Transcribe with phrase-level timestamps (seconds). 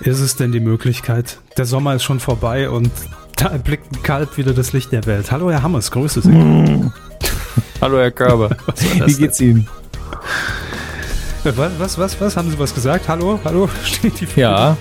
[0.00, 1.38] Ist es denn die Möglichkeit?
[1.56, 2.90] Der Sommer ist schon vorbei und
[3.36, 5.30] da erblickt ein Kalb wieder das Licht der Welt.
[5.30, 6.30] Hallo, Herr Hammers, grüße Sie.
[7.80, 8.56] Hallo, Herr Körber.
[9.04, 9.66] Wie geht's Ihnen?
[11.44, 12.36] Was, was, was, was?
[12.36, 13.08] Haben Sie was gesagt?
[13.08, 13.68] Hallo, hallo?
[13.84, 14.76] Steht die Ja.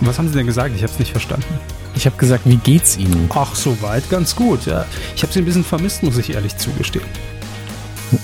[0.00, 0.74] Was haben Sie denn gesagt?
[0.74, 1.58] Ich habe es nicht verstanden.
[1.96, 3.28] Ich habe gesagt, wie geht's Ihnen?
[3.34, 4.84] Ach, soweit ganz gut, ja.
[5.16, 7.04] Ich habe Sie ein bisschen vermisst, muss ich ehrlich zugestehen.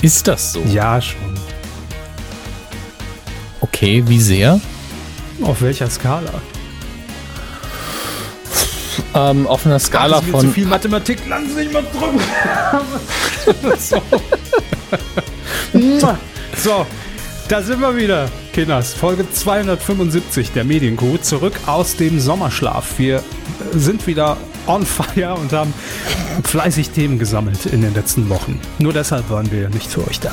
[0.00, 0.62] Ist das so?
[0.70, 1.18] Ja, schon.
[3.60, 4.60] Okay, wie sehr?
[5.42, 6.32] Auf welcher Skala?
[9.14, 10.40] Ähm, auf einer Skala Ach, von.
[10.40, 12.20] Zu viel Mathematik, lassen Sie sich mal drücken.
[13.78, 14.02] so.
[16.56, 16.86] so,
[17.48, 18.94] da sind wir wieder, Kinders.
[18.94, 21.18] Folge 275 der Medienkuh.
[21.18, 22.98] Zurück aus dem Sommerschlaf.
[22.98, 23.22] Wir
[23.72, 25.74] sind wieder on fire und haben
[26.42, 28.60] fleißig Themen gesammelt in den letzten Wochen.
[28.78, 30.32] Nur deshalb waren wir nicht für euch da.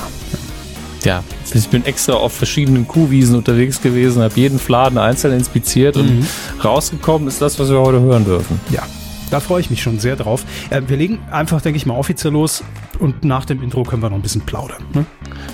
[1.03, 1.23] Ja,
[1.53, 6.01] ich bin extra auf verschiedenen Kuhwiesen unterwegs gewesen, habe jeden Fladen einzeln inspiziert mhm.
[6.01, 6.27] und
[6.63, 8.59] rausgekommen ist das, was wir heute hören dürfen.
[8.69, 8.83] Ja,
[9.31, 10.43] da freue ich mich schon sehr drauf.
[10.69, 12.63] Äh, wir legen einfach, denke ich mal, offiziell los
[12.99, 14.83] und nach dem Intro können wir noch ein bisschen plaudern.
[14.93, 15.05] Ne?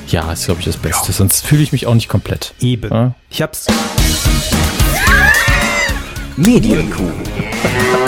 [0.07, 1.07] Ja, ist, glaube ich, das Beste.
[1.07, 1.13] Ja.
[1.13, 2.53] Sonst fühle ich mich auch nicht komplett.
[2.59, 2.91] Eben.
[2.91, 3.13] Ja?
[3.29, 3.67] Ich hab's.
[6.37, 7.11] Medienkuh.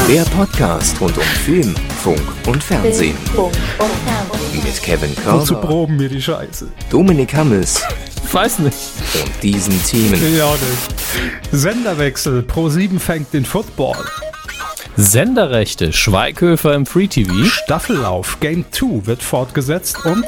[0.07, 3.17] Der Podcast rund um Film, Funk und Fernsehen.
[4.53, 5.41] Mit Kevin Körber.
[5.41, 6.67] Wozu proben mir die Scheiße?
[6.91, 7.81] Dominik Hammes.
[8.23, 8.77] Ich weiß nicht.
[9.15, 10.37] Und diesen Themen.
[10.37, 11.51] Ja, nicht.
[11.51, 12.43] Senderwechsel.
[12.43, 13.97] Pro 7 fängt den Football.
[14.99, 15.93] Senderrechte.
[15.93, 17.45] Schweighöfer im Free TV.
[17.45, 18.41] Staffellauf.
[18.41, 20.25] Game 2 wird fortgesetzt und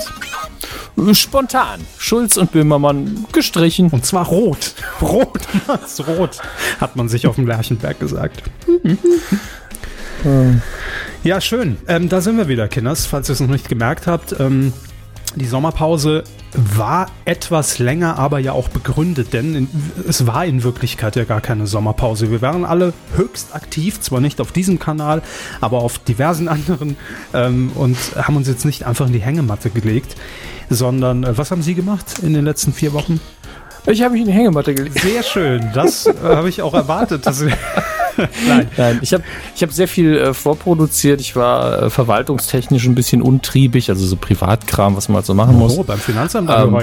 [1.13, 1.81] Spontan.
[1.97, 3.89] Schulz und Böhmermann gestrichen.
[3.89, 4.73] Und zwar rot.
[5.01, 6.39] Rot, was rot,
[6.79, 8.43] hat man sich auf dem Lerchenberg gesagt.
[11.23, 11.77] ja, schön.
[11.89, 14.39] Ähm, da sind wir wieder, Kinders, falls ihr es noch nicht gemerkt habt.
[14.39, 14.71] Ähm,
[15.35, 19.69] die Sommerpause war etwas länger, aber ja auch begründet, denn in,
[20.07, 22.29] es war in Wirklichkeit ja gar keine Sommerpause.
[22.29, 25.21] Wir waren alle höchst aktiv, zwar nicht auf diesem Kanal,
[25.61, 26.97] aber auf diversen anderen
[27.33, 30.15] ähm, und haben uns jetzt nicht einfach in die Hängematte gelegt,
[30.69, 33.19] sondern äh, was haben Sie gemacht in den letzten vier Wochen?
[33.87, 34.99] Ich habe mich in die Hängematte gelegt.
[34.99, 37.25] Sehr schön, das äh, habe ich auch erwartet.
[38.47, 38.67] Nein.
[38.77, 39.23] Nein, ich habe
[39.55, 41.21] ich hab sehr viel äh, vorproduziert.
[41.21, 45.57] Ich war äh, verwaltungstechnisch ein bisschen untriebig, also so Privatkram, was man halt so machen
[45.57, 45.77] muss.
[45.77, 46.75] Oh, beim Finanzamt ähm,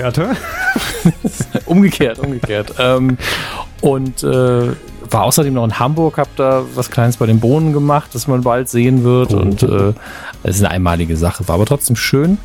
[1.66, 2.74] Umgekehrt, umgekehrt.
[2.78, 3.18] Ähm,
[3.80, 4.72] und äh,
[5.10, 8.42] war außerdem noch in Hamburg, habe da was Kleines bei den Bohnen gemacht, das man
[8.42, 9.32] bald sehen wird.
[9.32, 9.38] Oh.
[9.38, 9.92] Und äh,
[10.42, 11.46] das ist eine einmalige Sache.
[11.46, 12.38] War aber trotzdem schön.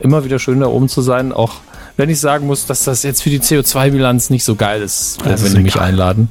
[0.00, 1.54] Immer wieder schön da oben zu sein, auch
[1.96, 5.40] wenn ich sagen muss, dass das jetzt für die CO2-Bilanz nicht so geil ist, das
[5.40, 6.30] wenn ist die mich einladen.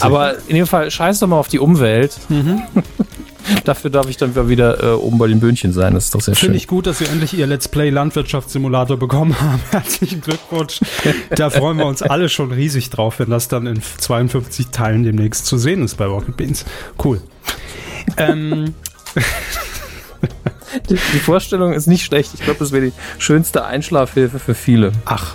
[0.00, 2.18] Aber in dem Fall scheiß doch mal auf die Umwelt.
[2.28, 2.62] Mhm.
[3.64, 5.94] Dafür darf ich dann wieder äh, oben bei den Böhnchen sein.
[5.94, 6.46] Das ist doch sehr Find schön.
[6.48, 9.60] Finde ich gut, dass wir endlich Ihr Let's Play Landwirtschaftssimulator bekommen haben.
[9.70, 10.80] Herzlichen Glückwunsch.
[11.30, 15.46] Da freuen wir uns alle schon riesig drauf, wenn das dann in 52 Teilen demnächst
[15.46, 16.64] zu sehen ist bei Rocket Beans.
[17.02, 17.20] Cool.
[18.16, 18.74] ähm.
[20.88, 22.34] Die, die Vorstellung ist nicht schlecht.
[22.34, 24.92] Ich glaube, das wäre die schönste Einschlafhilfe für viele.
[25.04, 25.34] Ach,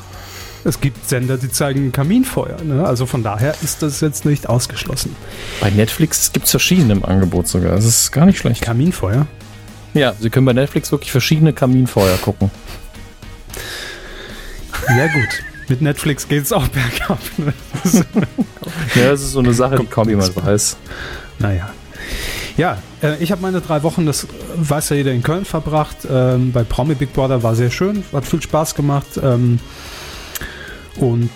[0.63, 2.61] es gibt Sender, die zeigen Kaminfeuer.
[2.63, 2.85] Ne?
[2.85, 5.15] Also von daher ist das jetzt nicht ausgeschlossen.
[5.61, 7.75] Bei Netflix gibt es verschiedene im Angebot sogar.
[7.75, 8.61] Das ist gar nicht schlecht.
[8.61, 9.27] Kaminfeuer?
[9.93, 12.51] Ja, Sie können bei Netflix wirklich verschiedene Kaminfeuer gucken.
[14.89, 17.19] Ja gut, mit Netflix geht es auch bergab.
[17.37, 17.53] Ne?
[18.95, 20.77] ja, das ist so eine Sache, die kaum jemand weiß.
[21.39, 21.69] Naja.
[22.57, 26.07] Ja, äh, ich habe meine drei Wochen, das weiß ja jeder, in Köln verbracht.
[26.09, 29.19] Ähm, bei Promi Big Brother war sehr schön, hat viel Spaß gemacht.
[29.21, 29.59] Ähm,
[30.95, 31.29] und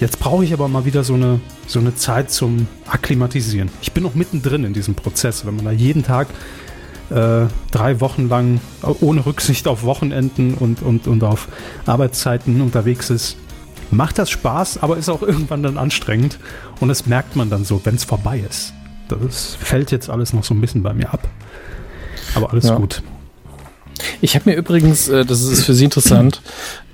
[0.00, 1.38] jetzt brauche ich aber mal wieder so eine,
[1.68, 3.70] so eine Zeit zum Akklimatisieren.
[3.80, 6.26] Ich bin noch mittendrin in diesem Prozess, wenn man da jeden Tag
[7.10, 8.60] äh, drei Wochen lang
[9.00, 11.46] ohne Rücksicht auf Wochenenden und, und, und auf
[11.86, 13.36] Arbeitszeiten unterwegs ist.
[13.92, 16.40] Macht das Spaß, aber ist auch irgendwann dann anstrengend.
[16.80, 18.72] Und das merkt man dann so, wenn es vorbei ist.
[19.08, 21.28] Das fällt jetzt alles noch so ein bisschen bei mir ab.
[22.34, 22.76] Aber alles ja.
[22.76, 23.02] gut.
[24.20, 26.42] Ich habe mir übrigens, äh, das ist für Sie interessant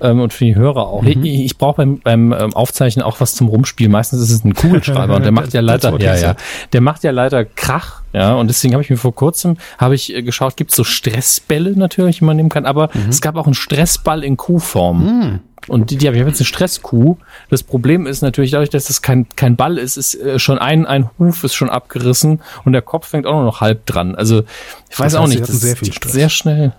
[0.01, 1.23] ähm, und für die Hörer auch, mhm.
[1.23, 3.91] ich, ich brauche beim, beim ähm, Aufzeichnen auch was zum Rumspielen.
[3.91, 6.35] Meistens ist es ein Kugelschreiber und der macht ja leider, ja, ja,
[6.71, 10.13] der macht ja leider Krach, ja, und deswegen habe ich mir vor kurzem, habe ich
[10.13, 13.09] äh, geschaut, gibt es so Stressbälle natürlich, die man nehmen kann, aber mhm.
[13.09, 15.03] es gab auch einen Stressball in Kuhform.
[15.03, 15.39] Mhm.
[15.67, 17.17] Und die, die habe ich jetzt eine Stresskuh.
[17.49, 20.85] Das Problem ist natürlich dadurch, dass das kein, kein Ball ist, ist äh, schon ein,
[20.85, 24.15] ein Huf ist schon abgerissen und der Kopf fängt auch noch halb dran.
[24.15, 24.43] Also
[24.89, 26.11] ich weiß das heißt, auch nicht, das sehr, viel Stress.
[26.11, 26.73] sehr schnell.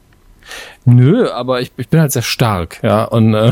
[0.84, 3.04] Nö, aber ich, ich bin halt sehr stark, ja.
[3.04, 3.50] Und äh,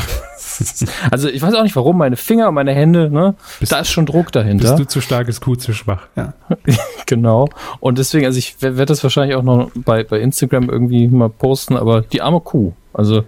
[1.10, 4.04] also ich weiß auch nicht warum, meine Finger, meine Hände, ne, bist, da ist schon
[4.04, 4.68] Druck dahinter.
[4.68, 6.34] Bist du zu stark, ist Kuh zu schwach, ja.
[7.06, 7.48] genau.
[7.80, 11.76] Und deswegen, also ich werde das wahrscheinlich auch noch bei, bei Instagram irgendwie mal posten,
[11.76, 12.74] aber die arme Kuh.
[12.92, 13.24] Also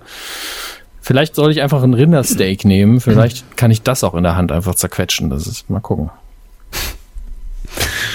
[1.04, 2.98] Vielleicht soll ich einfach ein Rindersteak nehmen.
[2.98, 5.28] Vielleicht kann ich das auch in der Hand einfach zerquetschen.
[5.28, 6.08] Das ist, mal gucken.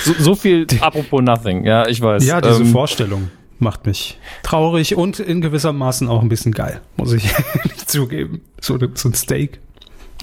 [0.03, 2.25] So, so viel apropos nothing, ja, ich weiß.
[2.25, 7.13] Ja, diese ähm, Vorstellung macht mich traurig und in gewissermaßen auch ein bisschen geil, muss
[7.13, 7.25] ich
[7.63, 8.41] nicht zugeben.
[8.59, 9.59] So, so ein Steak.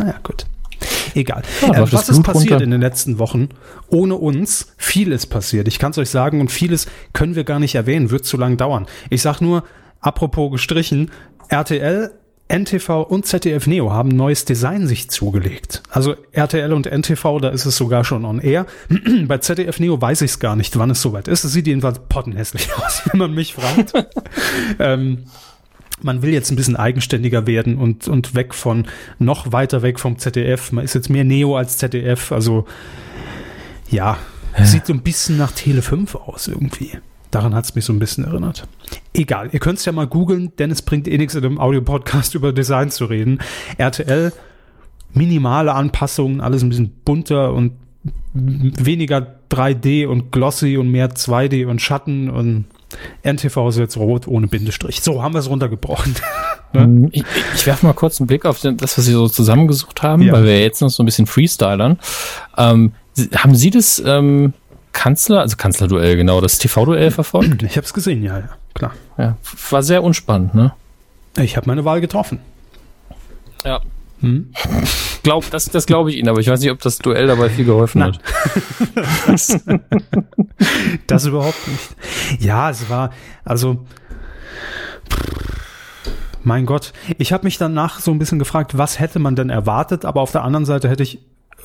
[0.01, 0.47] Naja, gut.
[1.15, 1.43] Egal.
[1.63, 2.65] Ja, äh, was ist passiert runter.
[2.65, 3.51] in den letzten Wochen?
[3.87, 5.69] Ohne uns vieles passiert.
[5.69, 8.57] Ich kann es euch sagen und vieles können wir gar nicht erwähnen, wird zu lang
[8.57, 8.87] dauern.
[9.09, 9.63] Ich sag nur,
[10.01, 11.13] apropos gestrichen,
[11.49, 12.11] RTL
[12.49, 15.83] NTV und ZDF Neo haben neues Design sich zugelegt.
[15.91, 18.67] Also RTL und NTV, da ist es sogar schon on air.
[19.27, 21.45] Bei ZDF Neo weiß ich es gar nicht, wann es soweit ist.
[21.45, 23.93] Es sieht jedenfalls pottenhässlich aus, wenn man mich fragt.
[24.79, 25.25] ähm,
[26.03, 28.87] man will jetzt ein bisschen eigenständiger werden und, und weg von,
[29.19, 30.71] noch weiter weg vom ZDF.
[30.71, 32.31] Man ist jetzt mehr Neo als ZDF.
[32.31, 32.67] Also,
[33.91, 34.19] ja,
[34.63, 36.93] sieht so ein bisschen nach Tele 5 aus irgendwie.
[37.37, 38.67] Daran hat es mich so ein bisschen erinnert.
[39.13, 42.35] Egal, ihr könnt es ja mal googeln, denn es bringt eh nichts in einem Audio-Podcast
[42.35, 43.41] über Design zu reden.
[43.77, 44.33] RTL,
[45.13, 47.73] minimale Anpassungen, alles ein bisschen bunter und
[48.33, 52.65] weniger 3D und glossy und mehr 2D und Schatten und
[53.23, 55.03] NTV ist jetzt rot ohne Bindestrich.
[55.03, 56.15] So haben wir es runtergebrochen.
[56.73, 56.81] ne?
[56.81, 57.23] Ähm, ich,
[57.55, 60.33] ich werfe mal kurz einen Blick auf das, was Sie so zusammengesucht haben, ja.
[60.33, 61.99] weil wir jetzt noch so ein bisschen freestylern.
[62.57, 62.93] Ähm,
[63.37, 64.55] haben Sie das ähm,
[64.97, 67.63] Kanzler, also Kanzlerduell, genau, das TV-Duell verfolgt?
[67.63, 68.93] Ich habe es gesehen, ja, ja, klar.
[69.19, 69.37] Ja,
[69.71, 70.73] war sehr unspannend, ne?
[71.37, 72.41] Ich habe meine Wahl getroffen.
[73.63, 73.83] Ja.
[74.21, 74.51] Hm?
[75.23, 77.67] Glaub, das das glaube ich Ihnen, aber ich weiß nicht, ob das Duell dabei viel
[77.67, 78.15] geholfen Nein.
[78.15, 78.21] hat.
[79.27, 79.61] das,
[81.07, 82.43] das überhaupt nicht.
[82.43, 83.11] Ja, es war,
[83.45, 83.85] also
[86.43, 90.07] mein Gott, ich habe mich danach so ein bisschen gefragt, was hätte man denn erwartet,
[90.07, 91.19] aber auf der anderen Seite hätte ich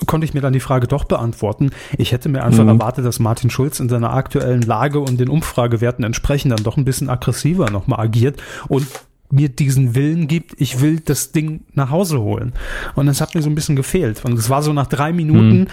[0.07, 1.71] konnte ich mir dann die Frage doch beantworten.
[1.97, 2.69] Ich hätte mir einfach mhm.
[2.69, 6.85] erwartet, dass Martin Schulz in seiner aktuellen Lage und den Umfragewerten entsprechend dann doch ein
[6.85, 8.87] bisschen aggressiver nochmal agiert und
[9.31, 12.53] mir diesen Willen gibt, ich will das Ding nach Hause holen.
[12.95, 14.25] Und das hat mir so ein bisschen gefehlt.
[14.25, 15.67] Und es war so nach drei Minuten, mhm.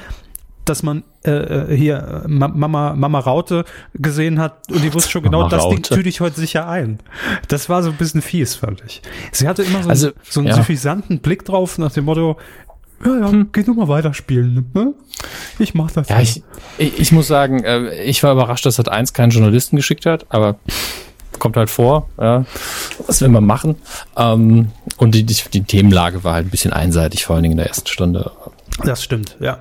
[0.64, 1.30] dass man äh,
[1.72, 3.64] äh hier Mama, Mama Raute
[3.94, 5.75] gesehen hat und die wusste schon genau, Mama das Raute.
[5.75, 7.00] Ding tüte ich heute sicher ein.
[7.48, 9.02] Das war so ein bisschen fies, fand ich.
[9.32, 10.54] Sie hatte immer so, also, einen, so einen ja.
[10.54, 12.36] suffisanten Blick drauf nach dem Motto,
[13.04, 13.48] ja, ja, hm.
[13.52, 14.70] geh du mal weiterspielen.
[14.74, 14.94] Ne?
[15.58, 16.08] Ich mach das.
[16.08, 16.42] Ja, ich,
[16.78, 20.26] ich, ich, muss sagen, äh, ich war überrascht, dass Sat 1 keinen Journalisten geschickt hat,
[20.30, 20.56] aber
[21.38, 22.44] kommt halt vor, ja.
[23.06, 23.76] Was will man machen?
[24.16, 27.58] Ähm, und die, die, die Themenlage war halt ein bisschen einseitig, vor allen Dingen in
[27.58, 28.30] der ersten Stunde.
[28.84, 29.60] Das stimmt, ja.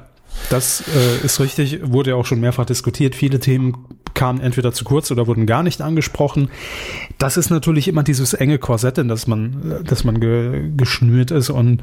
[0.50, 3.16] Das äh, ist richtig, wurde ja auch schon mehrfach diskutiert.
[3.16, 6.50] Viele Themen kamen entweder zu kurz oder wurden gar nicht angesprochen.
[7.18, 11.50] Das ist natürlich immer dieses enge Korsett, in das man, dass man ge, geschnürt ist
[11.50, 11.82] und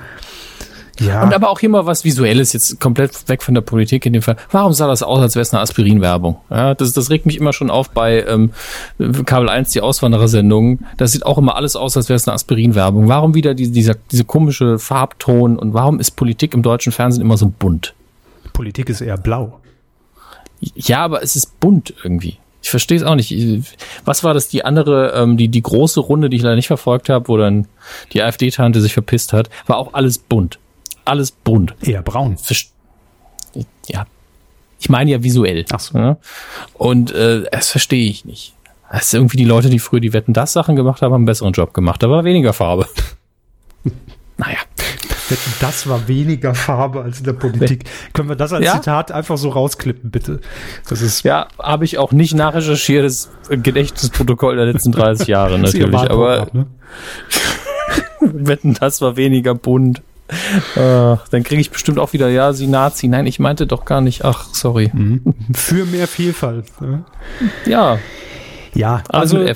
[1.01, 1.23] ja.
[1.23, 4.23] Und aber auch hier mal was Visuelles, jetzt komplett weg von der Politik in dem
[4.23, 4.37] Fall.
[4.51, 6.37] Warum sah das aus, als wäre es eine Aspirin-Werbung?
[6.51, 8.51] Ja, das, das regt mich immer schon auf bei ähm,
[9.25, 10.81] Kabel 1, die Auswanderersendung.
[10.97, 13.09] Das sieht auch immer alles aus, als wäre es eine Aspirin-Werbung.
[13.09, 17.37] Warum wieder die, dieser, diese komische Farbton und warum ist Politik im deutschen Fernsehen immer
[17.37, 17.95] so bunt?
[18.53, 19.61] Politik ist eher blau.
[20.61, 22.39] Ja, aber es ist bunt irgendwie.
[22.63, 23.35] Ich verstehe es auch nicht.
[24.07, 27.11] Was war das, die andere, ähm, die, die große Runde, die ich leider nicht verfolgt
[27.11, 27.67] habe, wo dann
[28.13, 30.59] die AfD-Tante sich verpisst hat, war auch alles bunt
[31.05, 31.75] alles bunt.
[31.83, 32.37] Eher braun.
[33.87, 34.07] Ja.
[34.79, 35.65] Ich meine ja visuell.
[35.73, 35.99] Ach so.
[35.99, 36.17] Ja?
[36.75, 38.55] Und äh, das verstehe ich nicht.
[38.91, 41.25] Das ist irgendwie die Leute, die früher die Wetten das Sachen gemacht haben, haben einen
[41.25, 42.03] besseren Job gemacht.
[42.03, 42.87] Da war weniger Farbe.
[44.37, 44.59] naja.
[45.61, 47.85] Das war weniger Farbe als in der Politik.
[48.13, 48.75] Können wir das als ja?
[48.75, 50.41] Zitat einfach so rausklippen, bitte?
[50.89, 55.97] Das ist ja, habe ich auch nicht nachrecherchiert, das Gedächtnisprotokoll der letzten 30 Jahre natürlich,
[55.97, 56.67] aber ne?
[58.21, 60.03] Wetten, das war weniger bunt.
[61.31, 63.09] Dann kriege ich bestimmt auch wieder, ja, sie Nazi.
[63.09, 64.25] Nein, ich meinte doch gar nicht.
[64.25, 64.91] Ach, sorry.
[64.93, 65.35] Mhm.
[65.55, 66.67] Für mehr Vielfalt.
[66.81, 67.05] Ne?
[67.67, 67.99] Ja.
[68.75, 69.55] Ja, also, also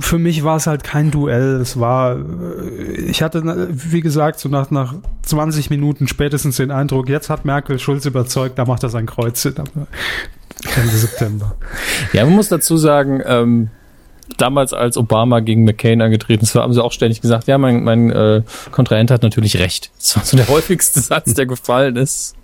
[0.00, 1.60] für mich war es halt kein Duell.
[1.60, 7.08] Es war, äh, ich hatte, wie gesagt, so nach, nach 20 Minuten spätestens den Eindruck,
[7.08, 9.44] jetzt hat Merkel Schulz überzeugt, da macht er sein Kreuz
[10.76, 11.56] Ende September.
[12.12, 13.70] Ja, man muss dazu sagen, ähm,
[14.36, 18.10] damals, als Obama gegen McCain angetreten ist, haben sie auch ständig gesagt, ja, mein, mein
[18.10, 19.90] äh, Kontrahent hat natürlich recht.
[19.98, 22.34] Das war so der häufigste Satz, der gefallen ist.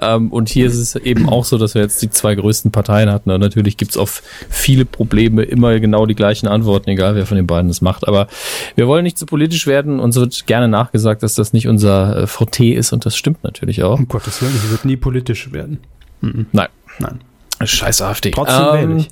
[0.00, 3.10] ähm, und hier ist es eben auch so, dass wir jetzt die zwei größten Parteien
[3.10, 3.30] hatten.
[3.30, 7.48] Und natürlich gibt's auf viele Probleme immer genau die gleichen Antworten, egal wer von den
[7.48, 8.06] beiden das macht.
[8.06, 8.28] Aber
[8.76, 9.98] wir wollen nicht zu politisch werden.
[9.98, 12.92] Uns wird gerne nachgesagt, dass das nicht unser äh, Forte ist.
[12.92, 13.98] Und das stimmt natürlich auch.
[13.98, 15.78] Um Gottes Willen, es wird nie politisch werden.
[16.20, 16.46] Mhm.
[16.52, 16.68] Nein.
[17.00, 17.20] Nein.
[17.62, 18.30] Scheiß AfD.
[18.30, 19.08] Trotzdem ähm, wähle ich.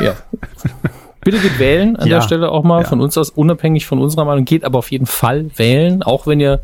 [0.00, 0.14] Ja.
[1.22, 2.16] Bitte geht wählen an ja.
[2.16, 2.88] der Stelle auch mal ja.
[2.88, 4.46] von uns aus, unabhängig von unserer Meinung.
[4.46, 6.60] Geht aber auf jeden Fall wählen, auch wenn ihr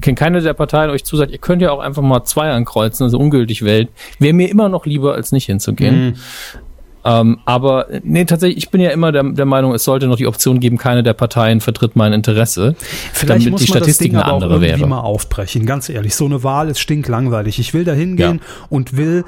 [0.00, 3.18] kennt keine der Parteien euch zusagt, ihr könnt ja auch einfach mal zwei ankreuzen, also
[3.18, 3.88] ungültig wählen.
[4.18, 6.06] Wäre mir immer noch lieber, als nicht hinzugehen.
[6.06, 6.14] Mhm.
[7.06, 10.26] Ähm, aber nee, tatsächlich, ich bin ja immer der, der Meinung, es sollte noch die
[10.26, 12.76] Option geben, keine der Parteien vertritt mein Interesse,
[13.12, 14.86] Vielleicht damit muss die Statistik das Ding eine andere aber auch wäre.
[14.86, 16.14] mal aufbrechen, ganz ehrlich.
[16.14, 17.58] So eine Wahl ist stinklangweilig.
[17.58, 18.66] Ich will da hingehen ja.
[18.70, 19.26] und will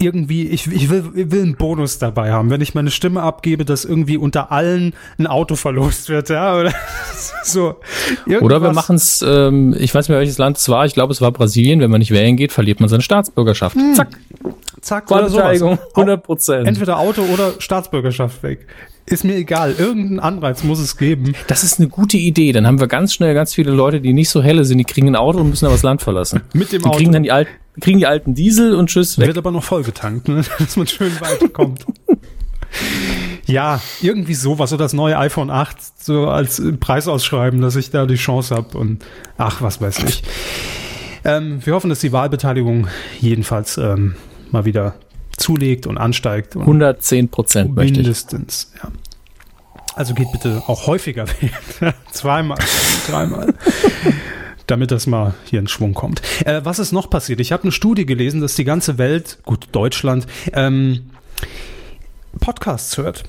[0.00, 3.64] irgendwie, ich, ich, will, ich will einen Bonus dabei haben, wenn ich meine Stimme abgebe,
[3.64, 6.72] dass irgendwie unter allen ein Auto verlost wird, ja, oder
[7.44, 7.76] so.
[8.26, 8.42] Irgendwas.
[8.42, 11.12] Oder wir machen es, ähm, ich weiß nicht mehr, welches Land es war, ich glaube,
[11.12, 13.76] es war Brasilien, wenn man nicht wählen geht, verliert man seine Staatsbürgerschaft.
[13.76, 13.94] Hm.
[13.94, 14.08] Zack.
[14.80, 15.62] Zack, oder sowas.
[15.62, 16.68] 100 Prozent.
[16.68, 18.66] Entweder Auto oder Staatsbürgerschaft weg.
[19.06, 19.74] Ist mir egal.
[19.78, 21.34] Irgendeinen Anreiz muss es geben.
[21.46, 22.52] Das ist eine gute Idee.
[22.52, 25.08] Dann haben wir ganz schnell ganz viele Leute, die nicht so helle sind, die kriegen
[25.08, 26.40] ein Auto und müssen aber das Land verlassen.
[26.54, 26.96] Mit dem die Auto.
[26.96, 27.50] kriegen dann die alten,
[27.80, 29.28] kriegen die alten Diesel und tschüss weg.
[29.28, 30.44] Wird aber noch vollgetankt, ne?
[30.58, 31.84] dass man schön weiterkommt.
[33.46, 34.72] ja, irgendwie sowas.
[34.72, 38.76] Oder das neue iPhone 8 so als Preis ausschreiben, dass ich da die Chance habe
[38.78, 39.04] und
[39.38, 40.22] ach, was weiß ich.
[41.24, 42.88] Ähm, wir hoffen, dass die Wahlbeteiligung
[43.20, 44.14] jedenfalls ähm,
[44.50, 44.94] mal wieder
[45.36, 46.54] zulegt und ansteigt.
[46.54, 47.98] Und 110 Prozent möchte ich.
[47.98, 48.90] Mindestens, ja.
[49.96, 51.94] Also geht bitte auch häufiger wählen.
[52.10, 52.58] Zweimal,
[53.08, 53.54] dreimal.
[54.66, 56.22] Damit das mal hier in Schwung kommt.
[56.44, 57.40] Äh, was ist noch passiert?
[57.40, 61.10] Ich habe eine Studie gelesen, dass die ganze Welt, gut, Deutschland, ähm,
[62.40, 63.24] Podcasts hört.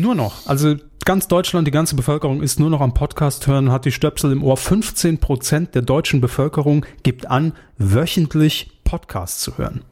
[0.00, 0.46] Nur noch.
[0.46, 4.32] Also ganz Deutschland, die ganze Bevölkerung ist nur noch am Podcast hören, hat die Stöpsel
[4.32, 4.56] im Ohr.
[4.56, 9.82] 15 Prozent der deutschen Bevölkerung gibt an, wöchentlich Podcasts zu hören.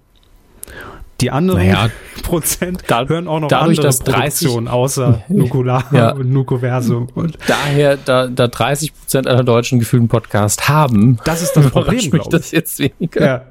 [1.22, 1.88] Die anderen naja,
[2.22, 7.08] Prozent da, hören auch noch dadurch, andere dass 30, Produktionen außer Nukular ja, und Nukuversum.
[7.14, 12.10] Und daher, da, da 30 Prozent aller Deutschen gefühlten Podcast haben, das ist das Problem,
[12.10, 12.28] glaube ich.
[12.28, 13.24] Das jetzt weniger.
[13.24, 13.42] Ja.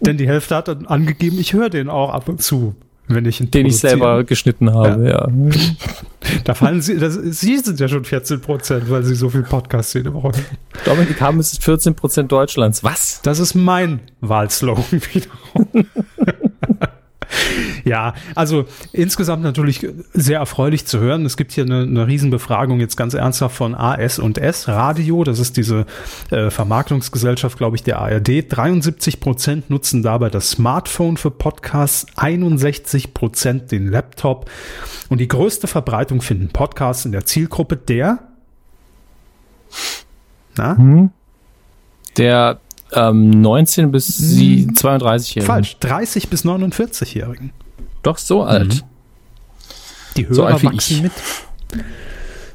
[0.00, 2.76] Denn die Hälfte hat dann angegeben, ich höre den auch ab und zu
[3.08, 5.28] wenn ich Den ich selber geschnitten habe, ja.
[5.28, 6.40] ja.
[6.42, 9.94] Da fallen sie, das, sie sind ja schon 14 Prozent, weil sie so viel Podcast
[9.94, 10.32] jede Woche
[10.84, 12.82] Dominik haben es 14 Prozent Deutschlands.
[12.82, 13.20] Was?
[13.22, 15.86] Das ist mein Wahlslogan wiederum.
[17.86, 21.24] Ja, also insgesamt natürlich sehr erfreulich zu hören.
[21.24, 25.22] Es gibt hier eine, eine Riesenbefragung jetzt ganz ernsthaft von AS und S Radio.
[25.22, 25.86] Das ist diese
[26.30, 28.44] äh, Vermarktungsgesellschaft, glaube ich, der ARD.
[28.48, 34.50] 73 Prozent nutzen dabei das Smartphone für Podcasts, 61 Prozent den Laptop.
[35.08, 38.18] Und die größte Verbreitung finden Podcasts in der Zielgruppe der
[40.56, 40.76] na?
[40.76, 41.10] Hm?
[42.16, 42.60] Der
[42.92, 45.46] ähm, 19 bis hm, 32-Jährigen.
[45.46, 47.52] Falsch, 30 bis 49-Jährigen.
[48.02, 48.74] Doch so alt.
[48.74, 48.80] Mhm.
[50.16, 51.12] Die Hörer so wachsen mit.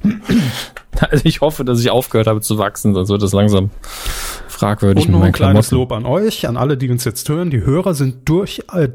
[1.10, 3.72] Also ich hoffe, dass ich aufgehört habe zu wachsen, sonst wird es langsam
[4.48, 5.72] fragwürdig Und noch ein kleines.
[5.72, 7.50] Lob an euch, an alle, die uns jetzt hören.
[7.50, 8.88] Die Hörer sind durch, äh,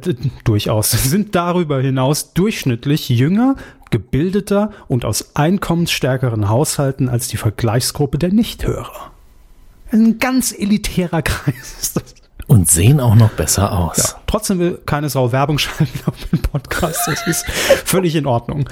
[0.44, 3.56] durchaus, sind darüber hinaus durchschnittlich jünger,
[3.90, 9.10] gebildeter und aus einkommensstärkeren Haushalten als die Vergleichsgruppe der Nichthörer.
[9.90, 12.14] Ein ganz elitärer Kreis ist das.
[12.46, 13.96] Und sehen auch noch besser aus.
[13.96, 17.00] Ja, trotzdem will keine Sau Werbung schalten auf dem Podcast.
[17.06, 17.44] Das ist
[17.84, 18.68] völlig in Ordnung.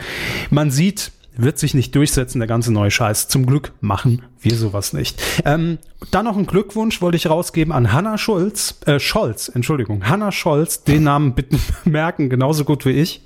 [0.51, 3.29] Man sieht, wird sich nicht durchsetzen, der ganze neue Scheiß.
[3.29, 5.21] Zum Glück machen wir sowas nicht.
[5.45, 5.79] Ähm,
[6.13, 10.85] dann noch ein Glückwunsch wollte ich rausgeben an Hanna Schulz, äh, Scholz, Entschuldigung, Hanna Scholz,
[10.85, 13.23] den Namen bitte merken, genauso gut wie ich.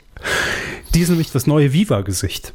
[0.95, 2.55] Die ist nämlich das neue Viva-Gesicht.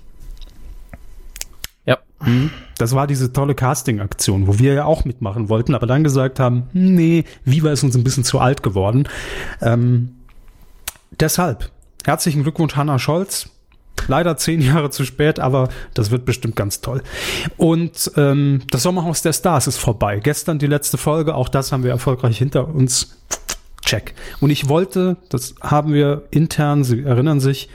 [1.85, 1.99] Ja.
[2.21, 2.49] Mhm.
[2.77, 6.69] Das war diese tolle Casting-Aktion, wo wir ja auch mitmachen wollten, aber dann gesagt haben,
[6.73, 9.07] hm, nee, Viva ist uns ein bisschen zu alt geworden.
[9.61, 10.15] Ähm,
[11.19, 11.71] deshalb,
[12.05, 13.49] herzlichen Glückwunsch, Hanna Scholz.
[14.07, 17.03] Leider zehn Jahre zu spät, aber das wird bestimmt ganz toll.
[17.57, 20.19] Und ähm, das Sommerhaus der Stars ist vorbei.
[20.19, 23.19] Gestern die letzte Folge, auch das haben wir erfolgreich hinter uns.
[23.85, 24.15] Check.
[24.39, 27.69] Und ich wollte, das haben wir intern, Sie erinnern sich,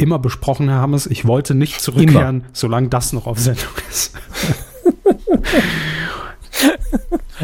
[0.00, 2.48] immer besprochen, Herr Hammes, ich wollte nicht zurückkehren, immer.
[2.52, 4.12] solange das noch auf Sendung ist.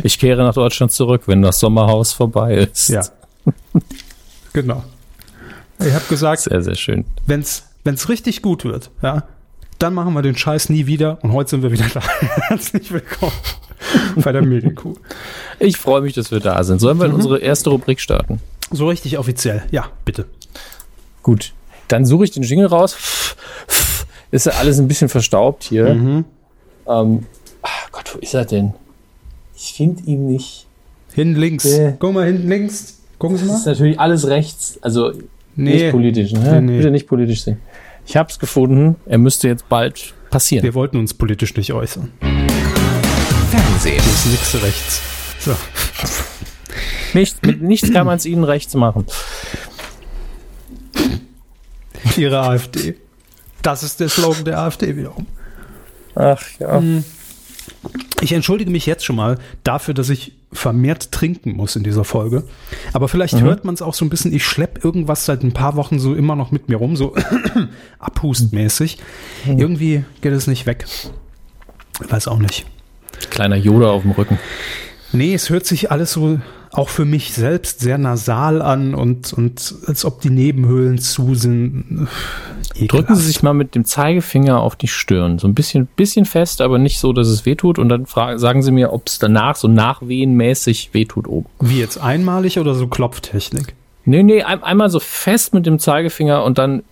[0.03, 2.89] ich kehre nach Deutschland zurück, wenn das Sommerhaus vorbei ist.
[2.89, 3.03] Ja.
[4.53, 4.83] Genau.
[5.79, 7.05] Ich habe gesagt, sehr, sehr schön.
[7.27, 9.25] Wenn es richtig gut wird, ja,
[9.79, 12.01] dann machen wir den Scheiß nie wieder und heute sind wir wieder da.
[12.49, 13.35] Herzlich willkommen
[14.17, 14.95] bei der Medienkuh.
[15.59, 16.79] Ich freue mich, dass wir da sind.
[16.79, 17.17] Sollen wir in mhm.
[17.17, 18.41] unsere erste Rubrik starten?
[18.71, 20.25] So richtig offiziell, ja, bitte.
[21.23, 21.53] Gut,
[21.89, 22.97] dann suche ich den Jingle raus.
[24.31, 25.95] Ist ja alles ein bisschen verstaubt hier.
[25.95, 26.25] Mhm.
[26.89, 27.27] Ähm,
[27.63, 28.75] ach Gott, wo ist er denn?
[29.57, 30.67] Ich finde ihn nicht.
[31.15, 31.65] Hin links.
[31.65, 33.01] Äh, Guck mal, hinten links.
[33.19, 33.53] Gucken Sie mal.
[33.53, 34.79] Das ist natürlich alles rechts.
[34.83, 35.13] Also
[35.55, 35.75] nee.
[35.75, 36.33] nicht politisch.
[36.33, 36.41] Ne?
[36.41, 36.77] Nee, nee.
[36.79, 37.59] Bitte nicht politisch sehen.
[38.07, 38.97] Ich habe es gefunden.
[39.07, 40.65] Er müsste jetzt bald passieren.
[40.65, 42.13] Wir wollten uns politisch nicht äußern.
[43.51, 43.97] Fernsehen.
[43.97, 45.01] Das ist nichts rechts.
[45.39, 45.53] So.
[47.15, 49.07] Nicht, mit nichts kann man es ihnen rechts machen
[52.17, 52.97] ihre AfD.
[53.63, 55.27] Das ist der Slogan der AfD wiederum.
[56.15, 56.79] Ach ja.
[56.79, 57.05] Hm.
[58.21, 62.45] Ich entschuldige mich jetzt schon mal dafür, dass ich vermehrt trinken muss in dieser Folge.
[62.93, 63.41] Aber vielleicht mhm.
[63.41, 66.15] hört man es auch so ein bisschen, ich schleppe irgendwas seit ein paar Wochen so
[66.15, 67.15] immer noch mit mir rum, so
[67.99, 68.99] abhustmäßig.
[69.45, 69.59] Mhm.
[69.59, 70.87] Irgendwie geht es nicht weg.
[72.03, 72.67] Ich weiß auch nicht.
[73.31, 74.39] Kleiner Yoda auf dem Rücken.
[75.13, 76.41] Nee, es hört sich alles so
[76.77, 82.09] auch für mich selbst sehr nasal an und, und als ob die Nebenhöhlen zu sind.
[82.75, 82.93] Ekelhaft.
[82.93, 85.39] Drücken Sie sich mal mit dem Zeigefinger auf die Stirn.
[85.39, 87.79] So ein bisschen, bisschen fest, aber nicht so, dass es wehtut.
[87.79, 91.49] Und dann fragen, sagen Sie mir, ob es danach so nachwehenmäßig wehtut oben.
[91.61, 93.75] Wie jetzt einmalig oder so Klopftechnik?
[94.05, 96.83] Nee, nee, ein, einmal so fest mit dem Zeigefinger und dann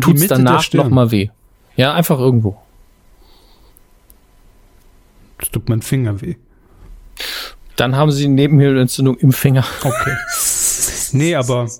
[0.00, 1.28] tut es danach nochmal weh.
[1.76, 2.56] Ja, einfach irgendwo.
[5.38, 6.34] Das tut mein Finger weh.
[7.78, 9.64] Dann haben sie Nebenhöhlenentzündung im Finger.
[9.82, 10.12] Okay.
[11.12, 11.70] nee, aber.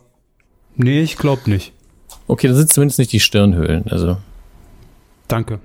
[0.77, 1.73] Nee, ich glaube nicht.
[2.29, 3.85] Okay, da sind zumindest nicht die Stirnhöhlen.
[3.91, 4.17] Also.
[5.27, 5.59] Danke.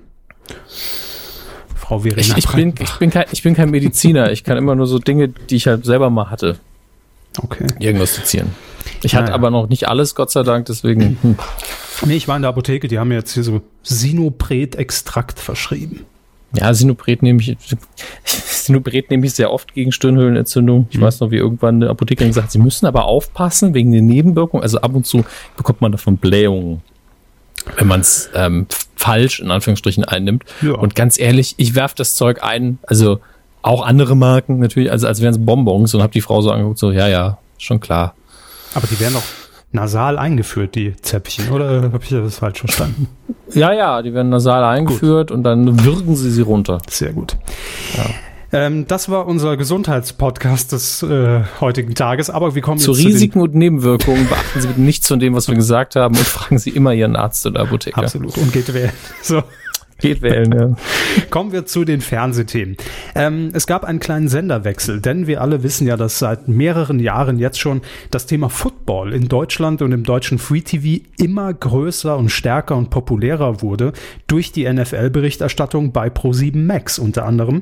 [1.75, 2.19] Frau Verena.
[2.19, 4.31] Ich, ich, bin, ich, bin kein, ich bin kein Mediziner.
[4.31, 6.57] Ich kann immer nur so Dinge, die ich halt selber mal hatte.
[7.37, 7.67] Okay.
[7.79, 8.55] Diagnostizieren.
[9.03, 9.25] Ich naja.
[9.25, 11.19] hatte aber noch nicht alles, Gott sei Dank, deswegen.
[11.21, 11.37] Hm.
[12.05, 16.05] Nee, ich war in der Apotheke, die haben mir jetzt hier so Sinopret-Extrakt verschrieben.
[16.55, 17.57] Ja, Sinopret nehme ich,
[18.23, 20.87] Sinopret nehme ich sehr oft gegen Stirnhöhlenentzündung.
[20.91, 21.01] Ich mhm.
[21.01, 24.61] weiß noch, wie irgendwann eine Apothekerin gesagt hat, sie müssen aber aufpassen wegen den Nebenwirkungen.
[24.61, 25.25] Also ab und zu
[25.57, 26.81] bekommt man davon Blähungen,
[27.77, 30.43] wenn man es ähm, falsch in Anführungsstrichen einnimmt.
[30.61, 30.73] Ja.
[30.73, 33.19] Und ganz ehrlich, ich werfe das Zeug ein, also
[33.63, 36.77] auch andere Marken natürlich, also als wären es Bonbons und habe die Frau so angeguckt,
[36.77, 38.13] so, ja, ja, schon klar.
[38.75, 39.23] Aber die werden doch
[39.73, 43.07] nasal eingeführt, die Zäpfchen, oder habe ich das falsch verstanden?
[43.53, 45.37] Ja, ja, die werden nasal eingeführt gut.
[45.37, 46.79] und dann würgen sie sie runter.
[46.89, 47.37] Sehr gut.
[47.95, 48.05] Ja.
[48.53, 53.43] Ähm, das war unser Gesundheitspodcast des äh, heutigen Tages, aber wir kommen zu Risiken zu
[53.43, 54.27] und Nebenwirkungen.
[54.27, 57.15] Beachten Sie bitte nichts von dem, was wir gesagt haben und fragen Sie immer Ihren
[57.15, 58.01] Arzt oder Apotheker.
[58.01, 58.37] Absolut.
[58.37, 58.91] Und geht wählen.
[59.21, 59.43] So.
[60.03, 60.75] Geht wählen, ja.
[61.29, 62.75] Kommen wir zu den Fernsehthemen.
[63.15, 67.39] Ähm, es gab einen kleinen Senderwechsel, denn wir alle wissen ja, dass seit mehreren Jahren
[67.39, 67.81] jetzt schon
[68.11, 72.89] das Thema Football in Deutschland und im deutschen Free TV immer größer und stärker und
[72.89, 73.93] populärer wurde
[74.27, 77.61] durch die NFL-Berichterstattung bei Pro7 Max unter anderem.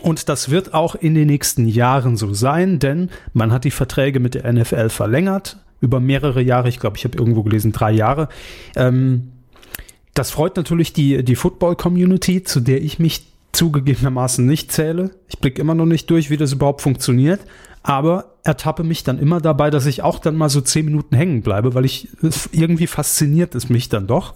[0.00, 4.20] Und das wird auch in den nächsten Jahren so sein, denn man hat die Verträge
[4.20, 6.70] mit der NFL verlängert über mehrere Jahre.
[6.70, 8.30] Ich glaube, ich habe irgendwo gelesen, drei Jahre.
[8.74, 9.32] Ähm,
[10.18, 15.12] das freut natürlich die, die Football-Community, zu der ich mich zugegebenermaßen nicht zähle.
[15.28, 17.40] Ich blicke immer noch nicht durch, wie das überhaupt funktioniert,
[17.84, 21.42] aber ertappe mich dann immer dabei, dass ich auch dann mal so zehn Minuten hängen
[21.42, 22.08] bleibe, weil ich
[22.50, 24.34] irgendwie fasziniert es mich dann doch.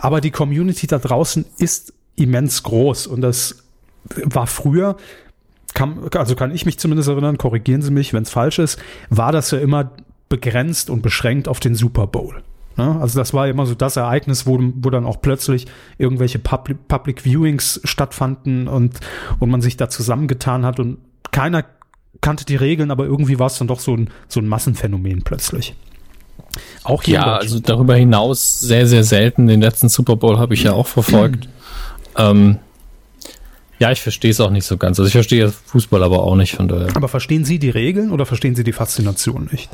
[0.00, 3.62] Aber die Community da draußen ist immens groß und das
[4.24, 4.96] war früher,
[5.72, 9.30] kann, also kann ich mich zumindest erinnern, korrigieren Sie mich, wenn es falsch ist, war
[9.30, 9.92] das ja immer
[10.28, 12.42] begrenzt und beschränkt auf den Super Bowl.
[12.76, 12.98] Ne?
[13.00, 15.66] Also das war immer so das Ereignis, wo, wo dann auch plötzlich
[15.98, 19.00] irgendwelche Public, Public Viewings stattfanden und,
[19.38, 20.98] und man sich da zusammengetan hat und
[21.30, 21.64] keiner
[22.20, 25.74] kannte die Regeln, aber irgendwie war es dann doch so ein, so ein Massenphänomen plötzlich.
[26.84, 27.14] Auch hier.
[27.14, 29.46] Ja, also darüber hinaus sehr, sehr selten.
[29.46, 31.48] Den letzten Super Bowl habe ich ja auch verfolgt.
[32.16, 32.58] ähm,
[33.78, 34.98] ja, ich verstehe es auch nicht so ganz.
[35.00, 36.94] Also ich verstehe Fußball aber auch nicht von daher.
[36.94, 39.70] Aber verstehen Sie die Regeln oder verstehen Sie die Faszination nicht?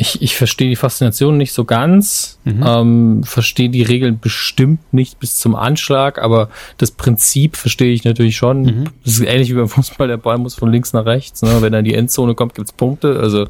[0.00, 2.64] Ich, ich verstehe die Faszination nicht so ganz, mhm.
[2.64, 8.36] ähm, verstehe die Regeln bestimmt nicht bis zum Anschlag, aber das Prinzip verstehe ich natürlich
[8.36, 8.62] schon.
[8.62, 8.84] Mhm.
[9.04, 11.42] Das ist ähnlich wie beim Fußball, der Ball muss von links nach rechts.
[11.42, 11.60] Ne?
[11.60, 13.18] Wenn er in die Endzone kommt, gibt's Punkte.
[13.18, 13.48] Also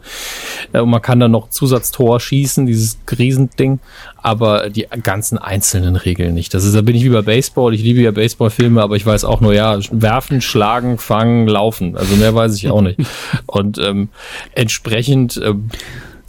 [0.73, 3.81] äh, man kann dann noch Zusatztor schießen, dieses Riesending,
[4.17, 6.55] aber die ganzen einzelnen Regeln nicht.
[6.55, 7.75] Das ist, da bin ich wie bei Baseball.
[7.75, 11.95] Ich liebe ja Baseballfilme, aber ich weiß auch nur, ja, werfen, schlagen, fangen, laufen.
[11.95, 13.01] Also mehr weiß ich auch nicht.
[13.47, 14.09] Und ähm,
[14.55, 15.69] entsprechend ähm,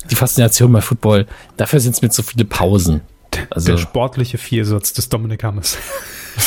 [0.10, 1.26] die Faszination bei Football,
[1.58, 3.02] dafür sind es mir zu viele Pausen.
[3.50, 5.78] Also, der sportliche Viersatz des Dominik Hammes.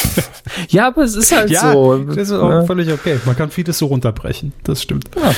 [0.68, 1.98] ja, aber es ist halt ja, so.
[1.98, 2.64] Das ist auch ja.
[2.64, 3.18] völlig okay.
[3.24, 4.52] Man kann vieles so runterbrechen.
[4.64, 5.10] Das stimmt.
[5.16, 5.34] Ja.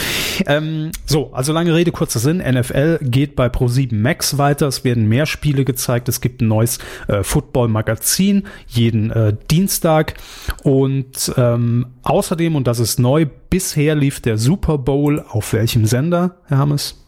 [0.47, 2.39] Ähm, so, also lange Rede, kurzer Sinn.
[2.39, 4.69] NFL geht bei Pro7 Max weiter.
[4.69, 6.09] Es werden mehr Spiele gezeigt.
[6.09, 10.15] Es gibt ein neues äh, Football-Magazin jeden äh, Dienstag.
[10.63, 16.37] Und ähm, außerdem, und das ist neu, bisher lief der Super Bowl auf welchem Sender,
[16.47, 17.04] Herr Hammes?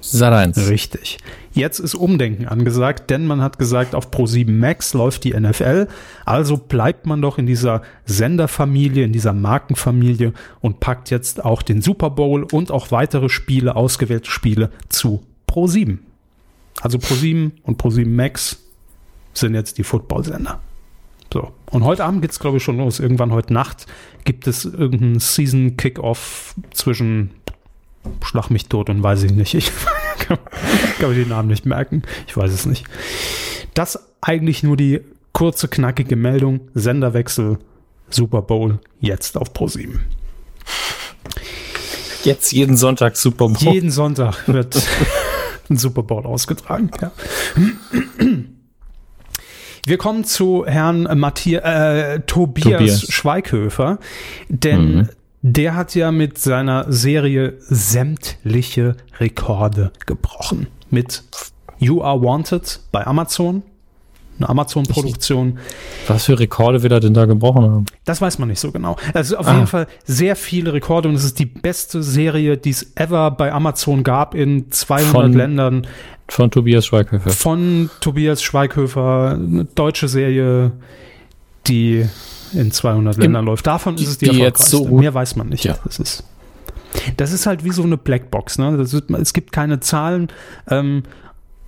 [0.00, 0.68] Sat 1.
[0.68, 1.18] Richtig.
[1.52, 5.88] Jetzt ist Umdenken angesagt, denn man hat gesagt, auf Pro7 Max läuft die NFL.
[6.24, 11.82] Also bleibt man doch in dieser Senderfamilie, in dieser Markenfamilie und packt jetzt auch den
[11.82, 15.98] Super Bowl und auch weitere Spiele, ausgewählte Spiele zu Pro7.
[16.80, 18.58] Also Pro7 und Pro7 Max
[19.34, 20.60] sind jetzt die Football-Sender.
[21.32, 21.52] So.
[21.70, 23.00] Und heute Abend geht's, glaube ich, schon los.
[23.00, 23.86] Irgendwann heute Nacht
[24.24, 27.30] gibt es irgendeinen Season-Kickoff zwischen
[28.22, 29.54] Schlag mich tot und weiß ich nicht.
[29.54, 29.72] Ich
[30.18, 30.38] kann,
[30.98, 32.02] kann mir den Namen nicht merken.
[32.26, 32.84] Ich weiß es nicht.
[33.74, 35.00] Das eigentlich nur die
[35.32, 36.60] kurze, knackige Meldung.
[36.74, 37.58] Senderwechsel
[38.10, 40.00] Super Bowl jetzt auf Pro7.
[42.24, 43.72] Jetzt jeden Sonntag Super Bowl.
[43.72, 44.82] Jeden Sonntag wird
[45.70, 46.90] ein Super Bowl ausgetragen.
[47.00, 47.12] Ja.
[49.86, 53.98] Wir kommen zu Herrn Matthias, äh, Tobias, Tobias, Schweighöfer,
[54.48, 55.08] denn mhm
[55.42, 60.66] der hat ja mit seiner Serie sämtliche Rekorde gebrochen.
[60.90, 61.22] Mit
[61.78, 63.62] You Are Wanted bei Amazon,
[64.38, 65.58] eine Amazon-Produktion.
[66.06, 67.86] Was für Rekorde wird er denn da gebrochen haben?
[68.04, 68.96] Das weiß man nicht so genau.
[69.14, 69.54] Also auf Ah.
[69.54, 73.52] jeden Fall sehr viele Rekorde und es ist die beste Serie, die es ever bei
[73.52, 75.86] Amazon gab in 200 Von- Ländern.
[76.28, 77.30] Von Tobias Schweighöfer.
[77.30, 80.72] Von Tobias Schweighöfer, eine deutsche Serie,
[81.66, 82.06] die
[82.52, 83.66] in 200 Ländern läuft.
[83.66, 84.76] Davon ist es die, die erfolgreichste.
[84.76, 85.64] so- Mehr weiß man nicht.
[85.64, 85.76] Ja.
[85.84, 86.24] Das ist,
[87.16, 88.58] das ist halt wie so eine Blackbox.
[88.58, 88.76] Ne?
[88.80, 90.28] Ist, es gibt keine Zahlen.
[90.68, 91.02] Ähm,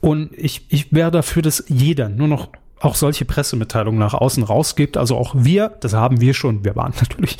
[0.01, 2.49] und ich, ich wäre dafür, dass jeder nur noch
[2.83, 4.97] auch solche Pressemitteilungen nach außen rausgibt.
[4.97, 7.37] Also auch wir, das haben wir schon, wir waren natürlich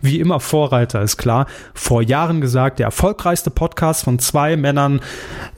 [0.00, 4.98] wie immer Vorreiter, ist klar, vor Jahren gesagt, der erfolgreichste Podcast von zwei Männern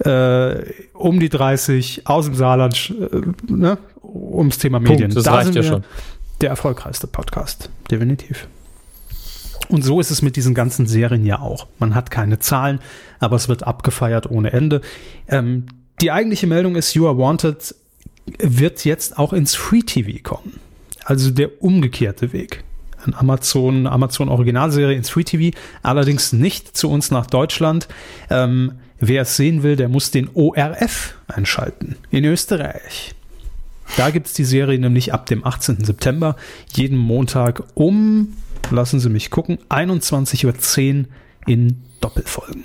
[0.00, 0.56] äh,
[0.92, 5.14] um die 30 aus dem Saarland, äh, ne, ums Thema Punkt, Medien.
[5.14, 5.84] das da reicht ja wir schon.
[6.44, 8.48] Der erfolgreichste Podcast, definitiv.
[9.70, 11.68] Und so ist es mit diesen ganzen Serien ja auch.
[11.78, 12.80] Man hat keine Zahlen,
[13.18, 14.82] aber es wird abgefeiert ohne Ende.
[15.26, 15.64] Ähm,
[16.02, 17.74] die eigentliche Meldung ist, You Are Wanted
[18.38, 20.60] wird jetzt auch ins Free TV kommen.
[21.02, 22.62] Also der umgekehrte Weg.
[23.06, 27.88] Ein Amazon, Amazon Originalserie ins Free TV, allerdings nicht zu uns nach Deutschland.
[28.28, 33.14] Ähm, wer es sehen will, der muss den ORF einschalten in Österreich.
[33.96, 35.84] Da gibt's die Serie nämlich ab dem 18.
[35.84, 36.36] September,
[36.74, 38.34] jeden Montag um,
[38.70, 41.04] lassen Sie mich gucken, 21.10 Uhr
[41.46, 42.64] in Doppelfolgen.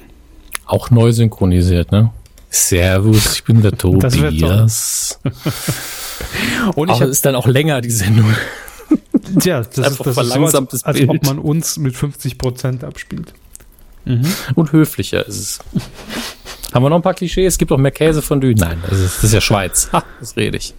[0.65, 2.11] Auch neu synchronisiert, ne?
[2.49, 4.13] Servus, ich bin der Das.
[4.15, 5.19] Tobias.
[6.75, 8.33] Und habe ist dann auch länger, die Sendung.
[9.39, 11.25] Tja, das ist, Einfach das ist als, verlangsamtes als ob Bild.
[11.25, 13.33] man uns mit 50 Prozent abspielt.
[14.55, 15.59] Und höflicher ist es.
[16.73, 17.53] Haben wir noch ein paar Klischees?
[17.53, 18.53] Es gibt auch mehr Käse von Dü.
[18.55, 19.89] Nein, das ist, das ist ja Schweiz.
[19.91, 20.73] Ha, das rede ich.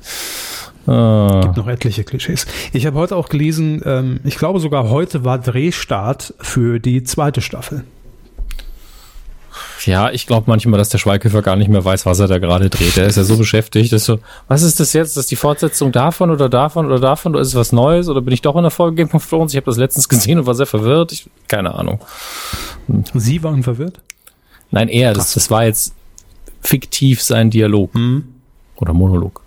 [0.87, 2.47] Ah, Noch etliche Klischees.
[2.73, 7.41] Ich habe heute auch gelesen, ähm, ich glaube sogar heute war Drehstart für die zweite
[7.41, 7.85] Staffel.
[9.87, 12.71] Ja, ich glaube manchmal, dass der Schweighöfer gar nicht mehr weiß, was er da gerade
[12.71, 12.97] dreht.
[12.97, 15.09] Er ist ja so beschäftigt, dass so, was ist das jetzt?
[15.09, 17.33] Ist das die Fortsetzung davon oder davon oder davon?
[17.33, 18.09] Oder ist es was Neues?
[18.09, 19.53] Oder bin ich doch in der Folge Game of Thrones?
[19.53, 21.13] Ich habe das letztens gesehen und war sehr verwirrt.
[21.13, 22.01] Ich, keine Ahnung.
[23.15, 24.01] Sie waren verwirrt?
[24.71, 25.95] Nein, er, das, das war jetzt
[26.63, 27.91] fiktiv sein Dialog.
[28.77, 29.43] Oder Monolog.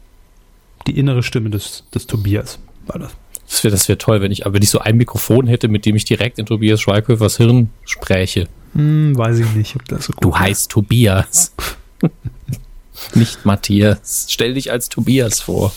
[0.87, 3.11] Die innere Stimme des, des Tobias war das.
[3.47, 5.85] Das wäre das wär toll, wenn ich, aber wenn ich so ein Mikrofon hätte, mit
[5.85, 8.47] dem ich direkt in Tobias Schweighöfers Hirn spräche.
[8.73, 11.53] Hm, weiß ich nicht, ob das so gut Du heißt Tobias.
[13.15, 14.27] Nicht Matthias.
[14.29, 15.73] Stell dich als Tobias vor.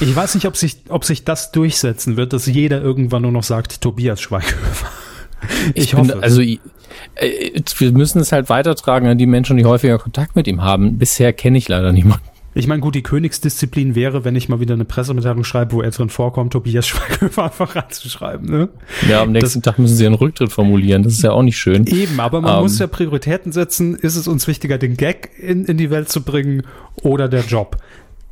[0.00, 3.42] Ich weiß nicht, ob sich, ob sich das durchsetzen wird, dass jeder irgendwann nur noch
[3.42, 4.88] sagt, Tobias Schweighöfer.
[5.74, 6.22] Ich, bin, hoffe.
[6.22, 6.58] Also, äh,
[7.78, 10.98] wir müssen es halt weitertragen an die Menschen, die häufiger Kontakt mit ihm haben.
[10.98, 12.26] Bisher kenne ich leider niemanden.
[12.58, 15.92] Ich meine, gut, die Königsdisziplin wäre, wenn ich mal wieder eine Pressemitteilung schreibe, wo er
[15.92, 18.50] drin vorkommt, Tobias Schweighöfer einfach ranzuschreiben.
[18.50, 18.68] Ne?
[19.08, 21.04] Ja, am nächsten Tag müssen sie einen Rücktritt formulieren.
[21.04, 21.86] Das ist ja auch nicht schön.
[21.86, 22.62] Eben, aber man Ähm.
[22.62, 23.94] muss ja Prioritäten setzen.
[23.94, 26.64] Ist es uns wichtiger, den Gag in, in die Welt zu bringen
[26.96, 27.76] oder der Job?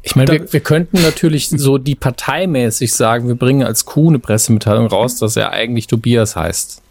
[0.02, 4.18] Ich meine, wir, wir könnten natürlich so die parteimäßig sagen, wir bringen als Kuh eine
[4.18, 6.82] Pressemitteilung raus, dass er eigentlich Tobias heißt.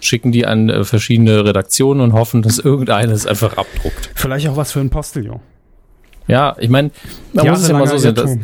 [0.00, 4.10] Schicken die an äh, verschiedene Redaktionen und hoffen, dass irgendeines einfach abdruckt.
[4.14, 5.40] Vielleicht auch was für ein Postillon.
[6.26, 6.90] Ja, ich meine,
[7.34, 8.38] man muss es ja mal so sehen, dass,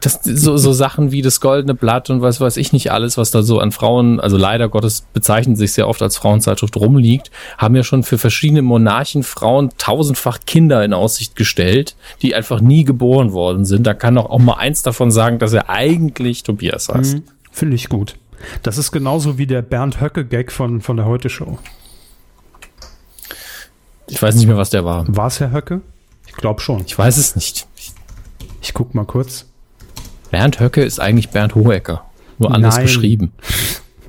[0.00, 3.30] dass so, so Sachen wie das Goldene Blatt und was weiß ich nicht alles, was
[3.30, 7.76] da so an Frauen, also leider Gottes bezeichnen sich sehr oft als Frauenzeitschrift rumliegt, haben
[7.76, 13.32] ja schon für verschiedene Monarchen Frauen tausendfach Kinder in Aussicht gestellt, die einfach nie geboren
[13.32, 13.86] worden sind.
[13.86, 17.18] Da kann doch auch mal eins davon sagen, dass er eigentlich Tobias heißt.
[17.18, 17.22] Mhm.
[17.52, 18.16] Finde ich gut.
[18.64, 21.58] Das ist genauso wie der Bernd Höcke-Gag von, von der Heute-Show.
[24.08, 25.04] Ich weiß nicht mehr, was der war.
[25.06, 25.82] War es Herr Höcke?
[26.32, 26.82] Ich glaube schon.
[26.86, 27.66] Ich weiß es nicht.
[28.60, 29.46] Ich guck mal kurz.
[30.30, 32.04] Bernd Höcke ist eigentlich Bernd Hohecker.
[32.38, 32.84] Nur anders Nein.
[32.84, 33.32] beschrieben.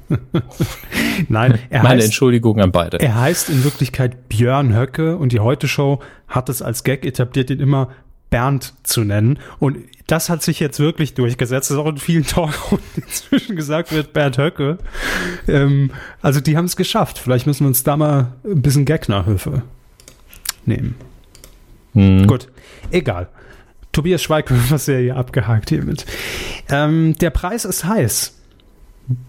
[1.30, 3.00] Nein, er Meine heißt, Entschuldigung an beide.
[3.00, 7.60] er heißt in Wirklichkeit Björn Höcke und die Heute-Show hat es als Gag etabliert, ihn
[7.60, 7.90] immer
[8.30, 9.40] Bernd zu nennen.
[9.60, 11.70] Und das hat sich jetzt wirklich durchgesetzt.
[11.70, 14.78] Das ist auch in vielen Talkrunden inzwischen gesagt wird, Bernd Höcke.
[15.48, 17.20] Ähm, also die haben es geschafft.
[17.20, 19.62] Vielleicht müssen wir uns da mal ein bisschen Gag-Nachhilfe
[20.66, 20.96] nehmen.
[21.94, 22.28] Hm.
[22.28, 22.50] Gut,
[22.92, 23.30] egal.
[23.92, 26.06] Tobias Schweighöfer Serie abgehakt hiermit.
[26.70, 28.34] Ähm, der Preis ist heiß.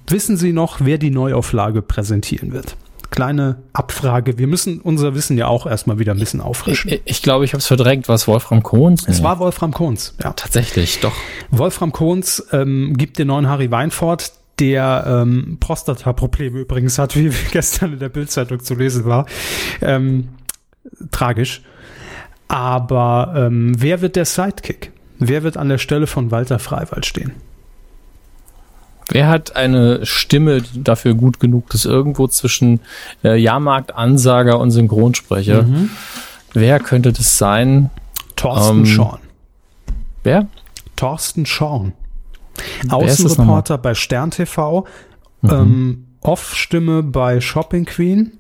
[0.09, 2.77] Wissen Sie noch, wer die Neuauflage präsentieren wird?
[3.11, 4.39] Kleine Abfrage.
[4.39, 6.91] Wir müssen unser Wissen ja auch erstmal wieder ein bisschen auffrischen.
[6.91, 8.09] Ich, ich glaube, ich habe es verdrängt.
[8.09, 9.07] Was Wolfram Kohns?
[9.07, 10.15] Es war Wolfram Kohns.
[10.23, 10.33] Ja.
[10.33, 11.15] tatsächlich doch.
[11.51, 17.93] Wolfram Kohns ähm, gibt den neuen Harry Weinfort, der ähm, Prostata-Probleme übrigens hat, wie gestern
[17.93, 19.27] in der Bildzeitung zu lesen war.
[19.81, 20.31] Ähm,
[21.11, 21.63] tragisch.
[22.49, 24.93] Aber ähm, wer wird der Sidekick?
[25.19, 27.33] Wer wird an der Stelle von Walter Freiwald stehen?
[29.11, 31.85] Wer hat eine Stimme dafür gut genug ist?
[31.85, 32.81] Irgendwo zwischen
[33.23, 35.63] äh, Jahrmarkt, Ansager und Synchronsprecher.
[35.63, 35.91] Mhm.
[36.53, 37.91] Wer könnte das sein?
[38.37, 39.21] Thorsten ähm, Schorn.
[40.23, 40.47] Wer?
[40.97, 41.93] Thorsten Schorn.
[42.89, 44.87] Außenreporter bei Stern TV.
[45.43, 45.51] Mhm.
[45.51, 48.39] Ähm, Off-Stimme bei Shopping Queen.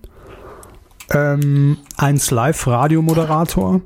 [1.10, 3.82] Ähm, 1 Live Radiomoderator.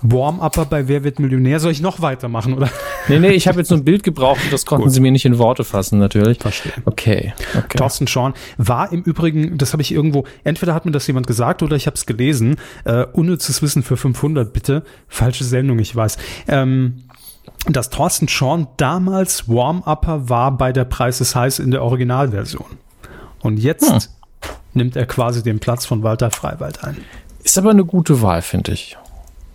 [0.00, 1.60] Warm-Upper bei Wer wird Millionär?
[1.60, 2.70] Soll ich noch weitermachen, oder?
[3.08, 4.92] Nee, nee, ich habe jetzt so ein Bild gebraucht und das konnten Gut.
[4.92, 6.38] sie mir nicht in Worte fassen, natürlich.
[6.38, 6.72] Verstehe.
[6.84, 7.78] Okay, okay.
[7.78, 11.62] Thorsten Schorn war im Übrigen, das habe ich irgendwo, entweder hat mir das jemand gesagt
[11.62, 14.84] oder ich habe es gelesen, äh, unnützes Wissen für 500, bitte.
[15.08, 16.16] Falsche Sendung, ich weiß.
[16.48, 17.02] Ähm,
[17.68, 22.78] dass Thorsten Schorn damals Warm-Upper war bei der Preis ist heiß in der Originalversion.
[23.40, 24.00] Und jetzt hm.
[24.74, 26.96] nimmt er quasi den Platz von Walter Freiwald ein.
[27.42, 28.96] Ist aber eine gute Wahl, finde ich.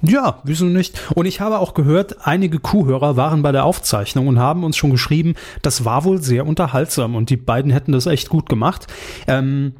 [0.08, 1.02] Ja, wieso nicht?
[1.16, 4.92] Und ich habe auch gehört, einige Kuhhörer waren bei der Aufzeichnung und haben uns schon
[4.92, 8.88] geschrieben, das war wohl sehr unterhaltsam und die beiden hätten das echt gut gemacht.
[9.28, 9.74] Ähm,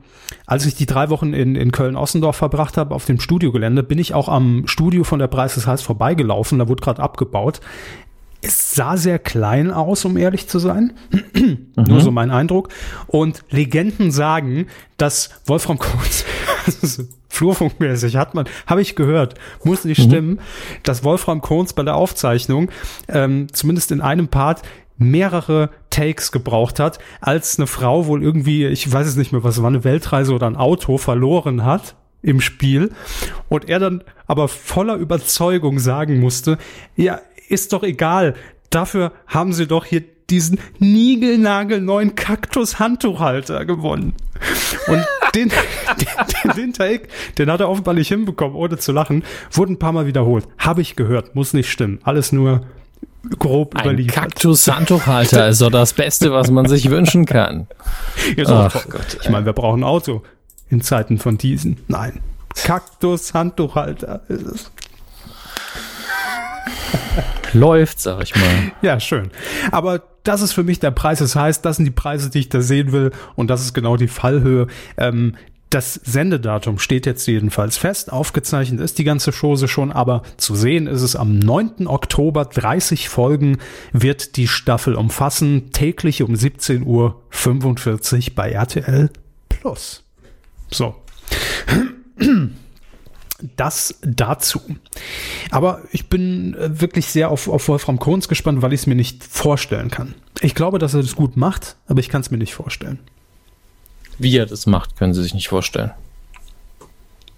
[0.46, 4.14] als ich die drei Wochen in, in Köln-Ossendorf verbracht habe auf dem Studiogelände, bin ich
[4.14, 7.62] auch am Studio von der Preis des Heiß vorbeigelaufen, da wurde gerade abgebaut.
[8.42, 10.94] Es sah sehr klein aus, um ehrlich zu sein.
[11.12, 11.68] Mhm.
[11.76, 12.70] Nur so mein Eindruck.
[13.08, 16.26] Und Legenden sagen, dass Wolfram Kurz,
[17.30, 20.10] flurfunkmäßig hat man, habe ich gehört, muss nicht mhm.
[20.10, 20.40] stimmen,
[20.84, 22.70] dass Wolfram Kohns bei der Aufzeichnung
[23.08, 24.62] ähm, zumindest in einem Part
[24.98, 29.62] mehrere Takes gebraucht hat, als eine Frau wohl irgendwie, ich weiß es nicht mehr, was
[29.62, 32.92] war eine Weltreise oder ein Auto verloren hat im Spiel
[33.50, 36.58] und er dann aber voller Überzeugung sagen musste,
[36.96, 38.36] ja, ist doch egal.
[38.70, 44.14] Dafür haben sie doch hier diesen niegelnagelneuen Kaktus-Handtuchhalter gewonnen.
[44.88, 49.74] Und den, den, den Take, den hat er offenbar nicht hinbekommen, ohne zu lachen, wurde
[49.74, 50.46] ein paar Mal wiederholt.
[50.58, 52.00] Habe ich gehört, muss nicht stimmen.
[52.04, 52.66] Alles nur
[53.40, 54.16] grob ein überliefert.
[54.16, 57.68] Kaktus-Handtuchhalter ist doch das Beste, was man sich wünschen kann.
[58.46, 59.18] Ach Gott.
[59.22, 60.24] Ich meine, wir brauchen ein Auto
[60.70, 61.78] in Zeiten von diesen.
[61.88, 62.20] Nein.
[62.56, 64.72] Kaktus-Handtuchhalter ist es.
[67.54, 68.72] Läuft, sag ich mal.
[68.82, 69.30] Ja, schön.
[69.72, 71.20] Aber das ist für mich der Preis.
[71.20, 73.12] Das heißt, das sind die Preise, die ich da sehen will.
[73.36, 74.68] Und das ist genau die Fallhöhe.
[74.98, 75.36] Ähm,
[75.70, 78.12] das Sendedatum steht jetzt jedenfalls fest.
[78.12, 81.88] Aufgezeichnet ist die ganze Chose schon, aber zu sehen ist es am 9.
[81.88, 82.46] Oktober.
[82.46, 83.58] 30 Folgen
[83.92, 85.72] wird die Staffel umfassen.
[85.72, 89.10] Täglich um 17.45 Uhr bei RTL
[89.50, 90.07] Plus.
[90.70, 90.96] So.
[93.56, 94.62] Das dazu.
[95.52, 98.96] Aber ich bin äh, wirklich sehr auf, auf Wolfram Kohns gespannt, weil ich es mir
[98.96, 100.16] nicht vorstellen kann.
[100.42, 103.00] Ich glaube, dass er das gut macht, aber ich kann es mir nicht vorstellen.
[104.18, 105.92] Wie er das macht, können Sie sich nicht vorstellen.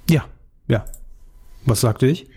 [0.10, 0.26] Ja,
[0.68, 0.86] ja.
[1.66, 2.28] Was sagte ich?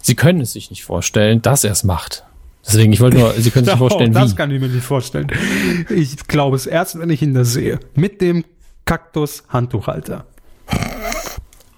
[0.00, 2.24] Sie können es sich nicht vorstellen, dass er es macht.
[2.64, 4.26] Deswegen, ich wollte nur, Sie können sich oh, vorstellen, das wie.
[4.28, 5.28] Das kann ich mir nicht vorstellen.
[5.90, 7.80] Ich glaube es erst, wenn ich ihn da sehe.
[7.94, 8.44] Mit dem
[8.86, 10.24] Kaktus-Handtuchhalter.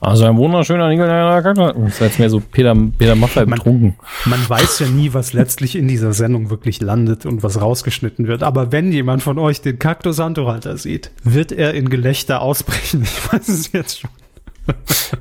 [0.00, 1.72] Also ein wunderschöner Kaktus.
[1.74, 3.96] Das ist jetzt mehr so Peter, Peter Maffay betrunken.
[4.24, 8.28] Man, man weiß ja nie, was letztlich in dieser Sendung wirklich landet und was rausgeschnitten
[8.28, 8.44] wird.
[8.44, 13.02] Aber wenn jemand von euch den Kaktus Handtuchhalter sieht, wird er in Gelächter ausbrechen.
[13.18, 14.10] Ich weiß es jetzt schon.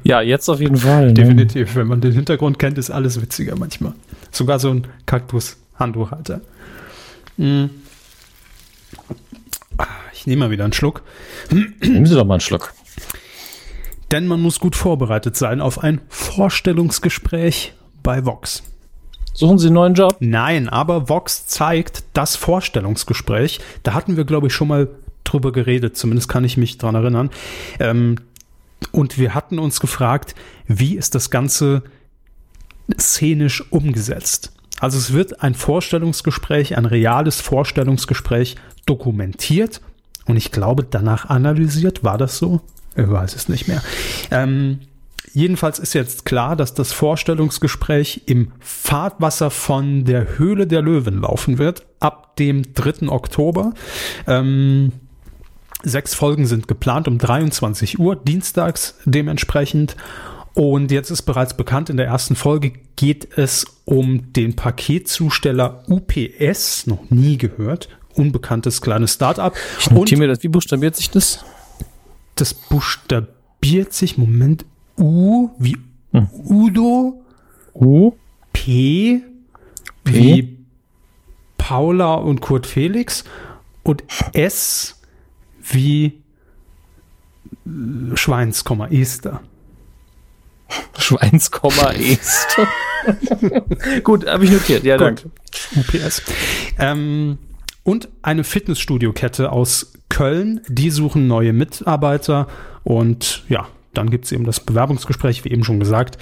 [0.03, 1.07] Ja, jetzt auf jeden Fall.
[1.07, 1.13] Ne?
[1.13, 1.75] Definitiv.
[1.75, 3.93] Wenn man den Hintergrund kennt, ist alles witziger manchmal.
[4.31, 6.41] Sogar so ein Kaktus-Handtuchhalter.
[7.37, 7.69] Hm.
[10.17, 11.03] Ich nehme mal wieder einen Schluck.
[11.51, 12.73] Nehmen Sie doch mal einen Schluck.
[14.11, 18.63] Denn man muss gut vorbereitet sein auf ein Vorstellungsgespräch bei Vox.
[19.33, 20.15] Suchen Sie einen neuen Job?
[20.19, 23.59] Nein, aber Vox zeigt das Vorstellungsgespräch.
[23.83, 24.89] Da hatten wir, glaube ich, schon mal
[25.23, 25.97] drüber geredet.
[25.97, 27.29] Zumindest kann ich mich dran erinnern.
[27.79, 28.15] Ähm,
[28.91, 30.33] und wir hatten uns gefragt,
[30.67, 31.83] wie ist das Ganze
[32.99, 34.53] szenisch umgesetzt?
[34.79, 39.81] Also es wird ein Vorstellungsgespräch, ein reales Vorstellungsgespräch dokumentiert
[40.27, 42.03] und ich glaube danach analysiert.
[42.03, 42.61] War das so?
[42.95, 43.81] Ich weiß es nicht mehr.
[44.31, 44.79] Ähm,
[45.33, 51.57] jedenfalls ist jetzt klar, dass das Vorstellungsgespräch im Fahrtwasser von der Höhle der Löwen laufen
[51.57, 53.09] wird, ab dem 3.
[53.09, 53.73] Oktober.
[54.25, 54.91] Ähm,
[55.83, 59.95] sechs Folgen sind geplant um 23 Uhr, dienstags dementsprechend.
[60.53, 66.87] Und jetzt ist bereits bekannt, in der ersten Folge geht es um den Paketzusteller UPS,
[66.87, 69.53] noch nie gehört, unbekanntes kleines Startup.
[69.79, 71.45] Ich notiere mir das, wie buchstabiert sich das?
[72.39, 74.65] das buchstabiert sich, Moment,
[74.97, 75.77] U wie
[76.11, 76.27] hm.
[76.45, 77.23] Udo,
[77.75, 78.13] U,
[78.53, 79.21] P,
[80.03, 80.57] P, wie
[81.57, 83.23] Paula und Kurt Felix
[83.83, 84.03] und
[84.33, 85.01] S
[85.61, 86.21] wie
[88.15, 89.41] Schweins, Esther.
[90.97, 91.51] Schweins,
[91.99, 92.67] Esther.
[94.03, 94.83] Gut, habe ich notiert.
[94.83, 95.29] Ja, danke.
[95.75, 96.23] UPS.
[96.77, 97.37] Ähm,
[97.87, 100.59] und eine Fitnessstudio-Kette aus Köln.
[100.67, 102.47] Die suchen neue Mitarbeiter
[102.83, 106.17] und ja, dann gibt es eben das Bewerbungsgespräch, wie eben schon gesagt.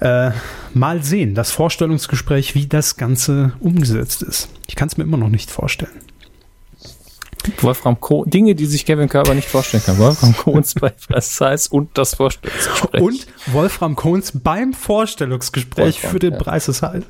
[0.00, 0.32] Äh,
[0.74, 4.50] mal sehen, das Vorstellungsgespräch, wie das Ganze umgesetzt ist.
[4.66, 6.02] Ich kann es mir immer noch nicht vorstellen.
[7.62, 9.96] Wolfram Kohn, Dinge, die sich Kevin Körber nicht vorstellen kann.
[9.96, 13.00] Wolfram Kohns bei Size und das Vorstellungsgespräch.
[13.00, 16.38] Und Wolfram Kohns beim Vorstellungsgespräch Wolfram, für den ja.
[16.38, 17.04] Preis ist heiß.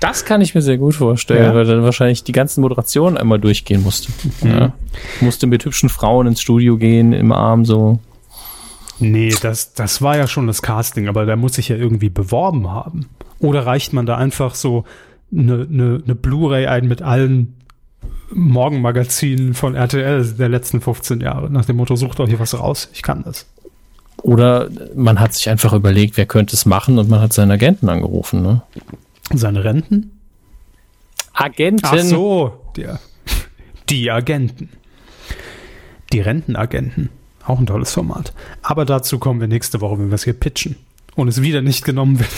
[0.00, 1.54] Das kann ich mir sehr gut vorstellen, ja.
[1.54, 4.10] weil dann wahrscheinlich die ganzen Moderationen einmal durchgehen musste.
[4.42, 4.50] Mhm.
[4.50, 4.72] Ja.
[5.20, 7.98] Musste mit hübschen Frauen ins Studio gehen, im Arm so.
[8.98, 12.70] Nee, das, das war ja schon das Casting, aber da muss sich ja irgendwie beworben
[12.70, 13.08] haben.
[13.38, 14.84] Oder reicht man da einfach so
[15.32, 17.54] eine, eine, eine Blu-ray ein mit allen
[18.32, 23.02] Morgenmagazinen von RTL der letzten 15 Jahre, nach dem Motto, sucht euch was raus, ich
[23.02, 23.46] kann das.
[24.22, 27.88] Oder man hat sich einfach überlegt, wer könnte es machen und man hat seinen Agenten
[27.88, 28.62] angerufen, ne?
[29.32, 30.18] Seine Renten?
[31.32, 31.86] Agenten.
[31.86, 33.00] Ach so, der,
[33.88, 34.70] die Agenten.
[36.12, 37.10] Die Rentenagenten.
[37.46, 38.32] Auch ein tolles Format.
[38.62, 40.76] Aber dazu kommen wir nächste Woche, wenn wir es hier pitchen
[41.14, 42.30] und es wieder nicht genommen wird.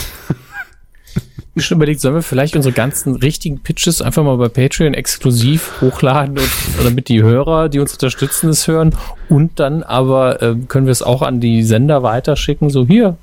[1.55, 5.81] Ich schon überlegt, sollen wir vielleicht unsere ganzen richtigen Pitches einfach mal bei Patreon exklusiv
[5.81, 6.49] hochladen und
[6.83, 8.95] damit die Hörer, die uns unterstützen, es hören
[9.29, 12.71] und dann aber äh, können wir es auch an die Sender weiterschicken.
[12.71, 13.17] So hier,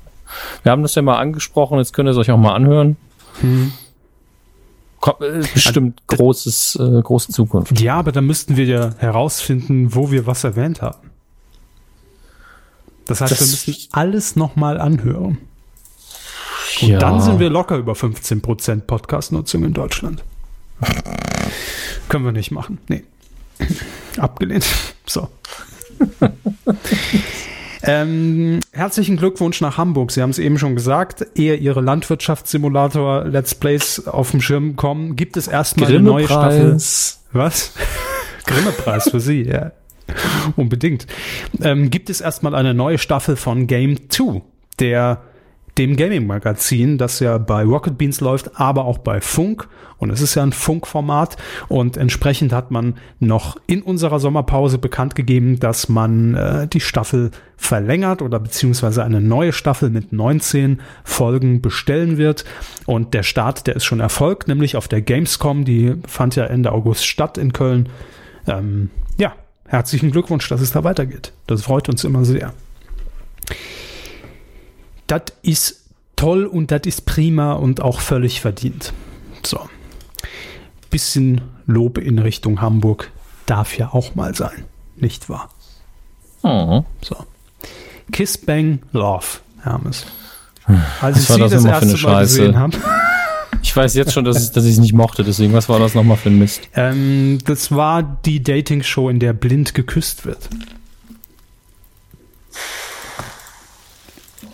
[0.63, 2.95] wir haben das ja mal angesprochen, jetzt könnt ihr es euch auch mal anhören.
[3.39, 3.71] Hm.
[5.53, 7.79] Bestimmt großes, äh, große Zukunft.
[7.81, 11.09] Ja, aber dann müssten wir ja herausfinden, wo wir was erwähnt haben.
[13.05, 15.39] Das heißt, das wir müssen alles nochmal anhören.
[16.81, 16.99] Und ja.
[16.99, 20.23] dann sind wir locker über 15% Podcast-Nutzung in Deutschland.
[22.09, 22.77] Können wir nicht machen.
[22.87, 23.03] Nee.
[24.17, 24.65] Abgelehnt.
[25.05, 25.29] So.
[27.83, 30.11] ähm, herzlichen Glückwunsch nach Hamburg.
[30.11, 31.25] Sie haben es eben schon gesagt.
[31.35, 36.77] Ehe Ihre Landwirtschaftssimulator Let's Plays auf dem Schirm kommen, gibt es erstmal eine neue Staffel.
[37.31, 37.73] Was?
[38.45, 39.71] Grimme-Preis für Sie, ja.
[40.55, 41.07] Unbedingt.
[41.61, 44.41] Ähm, gibt es erstmal eine neue Staffel von Game 2,
[44.79, 45.21] der
[45.77, 49.67] dem Gaming-Magazin, das ja bei Rocket Beans läuft, aber auch bei Funk.
[49.97, 51.37] Und es ist ja ein Funkformat.
[51.67, 57.31] Und entsprechend hat man noch in unserer Sommerpause bekannt gegeben, dass man äh, die Staffel
[57.55, 62.45] verlängert oder beziehungsweise eine neue Staffel mit 19 Folgen bestellen wird.
[62.85, 65.65] Und der Start, der ist schon erfolgt, nämlich auf der Gamescom.
[65.65, 67.87] Die fand ja Ende August statt in Köln.
[68.47, 69.33] Ähm, ja,
[69.67, 71.31] herzlichen Glückwunsch, dass es da weitergeht.
[71.47, 72.53] Das freut uns immer sehr.
[75.11, 75.81] Das ist
[76.15, 78.93] toll und das ist prima und auch völlig verdient.
[79.43, 79.59] So.
[80.89, 83.11] Bisschen Lob in Richtung Hamburg
[83.45, 84.63] darf ja auch mal sein.
[84.95, 85.49] Nicht wahr?
[86.43, 86.85] Oh.
[87.01, 87.17] So.
[88.13, 89.25] Kiss Bang Love,
[89.59, 90.05] Hermes.
[91.01, 92.37] Als was ich war das, das erste Mal Scheiße?
[92.37, 92.77] gesehen habe.
[93.63, 96.17] Ich weiß jetzt schon, dass, ich, dass es nicht mochte, deswegen, was war das nochmal
[96.17, 96.61] für ein Mist?
[96.73, 100.49] Ähm, das war die Dating-Show, in der blind geküsst wird.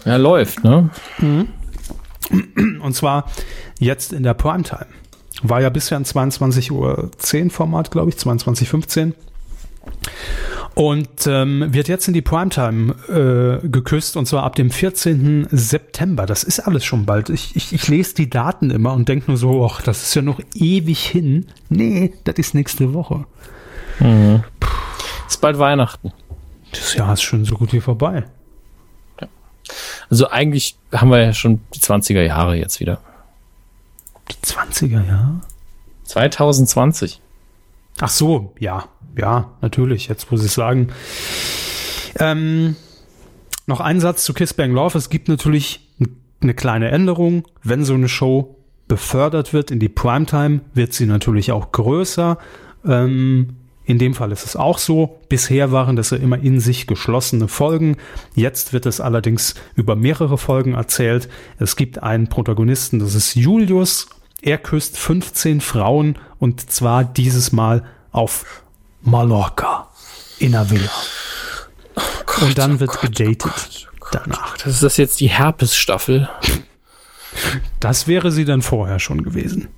[0.08, 0.90] Ja, läuft, ne?
[2.82, 3.30] Und zwar
[3.80, 4.88] jetzt in der Primetime.
[5.44, 9.14] War ja bisher ein 22.10 Uhr Format, glaube ich, 22.15
[10.78, 15.48] und ähm, wird jetzt in die Primetime äh, geküsst und zwar ab dem 14.
[15.50, 16.28] September.
[16.28, 17.30] Das ist alles schon bald.
[17.30, 20.22] Ich, ich, ich lese die Daten immer und denke nur so, ach, das ist ja
[20.22, 21.48] noch ewig hin.
[21.70, 23.26] Nee, das ist nächste Woche.
[24.00, 24.44] Mhm.
[25.28, 26.12] Ist bald Weihnachten.
[26.72, 28.26] Das Jahr ist schon so gut wie vorbei.
[30.10, 33.00] Also eigentlich haben wir ja schon die 20er Jahre jetzt wieder.
[34.32, 35.42] Die 20er Jahre?
[36.04, 37.22] 2020.
[38.00, 38.86] Ach so, ja
[39.18, 40.90] ja, natürlich, jetzt muss ich sagen.
[42.20, 42.76] Ähm,
[43.66, 44.98] noch ein Satz zu Kiss Bang Love.
[44.98, 45.82] Es gibt natürlich
[46.42, 47.44] eine kleine Änderung.
[47.64, 48.56] Wenn so eine Show
[48.88, 52.38] befördert wird in die Primetime, wird sie natürlich auch größer.
[52.86, 55.18] Ähm, in dem Fall ist es auch so.
[55.30, 57.96] Bisher waren das ja immer in sich geschlossene Folgen.
[58.36, 61.30] Jetzt wird es allerdings über mehrere Folgen erzählt.
[61.58, 64.10] Es gibt einen Protagonisten, das ist Julius.
[64.42, 68.64] Er küsst 15 Frauen und zwar dieses Mal auf
[69.02, 69.88] Mallorca
[70.38, 70.92] in einer Villa.
[71.96, 74.58] Oh Gott, und dann wird oh Gott, gedatet oh Gott, oh danach.
[74.58, 76.30] Das ist das jetzt die Herpes-Staffel?
[77.80, 79.70] Das wäre sie dann vorher schon gewesen.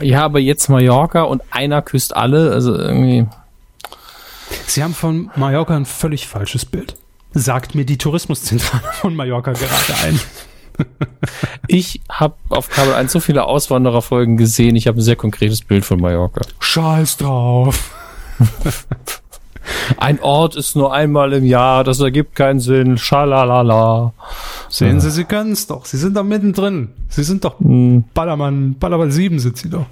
[0.00, 3.26] Ja, aber jetzt Mallorca und einer küsst alle, also irgendwie.
[4.66, 6.96] Sie haben von Mallorca ein völlig falsches Bild.
[7.32, 10.20] Sagt mir die Tourismuszentrale von Mallorca gerade ein.
[11.66, 15.84] ich habe auf Kabel 1 so viele Auswandererfolgen gesehen, ich habe ein sehr konkretes Bild
[15.84, 16.42] von Mallorca.
[16.60, 17.94] Scheiß drauf.
[19.96, 22.98] Ein Ort ist nur einmal im Jahr, das ergibt keinen Sinn.
[22.98, 24.12] Schalalala.
[24.68, 25.84] Sehen Sie, Sie können es doch.
[25.84, 26.90] Sie sind da mittendrin.
[27.08, 28.04] Sie sind doch hm.
[28.14, 29.86] Ballermann, Ballermann 7 sind Sie doch.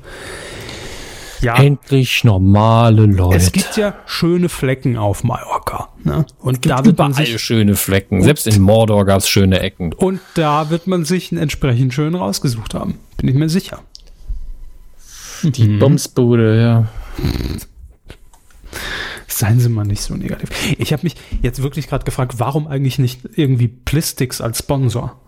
[1.40, 1.56] Ja.
[1.56, 3.36] Endlich normale Leute.
[3.36, 5.88] Es gibt ja schöne Flecken auf Mallorca.
[6.04, 6.26] Ne?
[6.38, 8.22] Und da wird man sich schöne Flecken.
[8.22, 9.94] Selbst in Mordor gab es schöne Ecken.
[9.94, 12.98] Und da wird man sich einen entsprechend schönen rausgesucht haben.
[13.16, 13.80] Bin ich mir sicher.
[15.42, 15.78] Die mhm.
[15.78, 16.88] Bumsbude, ja.
[19.40, 20.50] Seien Sie mal nicht so negativ.
[20.78, 25.18] Ich habe mich jetzt wirklich gerade gefragt, warum eigentlich nicht irgendwie Plistix als Sponsor?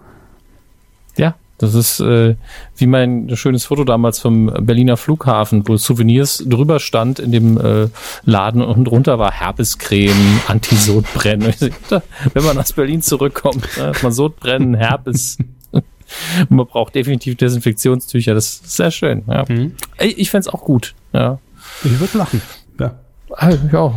[1.16, 2.36] Ja, das ist äh,
[2.76, 7.88] wie mein schönes Foto damals vom Berliner Flughafen, wo Souvenirs drüber stand in dem äh,
[8.26, 11.54] Laden und drunter war Herpescreme, Antisodbrennen.
[12.34, 15.38] Wenn man aus Berlin zurückkommt, ne, man Sodbrennen, Herpes.
[15.70, 15.84] Und
[16.50, 18.34] man braucht definitiv Desinfektionstücher.
[18.34, 19.22] Das ist sehr schön.
[19.26, 19.46] Ja.
[19.48, 19.72] Mhm.
[19.98, 20.94] Ich, ich fände es auch gut.
[21.14, 21.38] Ja.
[21.82, 22.42] Ich würde lachen.
[22.78, 22.96] Ja.
[23.36, 23.94] Ah, ja.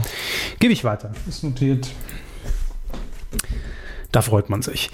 [0.60, 1.12] Gebe ich weiter.
[1.28, 1.90] Ist notiert.
[4.12, 4.90] Da freut man sich.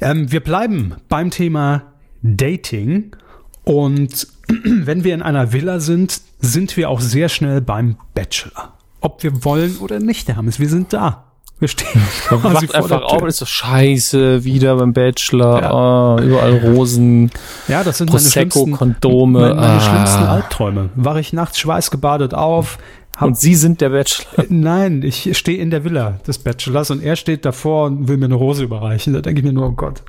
[0.00, 3.16] Ähm, wir bleiben beim Thema Dating.
[3.64, 4.28] Und
[4.64, 8.74] wenn wir in einer Villa sind, sind wir auch sehr schnell beim Bachelor.
[9.00, 11.24] Ob wir wollen oder nicht, Herr Hammes, wir sind da.
[11.58, 15.72] Wir stehen Man wacht einfach auf und ist so scheiße, wieder beim Bachelor, ja.
[15.72, 17.30] oh, überall Rosen,
[17.68, 19.40] ja, das sind Prosecco, meine Kondome.
[19.40, 19.80] Meine, meine ah.
[19.80, 20.90] schlimmsten Albträume.
[20.96, 22.78] Wache ich nachts schweißgebadet auf.
[23.24, 24.46] Und Sie sind der Bachelor?
[24.48, 28.26] Nein, ich stehe in der Villa des Bachelors und er steht davor und will mir
[28.26, 29.12] eine Rose überreichen.
[29.12, 30.02] Da denke ich mir nur, oh Gott.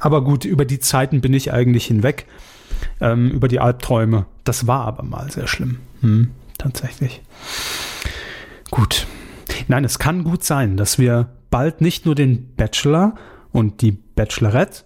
[0.00, 2.26] Aber gut, über die Zeiten bin ich eigentlich hinweg.
[3.00, 4.26] Ähm, über die Albträume.
[4.44, 5.78] Das war aber mal sehr schlimm.
[6.00, 7.22] Hm, tatsächlich.
[8.70, 9.06] Gut.
[9.68, 13.14] Nein, es kann gut sein, dass wir bald nicht nur den Bachelor
[13.52, 14.82] und die Bachelorette,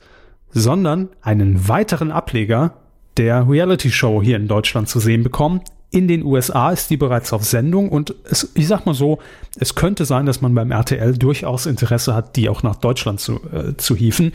[0.50, 2.74] sondern einen weiteren Ableger
[3.16, 5.60] der Reality Show hier in Deutschland zu sehen bekommen.
[5.90, 9.18] In den USA ist die bereits auf Sendung und es, ich sag mal so,
[9.58, 13.40] es könnte sein, dass man beim RTL durchaus Interesse hat, die auch nach Deutschland zu,
[13.52, 14.32] äh, zu hieven.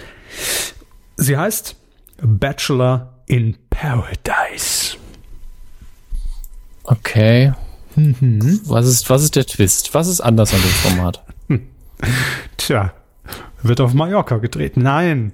[1.17, 1.75] Sie heißt
[2.21, 4.97] Bachelor in Paradise.
[6.83, 7.53] Okay.
[7.95, 8.61] Mhm.
[8.65, 9.93] Was, ist, was ist der Twist?
[9.93, 11.23] Was ist anders an dem Format?
[12.57, 12.93] Tja,
[13.61, 14.77] wird auf Mallorca gedreht.
[14.77, 15.33] Nein.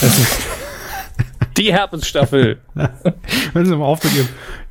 [1.56, 2.60] Die Herbststaffel.
[2.74, 4.28] Hören Sie mal auf mit Ihrem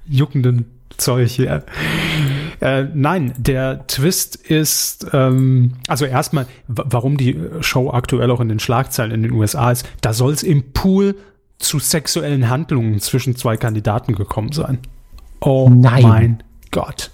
[0.08, 0.66] juckenden
[0.98, 1.64] Zeug hier.
[2.60, 8.60] Äh, nein, der Twist ist, ähm, also erstmal, warum die Show aktuell auch in den
[8.60, 11.16] Schlagzeilen in den USA ist, da soll es im Pool
[11.58, 14.80] zu sexuellen Handlungen zwischen zwei Kandidaten gekommen sein.
[15.40, 16.04] Oh Nein.
[16.04, 17.12] mein Gott.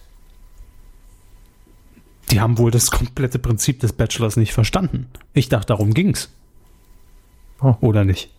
[2.31, 5.07] Die haben wohl das komplette Prinzip des Bachelors nicht verstanden.
[5.33, 6.29] Ich dachte, darum ging's.
[7.61, 7.75] Oh.
[7.79, 8.29] Oder nicht?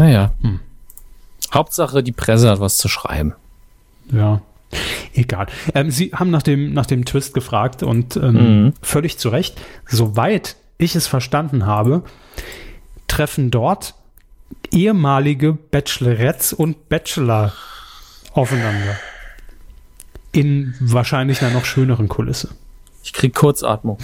[0.00, 0.32] Naja.
[0.40, 0.60] Hm.
[1.52, 3.34] Hauptsache, die Presse hat was zu schreiben.
[4.10, 4.40] Ja.
[5.12, 5.46] Egal.
[5.74, 8.72] Ähm, Sie haben nach dem, nach dem Twist gefragt und ähm, mhm.
[8.80, 9.60] völlig zu Recht.
[9.86, 12.02] Soweit ich es verstanden habe,
[13.08, 13.94] treffen dort
[14.70, 17.52] ehemalige Bachelorettes und Bachelor
[18.32, 18.96] aufeinander.
[20.32, 22.48] In wahrscheinlich einer noch schöneren Kulisse.
[23.02, 23.98] Ich krieg Kurzatmung.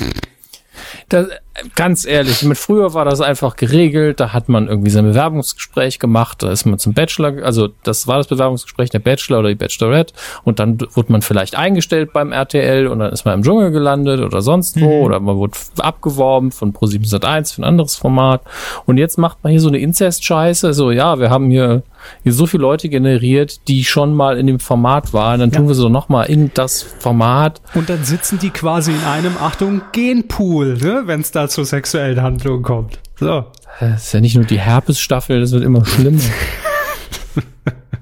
[1.08, 1.28] Das,
[1.74, 6.42] ganz ehrlich, mit früher war das einfach geregelt, da hat man irgendwie sein Bewerbungsgespräch gemacht,
[6.42, 10.14] da ist man zum Bachelor, also das war das Bewerbungsgespräch der Bachelor oder die Bachelorette
[10.44, 14.20] und dann wurde man vielleicht eingestellt beim RTL und dann ist man im Dschungel gelandet
[14.20, 15.04] oder sonst wo mhm.
[15.04, 18.42] oder man wurde abgeworben von Pro701 für ein anderes Format
[18.84, 21.82] und jetzt macht man hier so eine Inzest-Scheiße, so ja, wir haben hier
[22.22, 25.40] hier so viele Leute generiert, die schon mal in dem Format waren.
[25.40, 25.58] Dann ja.
[25.58, 27.60] tun wir so nochmal in das Format.
[27.74, 31.02] Und dann sitzen die quasi in einem, Achtung, Genpool, ne?
[31.06, 33.00] wenn es da zu sexuellen Handlungen kommt.
[33.16, 33.46] So.
[33.80, 36.20] Das ist ja nicht nur die Herpes-Staffel, das wird immer schlimmer.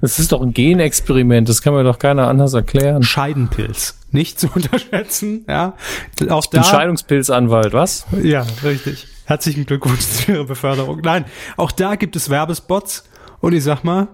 [0.01, 3.01] Das ist doch ein Genexperiment, das kann mir doch keiner anders erklären.
[3.01, 3.97] Scheidenpilz.
[4.11, 5.73] Nicht zu unterschätzen, ja.
[6.29, 6.63] Auch da.
[6.63, 8.05] Scheidungspilzanwalt, was?
[8.21, 9.07] Ja, richtig.
[9.25, 11.01] Herzlichen Glückwunsch zu Ihrer Beförderung.
[11.01, 11.25] Nein,
[11.57, 13.05] auch da gibt es Werbespots
[13.39, 14.09] und ich sag mal,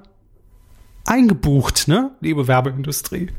[1.05, 3.29] eingebucht, ne, liebe Werbeindustrie.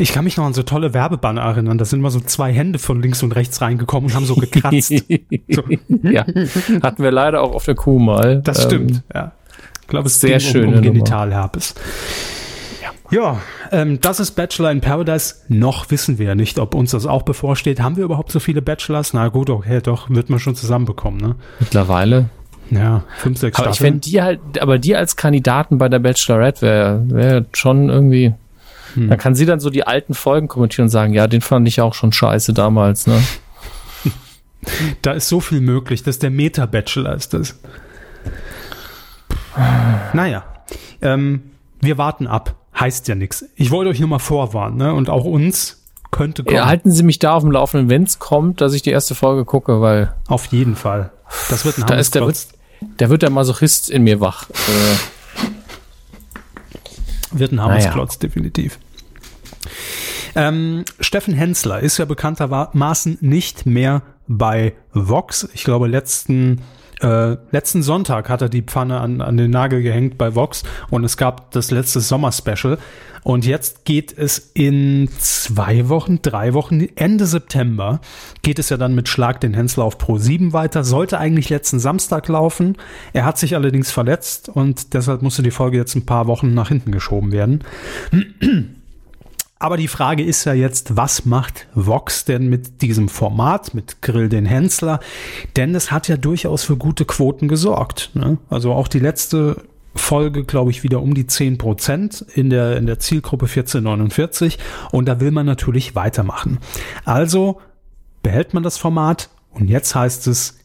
[0.00, 1.76] Ich kann mich noch an so tolle Werbebanner erinnern.
[1.76, 4.88] Da sind mal so zwei Hände von links und rechts reingekommen und haben so gekratzt.
[5.48, 5.62] so.
[6.02, 6.24] Ja,
[6.82, 8.40] hatten wir leider auch auf der Kuh mal.
[8.42, 9.32] Das stimmt, ähm, ja.
[9.82, 11.74] Ich glaube, es ist sehr schön um, um Genitalherpes.
[13.10, 13.40] Ja,
[13.72, 15.34] ähm, das ist Bachelor in Paradise.
[15.48, 17.80] Noch wissen wir ja nicht, ob uns das auch bevorsteht.
[17.80, 19.12] Haben wir überhaupt so viele Bachelors?
[19.12, 21.34] Na gut, okay, doch, wird man schon zusammenbekommen, ne?
[21.58, 22.30] Mittlerweile.
[22.70, 23.96] Ja, fünf, sechs aber Staffeln.
[23.96, 28.32] Ich die halt, aber die als Kandidaten bei der Bachelorette wäre wär schon irgendwie.
[28.94, 29.08] Hm.
[29.08, 31.80] Da kann sie dann so die alten Folgen kommentieren und sagen, ja, den fand ich
[31.80, 33.22] auch schon scheiße damals, ne?
[35.02, 36.02] da ist so viel möglich.
[36.02, 37.58] Das ist der Meta-Bachelor, ist das.
[40.12, 40.44] Naja,
[41.02, 41.42] ähm,
[41.80, 43.44] wir warten ab heißt ja nichts.
[43.56, 44.94] Ich wollte euch nur mal vorwarnen, ne?
[44.94, 46.56] Und auch uns könnte kommen.
[46.56, 49.14] Ja, halten Sie mich da auf dem Laufenden, wenn es kommt, dass ich die erste
[49.14, 50.14] Folge gucke, weil.
[50.26, 51.10] Auf jeden Fall.
[51.48, 52.48] Das wird ein da ist der, wird,
[52.98, 54.48] der wird der Masochist in mir wach.
[54.50, 55.19] Äh.
[57.32, 58.20] Wird ein Hammersklotz, naja.
[58.20, 58.78] definitiv.
[60.34, 65.48] Ähm, Steffen Hensler ist ja bekanntermaßen nicht mehr bei Vox.
[65.54, 66.60] Ich glaube, letzten
[67.00, 71.04] äh, letzten Sonntag hat er die Pfanne an, an den Nagel gehängt bei Vox und
[71.04, 72.78] es gab das letzte Sommer-Special.
[73.22, 78.00] Und jetzt geht es in zwei Wochen, drei Wochen, Ende September,
[78.42, 80.84] geht es ja dann mit Schlag den Hensler auf Pro 7 weiter.
[80.84, 82.76] Sollte eigentlich letzten Samstag laufen.
[83.12, 86.68] Er hat sich allerdings verletzt und deshalb musste die Folge jetzt ein paar Wochen nach
[86.68, 87.62] hinten geschoben werden.
[89.62, 94.30] Aber die Frage ist ja jetzt, was macht Vox denn mit diesem Format, mit Grill
[94.30, 95.00] den Hensler?
[95.54, 98.10] Denn es hat ja durchaus für gute Quoten gesorgt.
[98.14, 98.38] Ne?
[98.48, 99.62] Also auch die letzte
[99.94, 104.58] Folge, glaube ich, wieder um die 10 Prozent in der, in der Zielgruppe 1449.
[104.92, 106.58] Und da will man natürlich weitermachen.
[107.04, 107.60] Also
[108.22, 110.58] behält man das Format und jetzt heißt es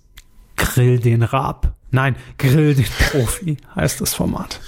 [0.55, 1.73] Grill den Rab.
[1.91, 4.61] Nein, Grill den Profi heißt das Format.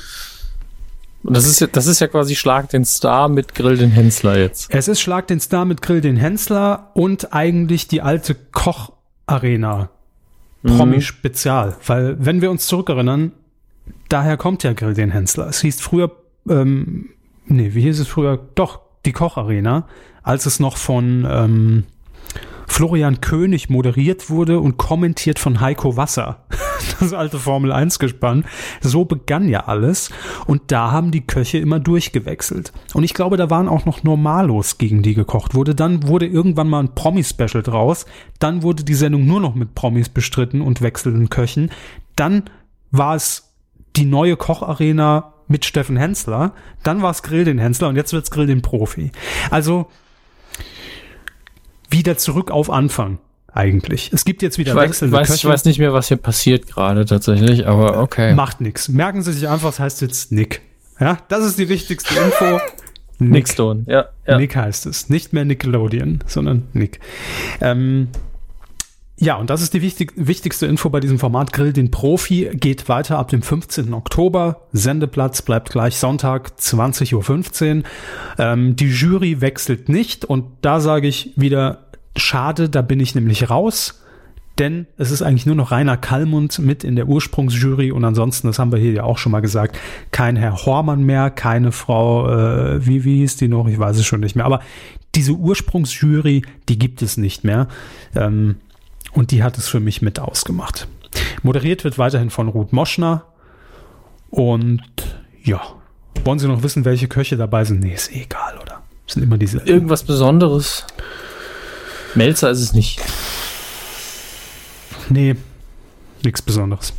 [1.24, 4.38] Und das ist ja, das ist ja quasi Schlag den Star mit Grill den Hensler
[4.38, 4.74] jetzt.
[4.74, 9.90] Es ist Schlag den Star mit Grill den Hensler und eigentlich die alte Koch-Arena.
[10.64, 11.70] Promi-Spezial.
[11.70, 11.74] Mhm.
[11.86, 13.32] Weil, wenn wir uns zurückerinnern,
[14.10, 15.48] daher kommt ja Grill den Hensler.
[15.48, 16.12] Es hieß früher,
[16.50, 17.10] ähm,
[17.46, 18.40] nee, wie hieß es früher?
[18.56, 19.88] Doch, die Koch-Arena,
[20.24, 21.84] als es noch von, ähm,
[22.68, 26.46] Florian König moderiert wurde und kommentiert von Heiko Wasser.
[27.00, 28.46] Das alte Formel 1 gespann.
[28.82, 30.10] So begann ja alles.
[30.46, 32.72] Und da haben die Köche immer durchgewechselt.
[32.94, 35.76] Und ich glaube, da waren auch noch Normalos, gegen die gekocht wurde.
[35.76, 38.06] Dann wurde irgendwann mal ein Promi-Special draus.
[38.40, 41.72] Dann wurde die Sendung nur noch mit Promis bestritten und wechselnden Köchen.
[42.16, 42.44] Dann
[42.92, 43.54] war es
[43.96, 46.54] die neue Kocharena mit Steffen Hensler.
[46.84, 49.12] Dann war es Grill den Hensler und jetzt wird's Grill den Profi.
[49.50, 49.88] Also,
[51.90, 53.20] wieder zurück auf Anfang
[53.58, 54.12] eigentlich.
[54.14, 55.48] Es gibt jetzt wieder ich wechselnde weiß, Köche.
[55.48, 58.34] Ich weiß nicht mehr, was hier passiert gerade tatsächlich, aber okay.
[58.34, 58.88] Macht nichts.
[58.88, 60.62] Merken Sie sich einfach, es heißt jetzt Nick.
[61.00, 62.60] Ja, das ist die wichtigste Info.
[63.20, 63.32] Nick.
[63.32, 64.38] Nick Stone, ja, ja.
[64.38, 65.10] Nick heißt es.
[65.10, 67.00] Nicht mehr Nickelodeon, sondern Nick.
[67.62, 68.10] Ähm,
[69.20, 71.52] ja, und das ist die wichtig, wichtigste Info bei diesem Format.
[71.52, 73.92] Grill den Profi geht weiter ab dem 15.
[73.96, 74.68] Oktober.
[74.72, 77.84] Sendeplatz bleibt gleich Sonntag 20.15 Uhr.
[78.38, 81.87] Ähm, die Jury wechselt nicht und da sage ich wieder,
[82.18, 84.04] schade, da bin ich nämlich raus.
[84.60, 88.58] Denn es ist eigentlich nur noch Rainer Kallmund mit in der Ursprungsjury und ansonsten, das
[88.58, 89.78] haben wir hier ja auch schon mal gesagt,
[90.10, 93.68] kein Herr Hormann mehr, keine Frau, äh, wie, wie hieß die noch?
[93.68, 94.46] Ich weiß es schon nicht mehr.
[94.46, 94.62] Aber
[95.14, 97.68] diese Ursprungsjury, die gibt es nicht mehr.
[98.16, 98.56] Ähm,
[99.14, 100.88] und die hat es für mich mit ausgemacht.
[101.44, 103.26] Moderiert wird weiterhin von Ruth Moschner.
[104.30, 104.82] Und
[105.44, 105.62] ja,
[106.24, 107.80] wollen Sie noch wissen, welche Köche dabei sind?
[107.80, 108.82] Nee, ist eh egal, oder?
[109.06, 109.60] Sind immer diese.
[109.60, 110.86] Irgendwas Besonderes?
[112.18, 113.00] Melzer ist es nicht.
[115.10, 115.36] Nee,
[116.24, 116.94] nichts Besonderes.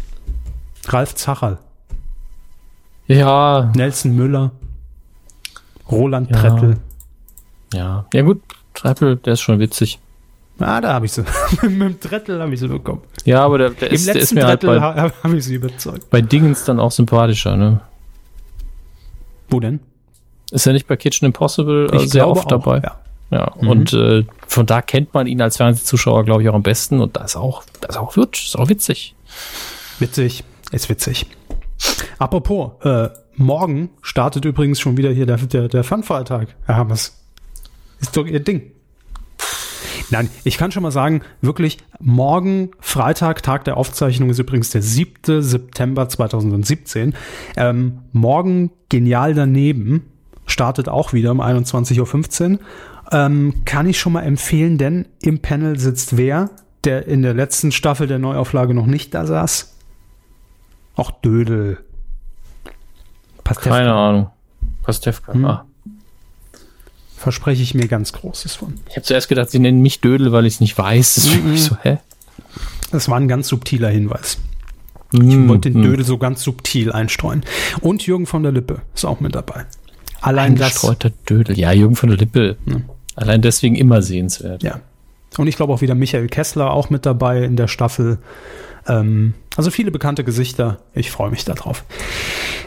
[0.86, 1.58] Ralf Zacherl.
[3.08, 3.72] Ja.
[3.74, 4.52] Nelson Müller.
[5.90, 6.36] Roland ja.
[6.36, 6.78] Treppel.
[7.74, 8.06] Ja.
[8.14, 8.40] Ja, gut.
[8.74, 9.98] Treppel, der ist schon witzig.
[10.60, 11.24] Ah, da habe ich sie.
[11.62, 13.02] Mit dem Drettel habe ich sie bekommen.
[13.24, 15.54] Ja, aber der, der, Im ist, der ist mir Drettel halt bei, habe ich sie
[15.54, 16.10] überzeugt.
[16.10, 17.80] Bei Dingens dann auch sympathischer, ne?
[19.50, 19.80] Wo denn?
[20.50, 22.80] Ist er nicht bei Kitchen Impossible ich sehr oft auch, dabei?
[22.80, 22.98] Ja.
[23.30, 23.68] Ja, mhm.
[23.68, 27.00] und äh, von da kennt man ihn als Fernsehzuschauer, glaube ich, auch am besten.
[27.00, 29.14] Und da ist auch, das ist auch, ist auch witzig.
[29.98, 31.26] Witzig, ist witzig.
[32.18, 37.22] Apropos, äh, morgen startet übrigens schon wieder hier der, der, der Fun-Feiertag, Herr Hammers.
[38.00, 38.72] Ist doch Ihr Ding.
[40.10, 44.80] Nein, ich kann schon mal sagen, wirklich, morgen, Freitag, Tag der Aufzeichnung ist übrigens der
[44.80, 45.42] 7.
[45.42, 47.14] September 2017.
[47.56, 50.06] Ähm, morgen genial daneben
[50.46, 52.58] startet auch wieder um 21.15 Uhr.
[53.10, 56.50] Ähm, kann ich schon mal empfehlen, denn im Panel sitzt wer,
[56.84, 59.74] der in der letzten Staffel der Neuauflage noch nicht da saß?
[60.94, 61.78] Auch Dödel.
[63.44, 63.76] Pastewka.
[63.76, 64.30] Keine Ahnung.
[64.82, 65.32] Pastewka.
[65.32, 65.44] Hm.
[65.44, 65.64] Ah
[67.18, 68.74] verspreche ich mir ganz Großes von.
[68.88, 71.16] Ich habe zuerst gedacht, sie nennen mich Dödel, weil ich es nicht weiß.
[71.16, 71.56] Das, mm -mm.
[71.56, 71.98] so, hä?
[72.90, 74.38] das war ein ganz subtiler Hinweis.
[75.12, 77.44] Ich mm, wollte den Dödel so ganz subtil einstreuen.
[77.80, 79.66] Und Jürgen von der Lippe ist auch mit dabei.
[80.20, 80.86] Allein das,
[81.28, 81.58] Dödel.
[81.58, 82.56] Ja, Jürgen von der Lippe.
[82.66, 82.76] Ja.
[83.18, 84.62] Allein deswegen immer sehenswert.
[84.62, 84.80] Ja.
[85.38, 88.18] Und ich glaube auch wieder Michael Kessler auch mit dabei in der Staffel.
[88.86, 90.78] Ähm, also viele bekannte Gesichter.
[90.94, 91.84] Ich freue mich darauf.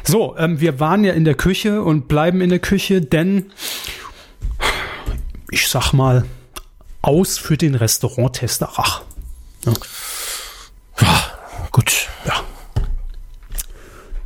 [0.03, 3.53] So, ähm, wir waren ja in der Küche und bleiben in der Küche, denn
[5.51, 6.25] ich sag mal,
[7.01, 9.03] aus für den Restauranttester Rach.
[9.65, 9.73] Ja.
[10.99, 11.23] ja,
[11.71, 12.09] gut.
[12.25, 12.43] Ja.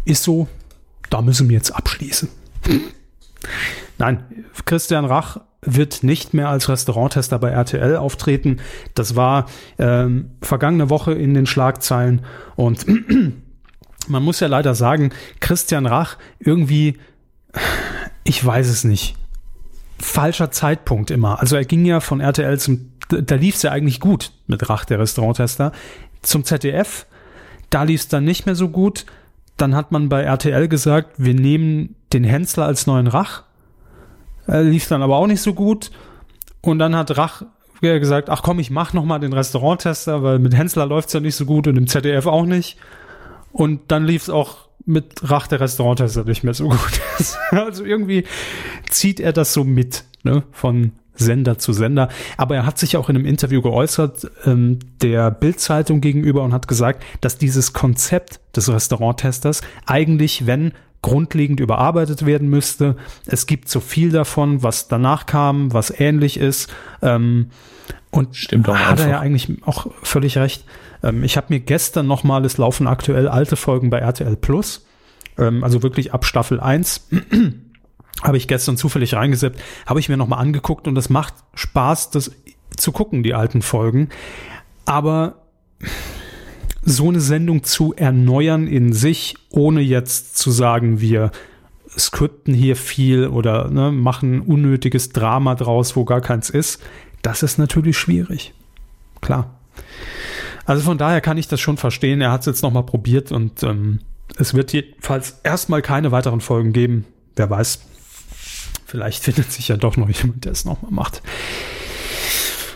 [0.06, 0.48] Ist so,
[1.12, 2.30] da müssen wir jetzt abschließen.
[4.00, 8.58] Nein, Christian Rach wird nicht mehr als Restauranttester bei RTL auftreten.
[8.94, 9.48] Das war
[9.78, 12.22] ähm, vergangene Woche in den Schlagzeilen
[12.56, 12.86] und
[14.08, 16.98] man muss ja leider sagen, Christian Rach irgendwie,
[18.24, 19.16] ich weiß es nicht,
[20.00, 21.40] falscher Zeitpunkt immer.
[21.40, 24.86] Also er ging ja von RTL zum, da lief es ja eigentlich gut mit Rach,
[24.86, 25.72] der Restauranttester,
[26.22, 27.06] zum ZDF,
[27.70, 29.06] da lief es dann nicht mehr so gut.
[29.58, 33.44] Dann hat man bei RTL gesagt, wir nehmen den Hensler als neuen Rach.
[34.48, 35.92] Er lief dann aber auch nicht so gut.
[36.62, 37.44] Und dann hat Rach
[37.82, 41.36] gesagt, ach komm, ich mach noch mal den Restauranttester, weil mit Hensler läuft's ja nicht
[41.36, 42.78] so gut und im ZDF auch nicht.
[43.52, 47.02] Und dann lief's auch mit Rach der Restauranttester nicht mehr so gut.
[47.52, 48.26] also irgendwie
[48.90, 52.10] zieht er das so mit, ne, von Sender zu Sender.
[52.38, 56.68] Aber er hat sich auch in einem Interview geäußert, ähm, der Bild-Zeitung gegenüber und hat
[56.68, 60.74] gesagt, dass dieses Konzept des Restauranttesters eigentlich, wenn
[61.06, 62.98] grundlegend überarbeitet werden müsste.
[63.28, 66.74] Es gibt so viel davon, was danach kam, was ähnlich ist.
[67.04, 67.52] Ähm,
[68.10, 69.06] und Stimmt auch hat einfach.
[69.06, 70.66] er ja eigentlich auch völlig recht.
[71.04, 74.88] Ähm, ich habe mir gestern nochmal, es laufen aktuell alte Folgen bei RTL Plus,
[75.38, 77.10] ähm, also wirklich ab Staffel 1.
[78.24, 82.32] habe ich gestern zufällig reingesetzt, habe ich mir nochmal angeguckt und es macht Spaß, das
[82.76, 84.10] zu gucken, die alten Folgen.
[84.86, 85.36] Aber
[86.86, 91.32] so eine Sendung zu erneuern in sich, ohne jetzt zu sagen, wir
[91.98, 96.82] skripten hier viel oder ne, machen unnötiges Drama draus, wo gar keins ist,
[97.24, 98.54] das ist natürlich schwierig.
[99.20, 99.60] Klar.
[100.66, 102.22] Also von daher kann ich das schon verstehen.
[102.22, 104.00] Er hat es jetzt nochmal probiert und ähm,
[104.38, 107.06] es wird jedenfalls erstmal keine weiteren Folgen geben.
[107.36, 107.80] Wer weiß.
[108.86, 111.24] Vielleicht findet sich ja doch noch jemand, der es nochmal macht.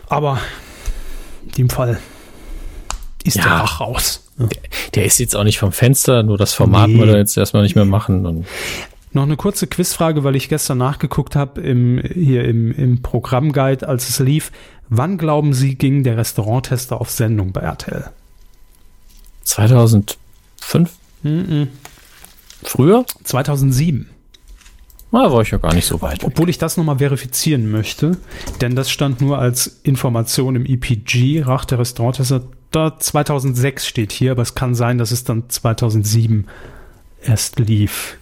[0.08, 0.40] Aber
[1.46, 2.00] in dem Fall
[3.24, 3.44] ist Ja.
[3.44, 4.24] der Rach raus.
[4.38, 4.48] Ja.
[4.96, 6.98] Der ist jetzt auch nicht vom Fenster, nur das Format Nee.
[7.00, 8.26] wir jetzt erstmal nicht mehr machen.
[8.26, 8.46] Und
[9.12, 14.08] Noch eine kurze Quizfrage, weil ich gestern nachgeguckt habe im, hier im, im Programmguide, als
[14.10, 14.52] es lief.
[14.90, 18.10] Wann glauben Sie, ging der Restauranttester auf Sendung bei RTL?
[19.44, 20.18] 2005?
[22.64, 23.06] Früher?
[23.24, 24.10] 2007.
[25.12, 26.24] Na, war ich ja gar nicht so weit.
[26.24, 28.18] Obwohl ich das nochmal verifizieren möchte,
[28.62, 32.44] denn das stand nur als Information im EPG, Rach der Restauranttester.
[32.72, 36.48] Da 2006 steht hier, aber es kann sein, dass es dann 2007
[37.22, 38.18] erst lief.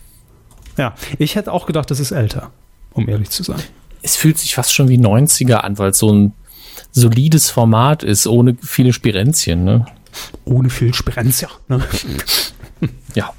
[0.78, 2.52] Ja, ich hätte auch gedacht, das ist älter,
[2.94, 3.62] um ehrlich zu sein.
[4.02, 6.34] Es fühlt sich fast schon wie 90er an, weil es so ein
[6.92, 9.64] solides Format ist, ohne viele Spirenzchen.
[9.66, 9.86] Ne?
[10.46, 11.50] Ohne viel Sprenzia.
[11.68, 11.84] Ne?
[13.16, 13.34] Ja.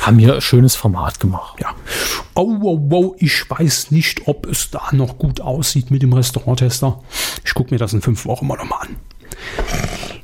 [0.00, 1.58] Haben hier ein schönes Format gemacht.
[1.60, 1.74] Ja.
[2.34, 7.02] Oh, oh, oh, ich weiß nicht, ob es da noch gut aussieht mit dem Restauranttester.
[7.44, 8.96] Ich gucke mir das in fünf Wochen mal nochmal an.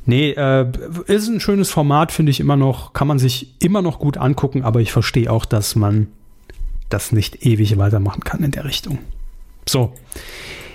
[0.05, 0.67] Nee, äh,
[1.07, 4.65] ist ein schönes Format, finde ich immer noch, kann man sich immer noch gut angucken,
[4.65, 6.09] aber ich verstehe auch, dass man
[6.89, 8.99] das nicht ewig weitermachen kann in der Richtung.
[9.67, 9.93] So.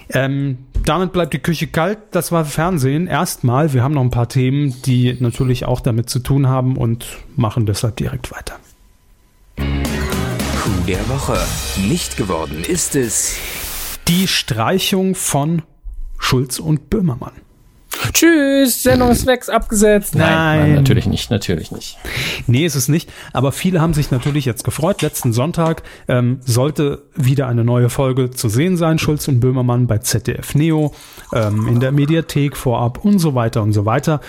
[0.09, 1.97] Ähm, damit bleibt die Küche kalt.
[2.11, 3.07] Das war Fernsehen.
[3.07, 7.05] Erstmal, wir haben noch ein paar Themen, die natürlich auch damit zu tun haben und
[7.35, 8.57] machen deshalb direkt weiter.
[9.57, 11.37] Coup der Woche.
[11.89, 13.37] Nicht geworden ist es.
[14.07, 15.63] Die Streichung von
[16.17, 17.33] Schulz und Böhmermann.
[18.13, 20.15] Tschüss, Sendung ist weg, abgesetzt.
[20.15, 20.75] Nein.
[20.75, 21.97] natürlich nicht, natürlich nicht.
[22.47, 23.09] Nee, ist es nicht.
[23.33, 25.01] Aber viele haben sich natürlich jetzt gefreut.
[25.01, 28.99] Letzten Sonntag ähm, sollte wieder eine neue Folge zu sehen sein.
[28.99, 30.93] Schulz und Böhmermann bei ZDF Neo,
[31.33, 34.21] ähm, in der Mediathek vorab und so weiter und so weiter.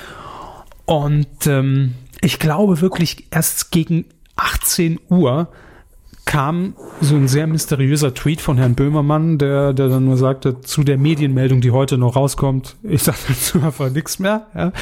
[0.84, 4.06] Und ähm, ich glaube wirklich erst gegen
[4.36, 5.48] 18 Uhr
[6.28, 10.84] kam so ein sehr mysteriöser Tweet von Herrn Böhmermann, der, der dann nur sagte, zu
[10.84, 14.46] der Medienmeldung, die heute noch rauskommt, ich sage dazu einfach nichts mehr.
[14.54, 14.72] Ja.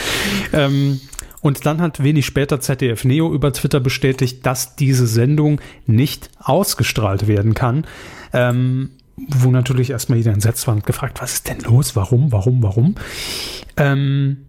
[0.53, 1.01] Ähm,
[1.43, 7.29] und dann hat wenig später ZDF Neo über Twitter bestätigt, dass diese Sendung nicht ausgestrahlt
[7.29, 7.87] werden kann.
[8.33, 11.95] Ähm, wo natürlich erstmal jeder entsetzt war und gefragt, was ist denn los?
[11.95, 12.97] Warum, warum, warum?
[13.77, 14.47] Ähm,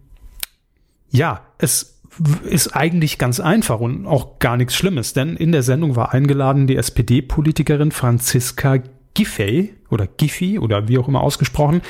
[1.10, 1.97] ja, es
[2.44, 6.66] ist eigentlich ganz einfach und auch gar nichts Schlimmes, denn in der Sendung war eingeladen
[6.66, 8.78] die SPD-Politikerin Franziska
[9.14, 11.82] Giffey oder Giffey oder wie auch immer ausgesprochen.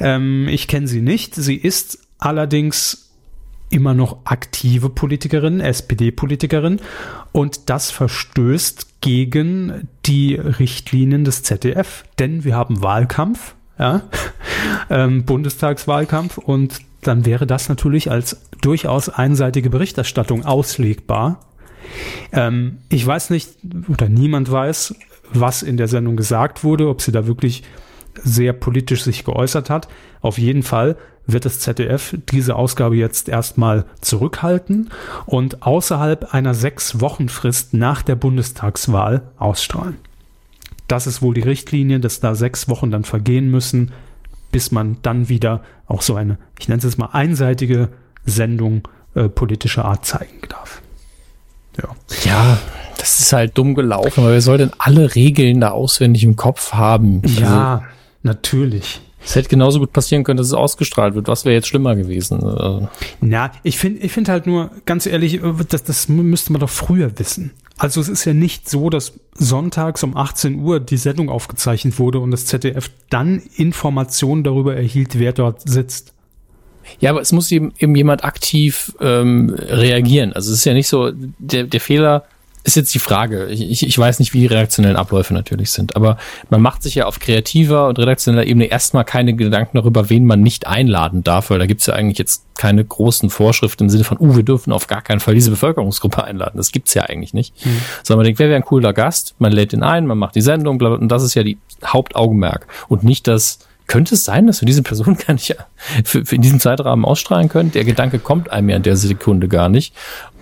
[0.00, 1.34] Ähm, ich kenne sie nicht.
[1.34, 3.10] Sie ist allerdings
[3.70, 6.80] immer noch aktive Politikerin, SPD-Politikerin
[7.32, 14.02] und das verstößt gegen die Richtlinien des ZDF, denn wir haben Wahlkampf, ja,
[14.90, 21.40] ähm, Bundestagswahlkampf und dann wäre das natürlich als durchaus einseitige Berichterstattung auslegbar.
[22.32, 23.50] Ähm, ich weiß nicht,
[23.88, 24.94] oder niemand weiß,
[25.32, 27.62] was in der Sendung gesagt wurde, ob sie da wirklich
[28.22, 29.88] sehr politisch sich geäußert hat.
[30.20, 30.96] Auf jeden Fall
[31.26, 34.90] wird das ZDF diese Ausgabe jetzt erstmal zurückhalten
[35.26, 39.96] und außerhalb einer sechs Wochen Frist nach der Bundestagswahl ausstrahlen.
[40.88, 43.92] Das ist wohl die Richtlinie, dass da sechs Wochen dann vergehen müssen,
[44.50, 47.90] bis man dann wieder auch so eine, ich nenne es jetzt mal einseitige
[48.24, 50.82] Sendung äh, politischer Art zeigen darf.
[51.78, 51.88] Ja.
[52.24, 52.58] ja,
[52.98, 57.22] das ist halt dumm gelaufen, weil wir sollten alle Regeln da auswendig im Kopf haben.
[57.24, 57.84] Ja, also,
[58.22, 59.00] natürlich.
[59.24, 61.28] Es hätte genauso gut passieren können, dass es ausgestrahlt wird.
[61.28, 62.88] Was wäre jetzt schlimmer gewesen?
[63.20, 67.18] Na, ich finde ich finde halt nur, ganz ehrlich, das, das müsste man doch früher
[67.18, 67.52] wissen.
[67.76, 72.18] Also es ist ja nicht so, dass sonntags um 18 Uhr die Sendung aufgezeichnet wurde
[72.18, 76.12] und das ZDF dann Informationen darüber erhielt, wer dort sitzt.
[76.98, 80.32] Ja, aber es muss eben, eben jemand aktiv ähm, reagieren.
[80.32, 82.24] Also es ist ja nicht so, der, der Fehler
[82.62, 83.46] ist jetzt die Frage.
[83.46, 86.18] Ich, ich weiß nicht, wie die reaktionellen Abläufe natürlich sind, aber
[86.50, 90.42] man macht sich ja auf kreativer und redaktioneller Ebene erstmal keine Gedanken darüber, wen man
[90.42, 94.18] nicht einladen darf, weil da gibt's ja eigentlich jetzt keine großen Vorschriften im Sinne von,
[94.20, 96.56] uh, wir dürfen auf gar keinen Fall diese Bevölkerungsgruppe einladen.
[96.56, 97.54] Das gibt's ja eigentlich nicht.
[97.64, 97.80] Mhm.
[98.02, 99.34] Sondern man denkt, wer wäre ein cooler Gast?
[99.38, 101.56] Man lädt ihn ein, man macht die Sendung, bla, bla, und das ist ja die
[101.84, 102.66] Hauptaugenmerk.
[102.88, 103.60] Und nicht das,
[103.90, 105.56] könnte es sein, dass wir diese Person gar nicht
[106.04, 107.72] für, für in diesem Zeitrahmen ausstrahlen können?
[107.72, 109.94] Der Gedanke kommt einem ja in der Sekunde gar nicht.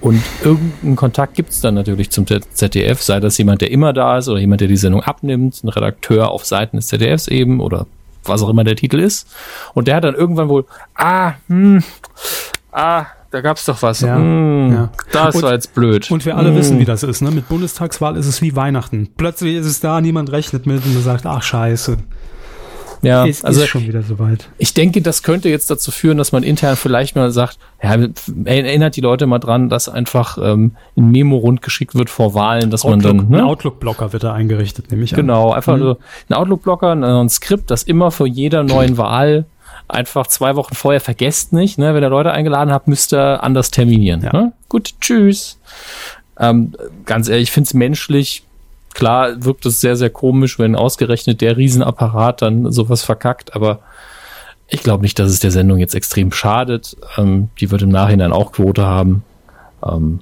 [0.03, 4.19] Und irgendeinen Kontakt gibt es dann natürlich zum ZDF, sei das jemand, der immer da
[4.19, 7.87] ist oder jemand, der die Sendung abnimmt, ein Redakteur auf Seiten des ZDFs eben oder
[8.23, 9.27] was auch immer der Titel ist.
[9.73, 11.83] Und der hat dann irgendwann wohl, ah, hm,
[12.71, 14.03] ah, da gab's doch was.
[14.03, 14.91] Ja, hm, ja.
[15.11, 16.11] Das und, war jetzt blöd.
[16.11, 16.57] Und wir alle hm.
[16.57, 17.23] wissen, wie das ist.
[17.23, 17.31] Ne?
[17.31, 19.09] Mit Bundestagswahl ist es wie Weihnachten.
[19.17, 21.97] Plötzlich ist es da, niemand rechnet mit und man sagt, ach scheiße.
[23.03, 24.49] Ja, ist, also ist schon wieder soweit.
[24.59, 27.97] Ich denke, das könnte jetzt dazu führen, dass man intern vielleicht mal sagt, ja,
[28.45, 32.85] erinnert die Leute mal dran, dass einfach ähm, ein Memo rundgeschickt wird vor Wahlen, dass
[32.85, 33.39] Outlook, man dann ne?
[33.39, 35.81] ein Outlook-Blocker wird da eingerichtet, nämlich genau, einfach mhm.
[35.81, 39.47] so ein Outlook-Blocker, ein Skript, das immer vor jeder neuen Wahl
[39.89, 41.95] einfach zwei Wochen vorher vergesst nicht, ne?
[41.95, 44.23] Wenn ihr Leute eingeladen habt, müsst ihr anders terminieren.
[44.23, 44.33] Ja.
[44.33, 44.53] Ne?
[44.69, 45.59] Gut, tschüss.
[46.39, 46.73] Ähm,
[47.07, 48.45] ganz ehrlich, ich finde es menschlich
[48.95, 53.81] Klar wirkt es sehr, sehr komisch, wenn ausgerechnet der Riesenapparat dann sowas verkackt, aber
[54.69, 56.97] ich glaube nicht, dass es der Sendung jetzt extrem schadet.
[57.17, 59.23] Ähm, die wird im Nachhinein auch Quote haben.
[59.87, 60.21] Ähm,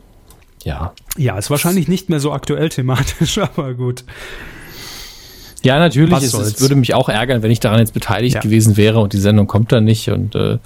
[0.63, 0.93] ja.
[1.17, 4.05] Ja, ist wahrscheinlich nicht mehr so aktuell thematisch, aber gut.
[5.63, 6.23] Ja, natürlich.
[6.23, 8.41] Es, es, würde mich auch ärgern, wenn ich daran jetzt beteiligt ja.
[8.41, 10.59] gewesen wäre und die Sendung kommt dann nicht und äh,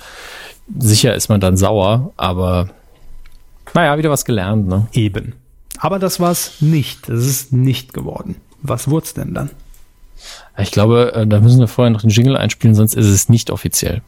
[0.79, 2.69] sicher ist man dann sauer, aber
[3.73, 4.89] naja, wieder was gelernt, ne?
[4.93, 5.35] Eben.
[5.81, 7.09] Aber das war es nicht.
[7.09, 8.37] Das ist nicht geworden.
[8.63, 9.51] Was wurde es denn dann?
[10.59, 13.51] Ich glaube, äh, da müssen wir vorher noch den Jingle einspielen, sonst ist es nicht
[13.51, 14.03] offiziell.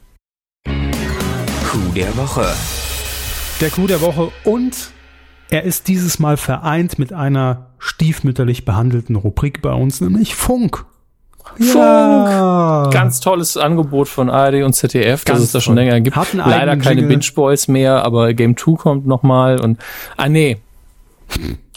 [0.67, 2.47] Coup der Woche.
[3.61, 4.91] Der Coup der Woche und
[5.49, 10.85] er ist dieses Mal vereint mit einer stiefmütterlich behandelten Rubrik bei uns, nämlich Funk.
[11.57, 11.75] Funk!
[11.75, 12.91] Ja.
[12.93, 16.17] Ganz tolles Angebot von ARD und ZDF, Ganz dass es da schon länger gibt.
[16.35, 19.79] Leider keine Binge Boys mehr, aber Game 2 kommt nochmal und
[20.17, 20.59] ah nee,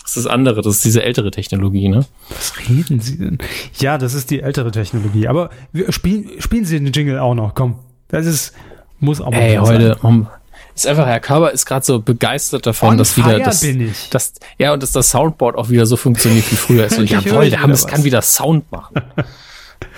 [0.01, 2.05] das ist das andere, das ist diese ältere Technologie, ne?
[2.29, 3.37] Was reden Sie denn?
[3.79, 5.27] Ja, das ist die ältere Technologie.
[5.27, 7.79] Aber wir spielen, spielen Sie den Jingle auch noch, komm.
[8.09, 8.53] Das ist,
[8.99, 10.27] muss auch mal Ey, heute, um,
[10.75, 13.65] ist einfach, Herr Körber ist gerade so begeistert davon, On dass wieder das,
[14.09, 16.83] das, ja, und dass das Soundboard auch wieder so funktioniert wie früher.
[16.83, 19.01] Also, jawohl, der Hammes kann wieder Sound machen.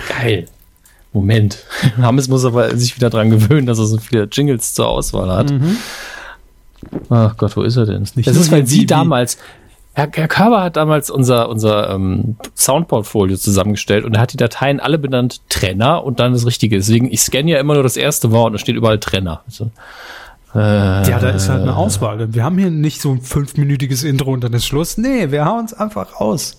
[0.08, 0.46] Geil.
[1.14, 1.58] Moment.
[1.98, 5.52] Hammes muss aber sich wieder dran gewöhnen, dass er so viele Jingles zur Auswahl hat.
[5.52, 5.78] Mhm.
[7.10, 8.08] Ach Gott, wo ist er denn?
[8.16, 9.38] Nicht das ist, weil Sie damals,
[9.94, 14.80] Herr, Herr Körber hat damals unser, unser ähm, Soundportfolio zusammengestellt und er hat die Dateien
[14.80, 16.78] alle benannt Trenner und dann das Richtige.
[16.78, 19.42] Deswegen, ich scanne ja immer nur das erste Wort und da steht überall Trenner.
[19.46, 19.72] Also,
[20.54, 22.34] äh, ja, da ist halt eine Auswahl.
[22.34, 24.98] Wir haben hier nicht so ein fünfminütiges Intro und dann ist Schluss.
[24.98, 26.58] Nee, wir hauen es einfach aus.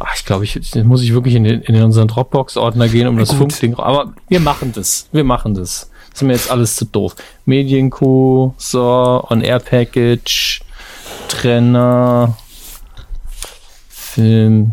[0.00, 3.32] Ach, ich glaube, ich, muss ich wirklich in, den, in unseren Dropbox-Ordner gehen, um das
[3.32, 3.74] Funkding.
[3.74, 5.08] Aber wir machen das.
[5.12, 5.90] Wir machen das.
[6.18, 7.14] Ist mir jetzt alles zu doof.
[7.44, 10.62] Medienkuh, so, On-Air-Package,
[11.28, 12.36] Trenner,
[13.88, 14.72] Film,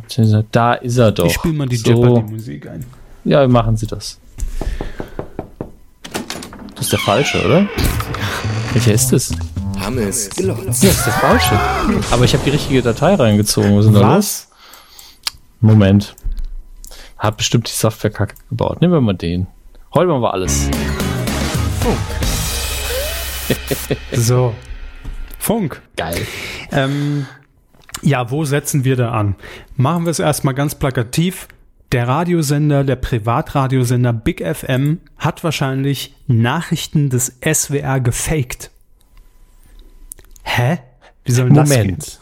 [0.51, 1.27] da ist er doch.
[1.27, 1.91] Ich spiele mal die so.
[1.91, 2.83] Jeopardy-Musik ein.
[3.25, 4.17] Ja, machen Sie das.
[6.73, 7.67] Das ist der falsche, oder?
[8.73, 9.31] Welcher ist das?
[9.79, 10.81] Hammes Glotz.
[10.81, 11.59] Ja, das ist der falsche.
[12.09, 13.77] Aber ich habe die richtige Datei reingezogen.
[13.77, 13.93] Was?
[13.93, 14.47] Was?
[15.61, 16.15] Moment.
[17.19, 18.81] Hat bestimmt die Software kacke gebaut.
[18.81, 19.45] Nehmen wir mal den.
[19.93, 20.71] Heute machen wir alles.
[21.85, 21.99] Funk.
[24.11, 24.55] so.
[25.37, 25.83] Funk.
[25.95, 26.25] Geil.
[26.71, 27.27] Ähm,
[28.01, 29.35] ja, wo setzen wir da an?
[29.75, 31.47] Machen wir es erstmal ganz plakativ.
[31.91, 38.71] Der Radiosender, der Privatradiosender Big FM hat wahrscheinlich Nachrichten des SWR gefaked.
[40.41, 40.79] Hä?
[41.23, 42.19] Wie soll Moment.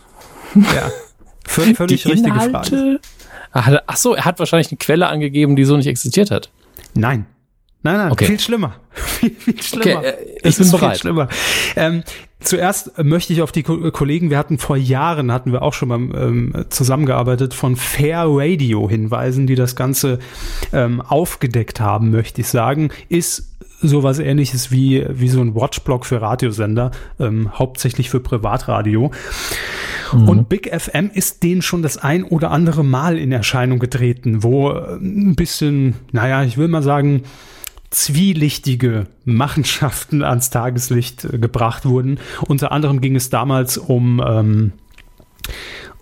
[0.54, 0.66] das gehen?
[0.76, 0.92] Ja.
[1.46, 3.00] Völlig richtige Frage.
[3.54, 6.52] Ach so, er hat wahrscheinlich eine Quelle angegeben, die so nicht existiert hat.
[6.96, 7.28] Nein.
[7.84, 8.26] Nein, nein, okay.
[8.26, 8.76] viel schlimmer.
[8.94, 10.00] viel, viel schlimmer.
[10.00, 11.00] Okay, äh, ich es bin bereit.
[11.00, 11.28] schlimmer.
[11.76, 12.04] Ähm,
[12.40, 15.90] zuerst möchte ich auf die Ko Kollegen, wir hatten vor Jahren, hatten wir auch schon
[15.90, 20.20] mal ähm, zusammengearbeitet, von Fair Radio hinweisen, die das Ganze
[20.72, 26.22] ähm, aufgedeckt haben, möchte ich sagen, ist sowas ähnliches wie, wie so ein Watchblock für
[26.22, 29.12] Radiosender, ähm, hauptsächlich für Privatradio.
[30.14, 30.30] Mhm.
[30.30, 34.72] Und Big FM ist denen schon das ein oder andere Mal in Erscheinung getreten, wo
[34.72, 37.24] äh, ein bisschen, naja, ich will mal sagen,
[37.94, 42.20] zwielichtige Machenschaften ans Tageslicht äh, gebracht wurden.
[42.48, 44.74] Unter anderem ging es damals um, ähm,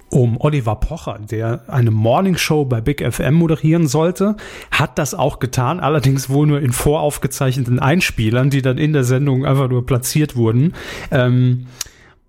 [0.10, 4.36] um Oliver Pocher, der eine Morningshow bei Big FM moderieren sollte,
[4.72, 9.46] hat das auch getan, allerdings wohl nur in voraufgezeichneten Einspielern, die dann in der Sendung
[9.46, 10.74] einfach nur platziert wurden.
[11.12, 11.68] Ähm,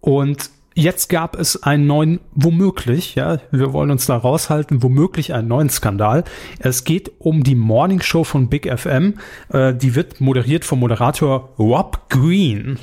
[0.01, 5.49] und Jetzt gab es einen neuen, womöglich, ja, wir wollen uns da raushalten, womöglich einen
[5.49, 6.25] neuen Skandal.
[6.59, 9.15] Es geht um die Morning Show von Big FM.
[9.51, 12.79] Äh, die wird moderiert vom Moderator Rob Green.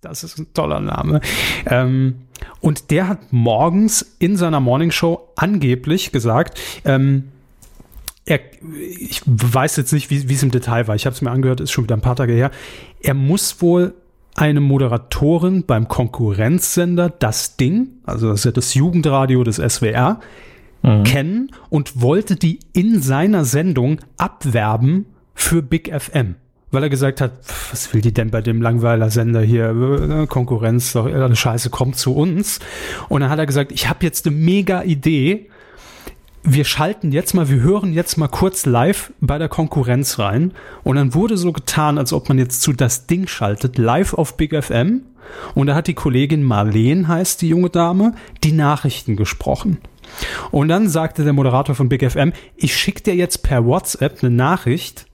[0.00, 1.20] das ist ein toller Name.
[1.66, 2.22] Ähm,
[2.60, 7.24] und der hat morgens in seiner Morning Show angeblich gesagt, ähm,
[8.24, 8.40] er,
[9.00, 10.94] ich weiß jetzt nicht, wie es im Detail war.
[10.94, 12.50] Ich habe es mir angehört, ist schon wieder ein paar Tage her.
[13.00, 13.94] Er muss wohl
[14.38, 20.20] eine Moderatorin beim Konkurrenzsender Das Ding, also das ist ja das Jugendradio des SWR,
[20.82, 21.02] mhm.
[21.02, 26.36] kennen und wollte die in seiner Sendung abwerben für Big FM.
[26.70, 27.32] Weil er gesagt hat,
[27.70, 29.70] was will die denn bei dem langweiler Sender hier?
[29.70, 32.60] Äh, Konkurrenz, doch, alle Scheiße kommt zu uns.
[33.08, 35.48] Und dann hat er gesagt, ich habe jetzt eine mega Idee
[36.42, 40.52] wir schalten jetzt mal, wir hören jetzt mal kurz live bei der Konkurrenz rein.
[40.84, 44.36] Und dann wurde so getan, als ob man jetzt zu das Ding schaltet, live auf
[44.36, 45.02] Big FM.
[45.54, 48.14] Und da hat die Kollegin Marleen, heißt die junge Dame,
[48.44, 49.78] die Nachrichten gesprochen.
[50.50, 54.34] Und dann sagte der Moderator von Big FM, ich schicke dir jetzt per WhatsApp eine
[54.34, 55.06] Nachricht.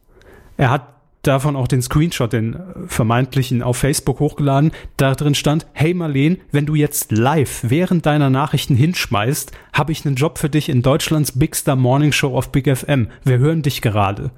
[0.56, 0.93] Er hat
[1.26, 2.56] davon auch den Screenshot, den
[2.86, 4.72] vermeintlichen, auf Facebook hochgeladen.
[4.96, 10.06] Da drin stand, hey Marleen, wenn du jetzt live während deiner Nachrichten hinschmeißt, habe ich
[10.06, 13.08] einen Job für dich in Deutschlands Big Star Morning Show auf Big FM.
[13.24, 14.30] Wir hören dich gerade.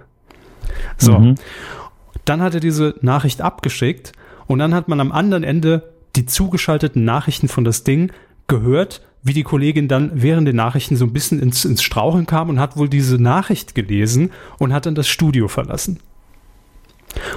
[0.96, 1.18] So.
[1.18, 1.34] Mhm.
[2.24, 4.12] Dann hat er diese Nachricht abgeschickt
[4.46, 8.10] und dann hat man am anderen Ende die zugeschalteten Nachrichten von das Ding
[8.48, 12.48] gehört, wie die Kollegin dann während den Nachrichten so ein bisschen ins, ins Straucheln kam
[12.48, 15.98] und hat wohl diese Nachricht gelesen und hat dann das Studio verlassen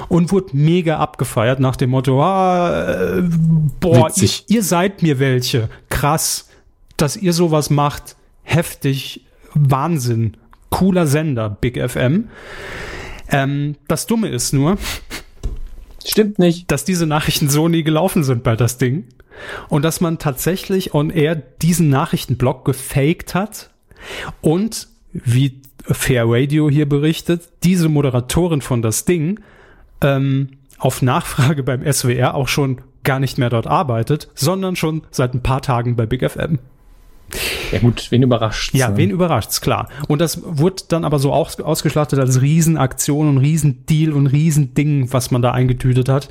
[0.08, 3.24] und wurde mega abgefeiert nach dem Motto, ah, äh,
[3.80, 5.70] boah, ihr, ihr, seid mir welche.
[5.90, 6.50] Krass,
[6.98, 8.16] dass ihr sowas macht.
[8.44, 10.38] Heftig, Wahnsinn.
[10.70, 12.30] Cooler Sender, Big FM.
[13.30, 14.78] Ähm, das Dumme ist nur,
[16.06, 16.72] Stimmt nicht.
[16.72, 19.06] Dass diese Nachrichten so nie gelaufen sind bei das Ding.
[19.70, 23.70] Und dass man tatsächlich on air diesen Nachrichtenblock gefaked hat
[24.42, 29.40] und wie Fair Radio hier berichtet, diese Moderatorin von das Ding
[30.02, 35.34] ähm, auf Nachfrage beim SWR auch schon gar nicht mehr dort arbeitet, sondern schon seit
[35.34, 36.60] ein paar Tagen bei Big FM.
[37.72, 38.98] Ja gut, wen überrascht Ja, ne?
[38.98, 39.88] wen überrascht's, klar.
[40.08, 45.30] Und das wurde dann aber so aus, ausgeschlachtet als Riesenaktion und Riesendeal und Riesending, was
[45.32, 46.30] man da eingetütet hat.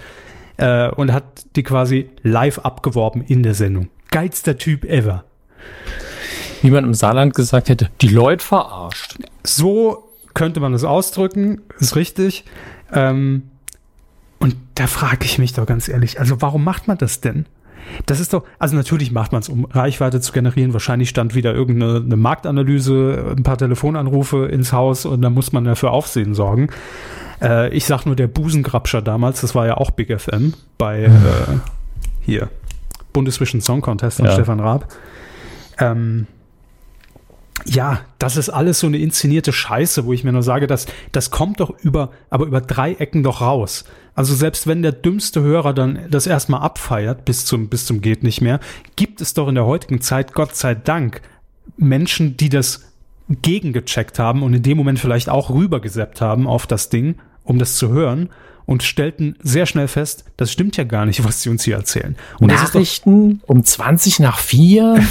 [0.57, 3.89] Äh, und hat die quasi live abgeworben in der Sendung.
[4.11, 5.25] Geilster Typ ever.
[6.63, 9.19] Wie man im Saarland gesagt hätte, die Leute verarscht.
[9.45, 12.45] So könnte man es ausdrücken, ist richtig.
[12.93, 13.45] Ähm,
[14.79, 17.47] da frage ich mich doch ganz ehrlich, also warum macht man das denn?
[18.07, 20.73] Das ist doch, also natürlich macht man es, um Reichweite zu generieren.
[20.73, 25.91] Wahrscheinlich stand wieder irgendeine Marktanalyse, ein paar Telefonanrufe ins Haus und dann muss man dafür
[25.91, 26.69] Aufsehen sorgen.
[27.43, 31.11] Äh, ich sag nur der Busengrabscher damals, das war ja auch Big FM bei äh,
[32.21, 32.49] hier
[33.13, 34.33] Bundesvision Song Contest von ja.
[34.33, 34.93] Stefan Raab.
[35.79, 36.27] Ähm,
[37.65, 41.31] ja, das ist alles so eine inszenierte Scheiße, wo ich mir nur sage, dass das
[41.31, 43.85] kommt doch über, aber über drei Ecken doch raus.
[44.19, 48.25] Also selbst wenn der dümmste Hörer dann das erstmal abfeiert bis zum, bis zum geht
[48.25, 48.59] nicht mehr,
[48.97, 51.23] gibt es doch in der heutigen Zeit, Gott sei Dank,
[51.77, 52.93] Menschen, die das
[53.29, 57.77] gegengecheckt haben und in dem Moment vielleicht auch rübergeseppt haben auf das Ding, um das
[57.77, 58.31] zu hören
[58.69, 62.17] und stellten sehr schnell fest, das stimmt ja gar nicht, was sie uns hier erzählen.
[62.39, 65.03] Und Nachrichten um 20 nach 4?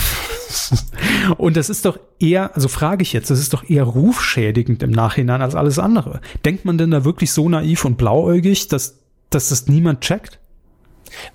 [1.38, 4.92] und das ist doch eher, also frage ich jetzt, das ist doch eher rufschädigend im
[4.92, 6.22] Nachhinein als alles andere.
[6.46, 9.00] Denkt man denn da wirklich so naiv und blauäugig, dass,
[9.32, 10.38] dass das niemand checkt?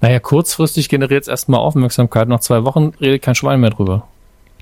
[0.01, 2.29] Naja, kurzfristig generiert es erstmal Aufmerksamkeit.
[2.29, 4.07] Nach zwei Wochen redet kein Schwein mehr drüber.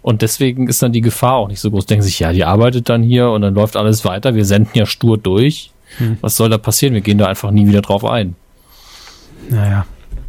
[0.00, 1.84] Und deswegen ist dann die Gefahr auch nicht so groß.
[1.84, 4.34] Denken sich, ja, die arbeitet dann hier und dann läuft alles weiter.
[4.34, 5.72] Wir senden ja stur durch.
[5.98, 6.18] Hm.
[6.20, 6.94] Was soll da passieren?
[6.94, 8.36] Wir gehen da einfach nie wieder drauf ein.
[9.48, 9.86] Naja.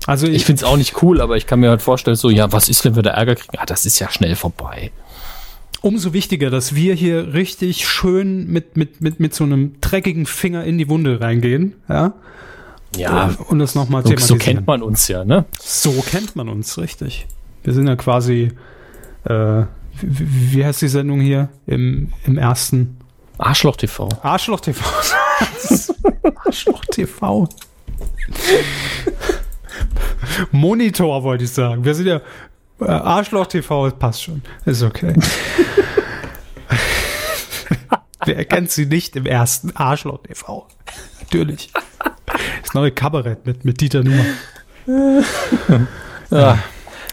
[0.07, 2.29] Also ich, ich finde es auch nicht cool, aber ich kann mir halt vorstellen, so,
[2.29, 3.57] ja, was ist, wenn wir da Ärger kriegen?
[3.57, 4.91] Ah, das ist ja schnell vorbei.
[5.81, 10.63] umso wichtiger, dass wir hier richtig schön mit, mit, mit, mit so einem dreckigen Finger
[10.63, 12.13] in die Wunde reingehen, ja.
[12.95, 13.33] Ja.
[13.47, 15.45] Und, das nochmal so, so kennt man uns ja, ne?
[15.61, 17.25] So kennt man uns, richtig.
[17.63, 18.51] Wir sind ja quasi,
[19.23, 19.63] äh,
[20.01, 22.97] wie, wie heißt die Sendung hier im, im ersten?
[23.37, 24.09] Arschloch TV.
[24.23, 24.83] Arschloch TV.
[26.45, 27.47] Arschloch TV.
[30.51, 31.83] Monitor wollte ich sagen.
[31.83, 32.21] Wir sind ja
[32.79, 34.41] äh, Arschloch TV, passt schon.
[34.65, 35.13] Ist okay.
[38.25, 40.67] Wer erkennt sie nicht im ersten Arschloch TV?
[41.21, 41.71] Natürlich.
[42.61, 44.25] Das neue Kabarett mit, mit Dieter Nuhr.
[46.29, 46.59] ja.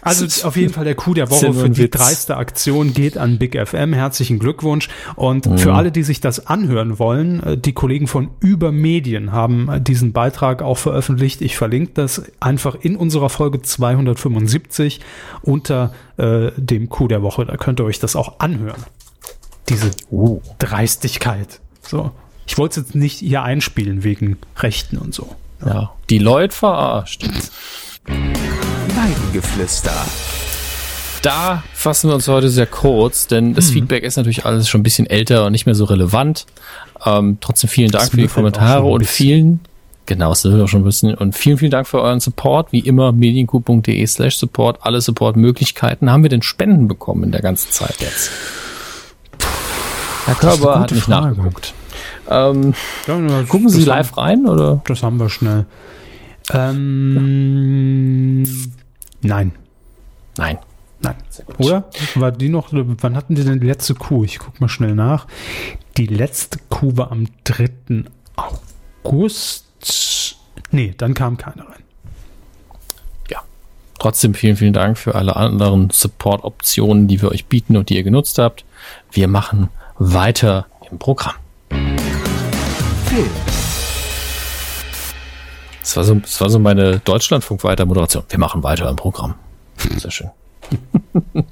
[0.09, 3.57] Also auf jeden Fall der Coup der Woche für die dreiste Aktion geht an Big
[3.57, 3.93] FM.
[3.93, 4.89] Herzlichen Glückwunsch.
[5.17, 5.59] Und mhm.
[5.59, 10.13] für alle, die sich das anhören wollen, äh, die Kollegen von Übermedien haben äh, diesen
[10.13, 11.43] Beitrag auch veröffentlicht.
[11.43, 15.01] Ich verlinke das einfach in unserer Folge 275
[15.43, 17.45] unter äh, dem Coup der Woche.
[17.45, 18.83] Da könnt ihr euch das auch anhören.
[19.69, 20.41] Diese oh.
[20.59, 21.61] Dreistigkeit.
[21.83, 22.13] So.
[22.47, 25.37] Ich wollte es jetzt nicht hier einspielen wegen Rechten und so.
[25.65, 25.93] Ja.
[26.09, 27.29] die Leute verarscht.
[28.97, 29.93] Weidengeflüster.
[31.23, 33.75] Da fassen wir uns heute sehr kurz, denn das hm.
[33.75, 36.47] Feedback ist natürlich alles schon ein bisschen älter und nicht mehr so relevant.
[37.05, 39.61] Ähm, trotzdem vielen Dank das für die Kommentare und vielen,
[40.07, 42.73] genau, das wird auch schon ein bisschen, und vielen, vielen Dank für euren Support.
[42.73, 46.11] Wie immer, medienku.de slash support, alle Support-Möglichkeiten.
[46.11, 48.31] Haben wir denn Spenden bekommen in der ganzen Zeit jetzt?
[50.27, 51.29] Herr Körber hat nicht Frage.
[51.29, 51.75] nachgeguckt.
[52.29, 52.75] Ähm,
[53.07, 54.83] ja, gucken Sie live haben, rein, oder?
[54.87, 55.67] Das haben wir schnell.
[56.53, 58.45] Ähm,
[59.23, 59.53] Nein.
[60.37, 60.59] Nein.
[61.01, 61.15] Nein.
[61.59, 61.89] Oder?
[62.17, 64.25] War die noch, wann hatten die denn die letzte Kuh?
[64.25, 65.27] Ich guck mal schnell nach.
[65.97, 68.05] Die letzte Kuh war am 3.
[69.05, 69.65] August.
[70.71, 71.83] Nee, dann kam keine rein.
[73.31, 73.43] Ja.
[73.99, 78.03] Trotzdem vielen, vielen Dank für alle anderen Support-Optionen, die wir euch bieten und die ihr
[78.03, 78.65] genutzt habt.
[79.11, 81.35] Wir machen weiter im Programm.
[83.07, 83.58] Film.
[85.89, 88.25] Das war so, das war so meine Deutschlandfunk-Weiter-Moderation.
[88.29, 89.37] Wir machen weiter im Programm.
[89.97, 90.29] Sehr schön.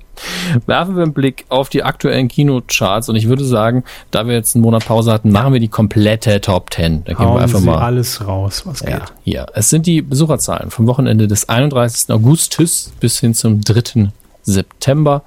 [0.67, 4.55] Werfen wir einen Blick auf die aktuellen Kinocharts und ich würde sagen, da wir jetzt
[4.55, 7.05] einen Monat Pause hatten, machen wir die komplette Top 10.
[7.05, 9.13] Da gehen wir einfach Sie mal alles raus, was ja, geht.
[9.25, 12.11] Hier, es sind die Besucherzahlen vom Wochenende des 31.
[12.11, 14.11] Augustes bis hin zum 3.
[14.47, 15.23] September.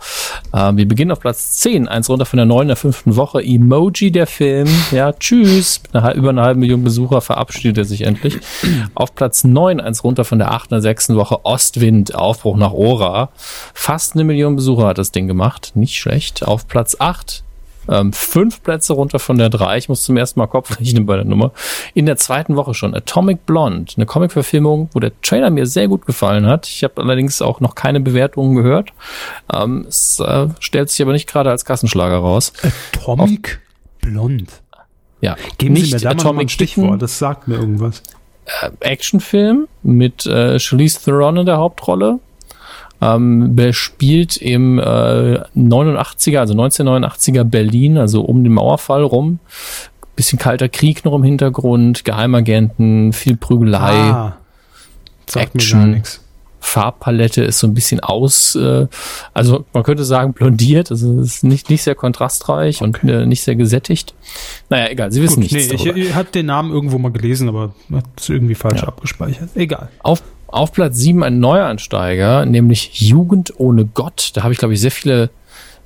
[0.54, 3.44] Äh, wir beginnen auf Platz 10, eins runter von der 9 der fünften Woche.
[3.44, 4.68] Emoji, der Film.
[4.92, 5.82] Ja, tschüss.
[5.94, 8.38] Eine, über eine halbe Million Besucher verabschiedet er sich endlich.
[8.96, 10.72] auf Platz 9, eins runter von der 8.
[10.72, 11.46] der sechsten Woche.
[11.46, 13.30] Ostwind, Aufbruch nach Ora.
[13.74, 15.74] Fast eine Million Besucher hat das Ding gemacht.
[15.76, 16.48] Nicht schlecht.
[16.48, 17.44] Auf Platz 8,
[17.88, 19.78] ähm, fünf Plätze runter von der drei.
[19.78, 21.52] Ich muss zum ersten Mal Kopf rechnen bei der Nummer.
[21.94, 22.94] In der zweiten Woche schon.
[22.94, 26.68] Atomic Blonde, eine Comic-Verfilmung, wo der Trailer mir sehr gut gefallen hat.
[26.68, 28.92] Ich habe allerdings auch noch keine Bewertungen gehört.
[29.54, 32.54] Ähm, es äh, stellt sich aber nicht gerade als Kassenschlager raus.
[32.94, 34.46] Atomic Auf, Blonde.
[35.22, 38.02] Ja, Geben nicht Sie mir da Atomic mal ein Stichwort, das sagt mir irgendwas.
[38.62, 42.20] Äh, Actionfilm mit äh, Charlize Theron in der Hauptrolle
[43.02, 49.40] ähm, bespielt im äh, 89er, also 1989er Berlin, also um den Mauerfall rum.
[50.16, 54.38] Bisschen kalter Krieg noch im Hintergrund, Geheimagenten, viel Prügelei, ah,
[55.34, 56.02] Action.
[56.60, 58.88] Farbpalette ist so ein bisschen aus, äh,
[59.34, 63.00] also man könnte sagen blondiert, also ist nicht, nicht sehr kontrastreich okay.
[63.04, 64.14] und äh, nicht sehr gesättigt.
[64.70, 65.70] Naja, egal, Sie wissen Gut, nichts.
[65.70, 68.88] Nee, ich, ich hatte den Namen irgendwo mal gelesen, aber hat es irgendwie falsch ja.
[68.88, 69.50] abgespeichert.
[69.56, 69.90] Egal.
[70.00, 74.32] Auf auf Platz 7 ein Neuansteiger, nämlich Jugend ohne Gott.
[74.34, 75.30] Da habe ich, glaube ich, sehr viele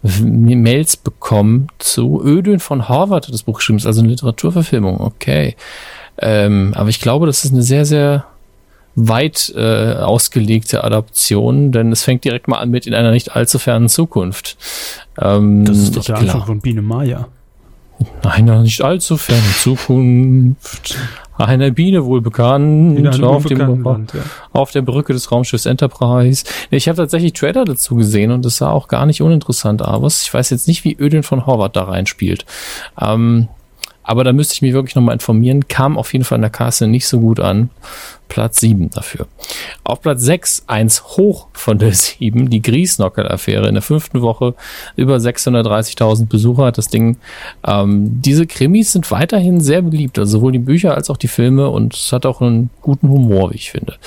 [0.03, 5.55] Mails bekommen zu Ödön von Harvard hat das Buch geschrieben, ist also eine Literaturverfilmung, okay.
[6.17, 8.26] Ähm, aber ich glaube, das ist eine sehr, sehr
[8.95, 13.59] weit äh, ausgelegte Adaption, denn es fängt direkt mal an mit in einer nicht allzu
[13.59, 14.57] fernen Zukunft.
[15.19, 17.27] Ähm, das ist doch der Anfang von Biene Maya.
[18.23, 20.97] Einer nicht allzu fernen Zukunft
[21.37, 24.21] einer Biene wohl bekannt auf, dem, Land, ja.
[24.51, 26.45] auf der Brücke des Raumschiffs Enterprise.
[26.69, 30.23] Ich habe tatsächlich Trailer dazu gesehen und es sah auch gar nicht uninteressant aus.
[30.23, 32.45] Ich weiß jetzt nicht, wie Ödin von Horvath da reinspielt.
[32.99, 33.47] Ähm,
[34.04, 35.68] aber da müsste ich mich wirklich nochmal informieren.
[35.68, 37.70] Kam auf jeden Fall in der Kasse nicht so gut an.
[38.34, 39.28] Platz 7 dafür.
[39.84, 43.68] Auf Platz 6, eins hoch von der 7, die Griesnockel-Affäre.
[43.68, 44.56] In der fünften Woche
[44.95, 47.18] über 630.000 Besucher hat das Ding.
[47.64, 51.70] Ähm, diese Krimis sind weiterhin sehr beliebt, also sowohl die Bücher als auch die Filme
[51.70, 53.97] und es hat auch einen guten Humor, wie ich finde.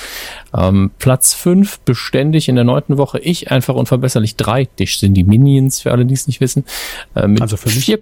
[0.53, 3.21] Ähm, Platz 5, beständig in der neunten Woche.
[3.21, 4.65] Ich einfach unverbesserlich drei.
[4.65, 6.65] Dich sind die Minions, für alle, die es nicht wissen.
[7.15, 7.85] Äh, mit also für mich?
[7.85, 8.01] Vier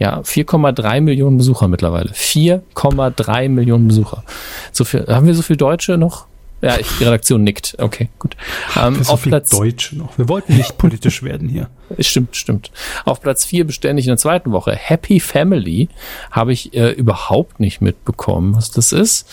[0.00, 2.10] ja, 4,3 Millionen Besucher mittlerweile.
[2.12, 4.24] 4,3 Millionen Besucher.
[4.72, 6.26] So viel, haben wir so viel Deutsche noch
[6.62, 7.76] Ja, ich, die Redaktion nickt.
[7.78, 8.34] Okay, gut.
[8.80, 10.16] Ähm, auf Platz Deutsch noch.
[10.16, 11.68] Wir wollten nicht politisch werden hier.
[11.98, 12.70] Stimmt, stimmt.
[13.04, 14.74] Auf Platz 4 beständig in der zweiten Woche.
[14.74, 15.90] Happy Family
[16.30, 19.28] habe ich äh, überhaupt nicht mitbekommen, was das ist.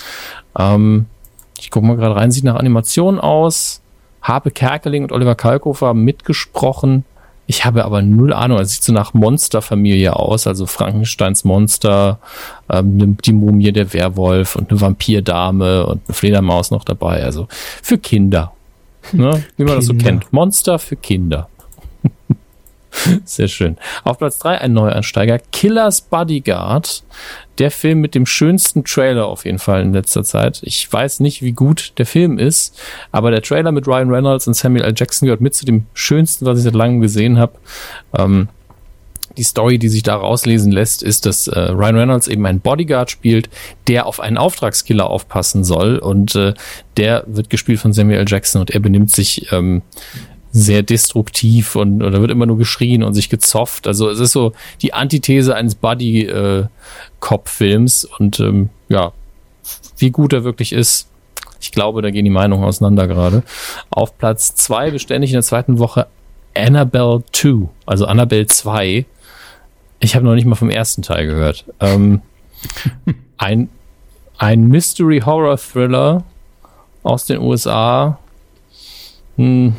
[0.60, 1.06] Ähm,
[1.60, 3.82] ich gucke mal gerade rein, sieht nach Animation aus.
[4.22, 7.06] Harpe Kerkeling und Oliver Kalkofer haben mitgesprochen.
[7.50, 8.60] Ich habe aber null Ahnung.
[8.60, 12.20] Es sieht so nach Monsterfamilie aus, also Frankensteins Monster,
[12.70, 17.24] ähm, die Mumie, der Werwolf und eine Vampirdame und eine Fledermaus noch dabei.
[17.24, 17.48] Also
[17.82, 18.52] für Kinder.
[19.14, 19.22] Ne?
[19.22, 19.76] Wie man Kinder.
[19.76, 20.34] das so kennt.
[20.34, 21.48] Monster für Kinder.
[23.26, 23.78] Sehr schön.
[24.04, 27.04] Auf Platz 3 ein Neuansteiger, Killers Bodyguard.
[27.58, 30.60] Der Film mit dem schönsten Trailer auf jeden Fall in letzter Zeit.
[30.64, 32.80] Ich weiß nicht, wie gut der Film ist,
[33.12, 34.94] aber der Trailer mit Ryan Reynolds und Samuel L.
[34.96, 37.54] Jackson gehört mit zu dem schönsten, was ich seit langem gesehen habe.
[38.16, 38.50] Ähm,
[39.38, 43.12] die Story, die sich da rauslesen lässt, ist, dass äh, Ryan Reynolds eben einen Bodyguard
[43.12, 43.50] spielt,
[43.88, 46.54] der auf einen Auftragskiller aufpassen soll und äh,
[46.98, 48.26] der wird gespielt von Samuel L.
[48.28, 49.84] Jackson und er benimmt sich ähm,
[50.52, 53.88] sehr destruktiv und oder wird immer nur geschrien und sich gezofft.
[53.88, 59.12] Also es ist so die Antithese eines Buddy-Cop-Films äh, und ähm, ja,
[59.98, 61.08] wie gut er wirklich ist,
[61.60, 63.44] ich glaube, da gehen die Meinungen auseinander gerade.
[63.90, 66.08] Auf Platz zwei beständig in der zweiten Woche
[66.56, 69.06] Annabelle 2, also Annabelle 2.
[70.00, 71.66] Ich habe noch nicht mal vom ersten Teil gehört.
[71.80, 72.22] Ähm,
[73.38, 73.70] ein,
[74.38, 76.24] ein Mystery-Horror-Thriller
[77.04, 78.20] aus den USA.
[79.38, 79.76] Hm,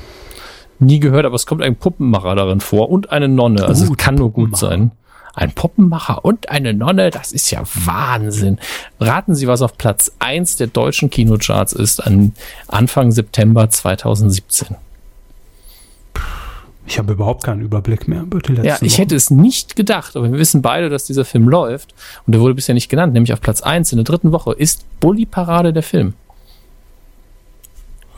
[0.81, 3.65] nie gehört, aber es kommt ein Puppenmacher darin vor und eine Nonne.
[3.65, 4.93] Also uh, es kann nur gut sein.
[5.35, 8.59] Ein Puppenmacher und eine Nonne, das ist ja Wahnsinn.
[8.99, 12.33] Raten Sie, was auf Platz 1 der deutschen Kinocharts ist an
[12.67, 14.77] Anfang September 2017.
[16.89, 19.03] Ich habe überhaupt keinen Überblick mehr über die letzten Ja, ich Wochen.
[19.03, 21.95] hätte es nicht gedacht, aber wir wissen beide, dass dieser Film läuft
[22.27, 24.87] und der wurde bisher nicht genannt, nämlich auf Platz 1 in der dritten Woche ist
[24.99, 26.15] Bully Parade der Film.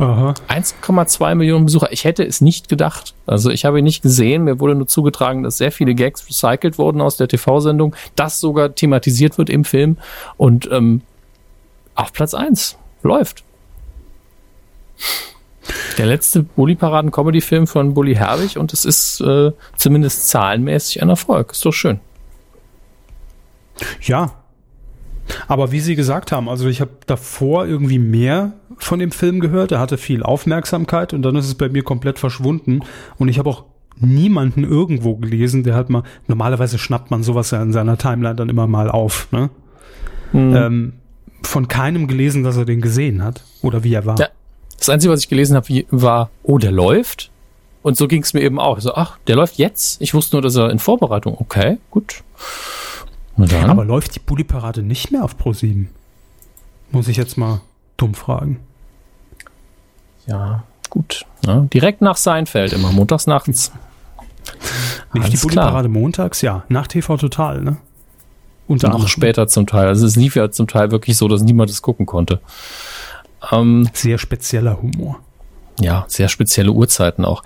[0.00, 1.92] 1,2 Millionen Besucher.
[1.92, 3.14] Ich hätte es nicht gedacht.
[3.26, 4.44] Also ich habe ihn nicht gesehen.
[4.44, 8.74] Mir wurde nur zugetragen, dass sehr viele Gags recycelt wurden aus der TV-Sendung, das sogar
[8.74, 9.98] thematisiert wird im Film
[10.36, 11.02] und ähm,
[11.94, 13.44] auf Platz 1 läuft.
[15.98, 21.52] Der letzte Bully-Paraden-Comedy-Film von Bully Herbig und es ist äh, zumindest zahlenmäßig ein Erfolg.
[21.52, 22.00] Ist doch schön.
[24.02, 24.32] Ja,
[25.48, 29.72] aber wie Sie gesagt haben, also ich habe davor irgendwie mehr von dem Film gehört.
[29.72, 32.80] Er hatte viel Aufmerksamkeit und dann ist es bei mir komplett verschwunden.
[33.18, 33.64] Und ich habe auch
[34.00, 38.48] niemanden irgendwo gelesen, der hat mal, normalerweise schnappt man sowas ja in seiner Timeline dann
[38.48, 39.50] immer mal auf, ne?
[40.32, 40.56] Mhm.
[40.56, 40.92] Ähm,
[41.42, 44.18] von keinem gelesen, dass er den gesehen hat oder wie er war.
[44.18, 44.28] Ja.
[44.78, 47.30] Das Einzige, was ich gelesen habe, war, oh, der läuft.
[47.82, 48.78] Und so ging es mir eben auch.
[48.80, 50.00] So, ach, der läuft jetzt?
[50.00, 51.36] Ich wusste nur, dass er in Vorbereitung.
[51.38, 52.22] Okay, gut.
[53.68, 55.86] Aber läuft die Bulli-Parade nicht mehr auf Pro7?
[56.90, 57.60] Muss ich jetzt mal
[57.96, 58.60] dumm fragen.
[60.26, 61.24] Ja, gut.
[61.46, 63.72] Ja, direkt nach Seinfeld, immer montags nachts.
[65.12, 66.42] Lief die Bulli-Parade montags?
[66.42, 67.76] Ja, nach TV Total, ne?
[68.66, 69.88] Und noch später zum Teil.
[69.88, 72.40] Also es lief ja zum Teil wirklich so, dass niemand es gucken konnte.
[73.50, 75.18] Ähm, sehr spezieller Humor.
[75.80, 77.42] Ja, sehr spezielle Uhrzeiten auch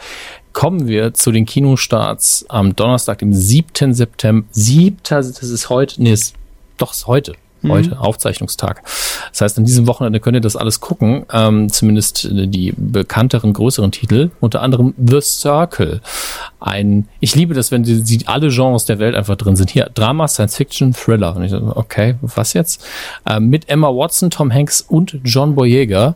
[0.54, 3.92] kommen wir zu den Kinostarts am Donnerstag, dem 7.
[3.92, 4.46] September.
[4.52, 4.96] 7.
[5.10, 6.34] Das ist heute, nee, ist,
[6.78, 7.34] doch, ist heute.
[7.64, 7.70] Mhm.
[7.70, 8.00] Heute.
[8.00, 8.82] Aufzeichnungstag.
[9.30, 11.26] Das heißt, an diesem Wochenende könnt ihr das alles gucken.
[11.32, 14.30] Ähm, zumindest die bekannteren, größeren Titel.
[14.40, 16.00] Unter anderem The Circle.
[16.60, 19.70] Ein, ich liebe das, wenn die, die alle Genres der Welt einfach drin sind.
[19.70, 21.34] Hier, Drama, Science Fiction, Thriller.
[21.34, 22.84] Und ich so, okay, was jetzt?
[23.26, 26.14] Ähm, mit Emma Watson, Tom Hanks und John Boyega.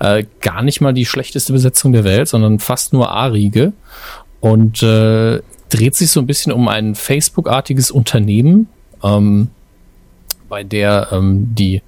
[0.00, 3.72] Äh, gar nicht mal die schlechteste Besetzung der Welt, sondern fast nur A-Riege.
[4.40, 8.68] Und äh, dreht sich so ein bisschen um ein Facebook-artiges Unternehmen,
[9.02, 9.48] ähm,
[10.48, 11.82] bei der ähm, die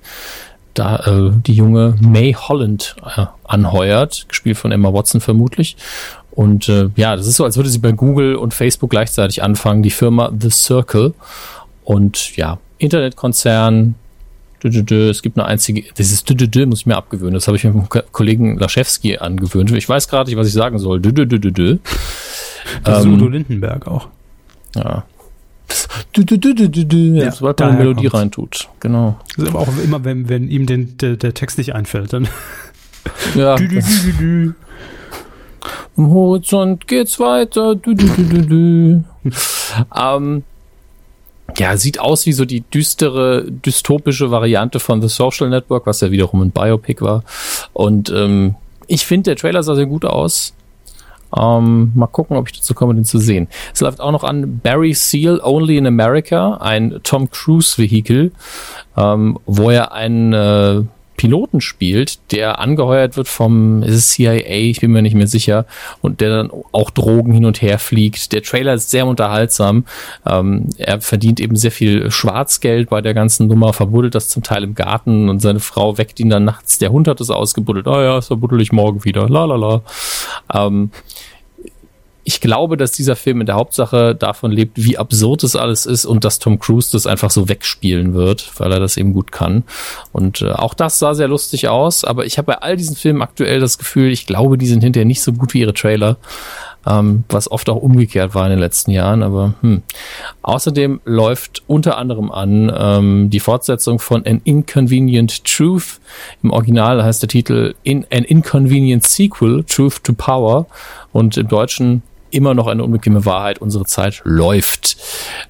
[0.74, 5.76] da äh, die junge May Holland äh, anheuert, gespielt von Emma Watson vermutlich.
[6.30, 9.82] Und äh, ja, das ist so, als würde sie bei Google und Facebook gleichzeitig anfangen,
[9.82, 11.14] die Firma The Circle.
[11.84, 13.96] Und ja, Internetkonzern,
[14.62, 16.24] es gibt eine einzige, dieses
[16.66, 17.34] muss ich mir abgewöhnen.
[17.34, 19.72] Das habe ich mit dem Kollegen Laschewski angewöhnt.
[19.72, 21.00] Ich weiß gerade nicht, was ich sagen soll.
[22.84, 24.08] Das ähm, Udo Lindenberg auch.
[24.76, 25.04] Ja.
[26.12, 26.96] Du, du, du, du, du, du.
[26.96, 28.14] Ja, sobald man eine Melodie kommt's.
[28.14, 28.68] reintut.
[28.80, 29.18] Genau.
[29.36, 32.28] Das ist aber auch immer, wenn, wenn ihm den, der, der Text nicht einfällt, dann.
[33.34, 33.54] Ja.
[33.56, 34.54] du, du, du, du,
[35.96, 37.76] Im Horizont geht's weiter.
[37.76, 39.30] Du, du, du, du, du.
[39.96, 40.42] ähm,
[41.56, 46.10] ja, sieht aus wie so die düstere, dystopische Variante von The Social Network, was ja
[46.10, 47.24] wiederum ein Biopic war.
[47.72, 48.54] Und ähm,
[48.86, 50.54] ich finde, der Trailer sah sehr gut aus.
[51.36, 53.48] Ähm, mal gucken, ob ich dazu komme, den zu sehen.
[53.72, 58.32] Es läuft auch noch an Barry Seal Only in America, ein Tom Cruise Vehikel,
[58.96, 60.82] ähm, wo er einen äh,
[61.20, 65.66] Piloten spielt, der angeheuert wird vom CIA, ich bin mir nicht mehr sicher,
[66.00, 68.32] und der dann auch Drogen hin und her fliegt.
[68.32, 69.84] Der Trailer ist sehr unterhaltsam.
[70.24, 74.64] Ähm, er verdient eben sehr viel Schwarzgeld bei der ganzen Nummer, verbuddelt das zum Teil
[74.64, 76.78] im Garten und seine Frau weckt ihn dann nachts.
[76.78, 77.86] Der Hund hat es ausgebuddelt.
[77.86, 79.28] Ah oh ja, das verbuddel ich morgen wieder.
[79.28, 79.82] La la la.
[80.54, 80.90] Ähm,
[82.30, 86.04] ich glaube, dass dieser Film in der Hauptsache davon lebt, wie absurd es alles ist
[86.04, 89.64] und dass Tom Cruise das einfach so wegspielen wird, weil er das eben gut kann.
[90.12, 93.20] Und äh, auch das sah sehr lustig aus, aber ich habe bei all diesen Filmen
[93.20, 96.18] aktuell das Gefühl, ich glaube, die sind hinterher nicht so gut wie ihre Trailer.
[96.86, 99.82] Ähm, was oft auch umgekehrt war in den letzten Jahren, aber hm.
[100.40, 106.00] Außerdem läuft unter anderem an ähm, die Fortsetzung von An Inconvenient Truth.
[106.42, 110.66] Im Original heißt der Titel In An Inconvenient Sequel, Truth to Power.
[111.12, 113.58] Und im Deutschen immer noch eine unbequeme Wahrheit.
[113.58, 114.96] Unsere Zeit läuft.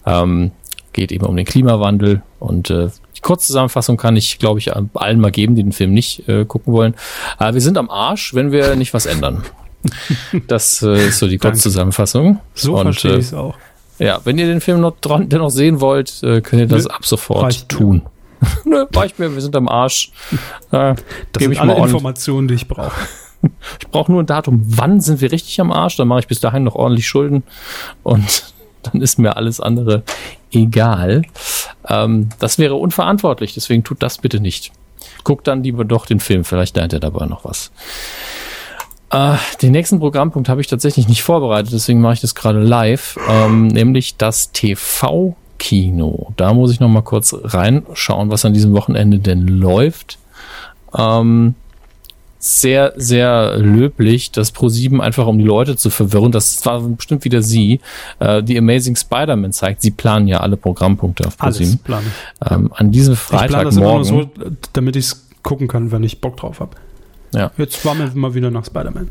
[0.06, 0.52] Ähm,
[0.92, 5.30] geht eben um den Klimawandel und äh, die Kurzzusammenfassung kann ich, glaube ich, allen mal
[5.30, 6.94] geben, die den Film nicht äh, gucken wollen.
[7.36, 9.44] Aber wir sind am Arsch, wenn wir nicht was ändern.
[10.46, 12.38] Das äh, ist so die Kurzzusammenfassung.
[12.54, 13.54] So und, verstehe ich es auch.
[13.98, 16.90] Ja, wenn ihr den Film noch dran, dennoch sehen wollt, äh, könnt ihr das Nö,
[16.90, 18.02] ab sofort tun.
[18.64, 20.12] Nö, reicht mir, wir sind am Arsch.
[20.70, 20.94] Äh,
[21.32, 22.92] das sind ich alle Informationen, die ich brauche.
[23.80, 26.40] Ich brauche nur ein Datum, wann sind wir richtig am Arsch, dann mache ich bis
[26.40, 27.42] dahin noch ordentlich Schulden
[28.02, 28.52] und
[28.82, 30.02] dann ist mir alles andere
[30.52, 31.22] egal.
[31.88, 34.72] Ähm, das wäre unverantwortlich, deswegen tut das bitte nicht.
[35.24, 37.70] Guckt dann lieber doch den Film, vielleicht lernt ihr dabei noch was.
[39.10, 43.18] Äh, den nächsten Programmpunkt habe ich tatsächlich nicht vorbereitet, deswegen mache ich das gerade live,
[43.28, 46.32] ähm, nämlich das TV-Kino.
[46.36, 50.18] Da muss ich noch mal kurz reinschauen, was an diesem Wochenende denn läuft.
[50.96, 51.54] Ähm,
[52.42, 56.32] sehr, sehr löblich, das Pro7 einfach um die Leute zu verwirren.
[56.32, 57.80] Das war bestimmt wieder sie.
[58.18, 61.78] Äh, die Amazing Spider-Man zeigt, sie planen ja alle Programmpunkte auf Pro7.
[62.50, 64.04] Ähm, an diesem Freitagmorgen.
[64.04, 64.30] so,
[64.72, 66.76] damit ich es gucken kann, wenn ich Bock drauf habe.
[67.34, 67.50] Ja.
[67.58, 69.10] Jetzt waren wir mal wieder nach Spider-Man.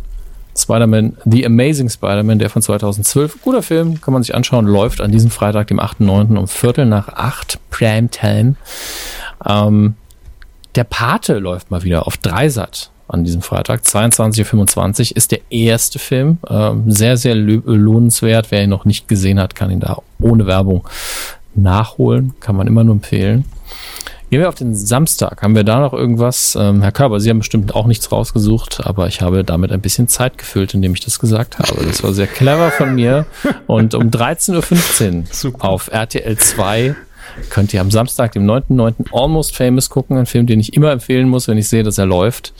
[0.57, 5.11] Spider-Man, The Amazing Spider-Man, der von 2012, guter Film, kann man sich anschauen, läuft an
[5.11, 6.35] diesem Freitag, dem 8.9.
[6.35, 8.55] um Viertel nach 8 Primetime.
[9.45, 9.93] Ähm,
[10.73, 13.81] der Pate läuft mal wieder auf Dreisat an diesem Freitag.
[13.81, 16.37] 22.25 Uhr ist der erste Film.
[16.47, 18.51] Ähm, sehr, sehr lohnenswert.
[18.51, 20.87] Wer ihn noch nicht gesehen hat, kann ihn da ohne Werbung
[21.55, 22.33] nachholen.
[22.39, 23.45] Kann man immer nur empfehlen.
[24.29, 25.41] Gehen wir auf den Samstag.
[25.41, 26.55] Haben wir da noch irgendwas?
[26.59, 30.07] Ähm, Herr Körber, Sie haben bestimmt auch nichts rausgesucht, aber ich habe damit ein bisschen
[30.07, 31.83] Zeit gefüllt, indem ich das gesagt habe.
[31.83, 33.25] Das war sehr clever von mir.
[33.65, 36.95] Und um 13.15 Uhr auf RTL 2
[37.49, 39.13] könnt ihr am Samstag, dem 9.9.
[39.13, 40.17] Almost Famous gucken.
[40.17, 42.53] Ein Film, den ich immer empfehlen muss, wenn ich sehe, dass er läuft.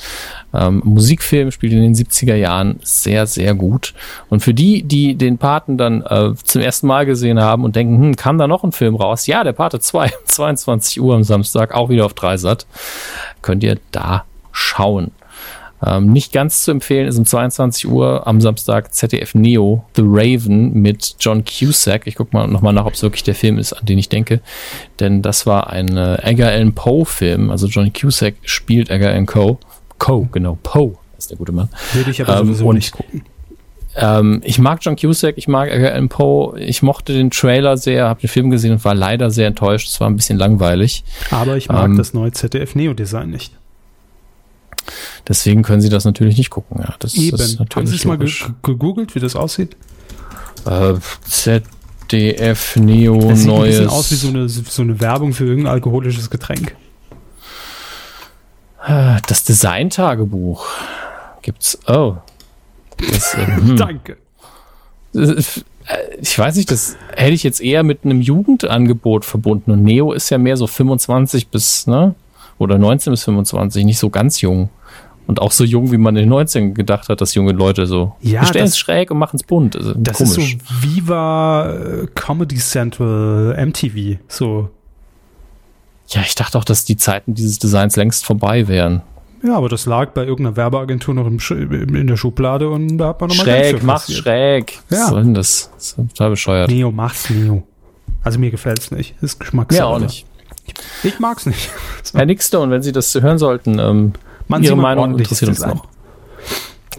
[0.54, 3.94] Ähm, Musikfilm spielt in den 70er Jahren sehr, sehr gut.
[4.30, 8.00] Und für die, die den Paten dann äh, zum ersten Mal gesehen haben und denken,
[8.00, 9.28] hm, kam da noch ein Film raus?
[9.28, 12.66] Ja, der Pate 2, 22 Uhr am Samstag, auch wieder auf Dreisat.
[13.42, 15.12] Könnt ihr da schauen.
[15.86, 20.74] Ähm, nicht ganz zu empfehlen ist um 22 Uhr am Samstag ZDF Neo The Raven
[20.74, 22.06] mit John Cusack.
[22.06, 24.42] Ich gucke mal nochmal nach, ob es wirklich der Film ist, an den ich denke.
[25.00, 27.50] Denn das war ein äh, Edgar Allan Poe Film.
[27.50, 29.58] Also John Cusack spielt Edgar Allan Poe.
[29.98, 31.70] Poe, genau, Poe ist der gute Mann.
[31.94, 33.24] Würde ich aber ähm, sowieso nicht gucken.
[33.96, 36.60] Ähm, ich mag John Cusack, ich mag Edgar Allan Poe.
[36.60, 39.88] Ich mochte den Trailer sehr, habe den Film gesehen und war leider sehr enttäuscht.
[39.88, 41.04] Es war ein bisschen langweilig.
[41.32, 43.54] Aber ich mag ähm, das neue ZDF Neo Design nicht.
[45.28, 46.82] Deswegen können Sie das natürlich nicht gucken.
[46.82, 47.38] Ja, das Eben.
[47.38, 49.76] Ist natürlich Haben Sie es mal gegoogelt, wie das aussieht?
[50.66, 50.96] Äh,
[51.26, 53.78] ZDF Neo das sieht neues.
[53.78, 56.76] Ein bisschen aus wie so eine, so eine Werbung für irgendein alkoholisches Getränk.
[59.28, 60.66] Das Design-Tagebuch
[61.42, 61.78] gibt's.
[61.88, 62.16] Oh.
[62.98, 63.78] Das, äh, hm.
[63.78, 64.18] Danke.
[65.14, 65.44] Äh,
[66.22, 69.72] ich weiß nicht, das hätte ich jetzt eher mit einem Jugendangebot verbunden.
[69.72, 72.16] Und Neo ist ja mehr so 25 bis, ne?
[72.60, 74.70] Oder 19 bis 25, nicht so ganz jung.
[75.26, 78.16] Und auch so jung, wie man in den 19 gedacht hat, dass junge Leute so
[78.20, 79.76] ja, stellen es schräg und machen es bunt.
[79.76, 80.56] Also, das komisch.
[80.56, 84.18] ist so Viva äh, Comedy Central MTV.
[84.28, 84.70] So.
[86.08, 89.04] Ja, ich dachte auch, dass die Zeiten dieses Designs längst vorbei wären.
[89.44, 93.30] Ja, aber das lag bei irgendeiner Werbeagentur noch in der Schublade und da hat man
[93.30, 94.80] nochmal Schräg, mach's schräg.
[94.90, 94.98] Ja.
[94.98, 95.70] Was soll denn das?
[95.76, 96.70] Das ist total bescheuert.
[96.70, 97.64] Neo, mach's Neo.
[98.24, 99.16] Also mir gefällt's nicht.
[99.22, 99.82] Ist Geschmackssache.
[99.82, 100.26] Mir auch nicht.
[101.04, 101.70] Ich mag's nicht.
[102.14, 104.14] Herr und wenn Sie das hören sollten, ähm,
[104.48, 105.86] Man Ihre Meinung interessiert uns noch.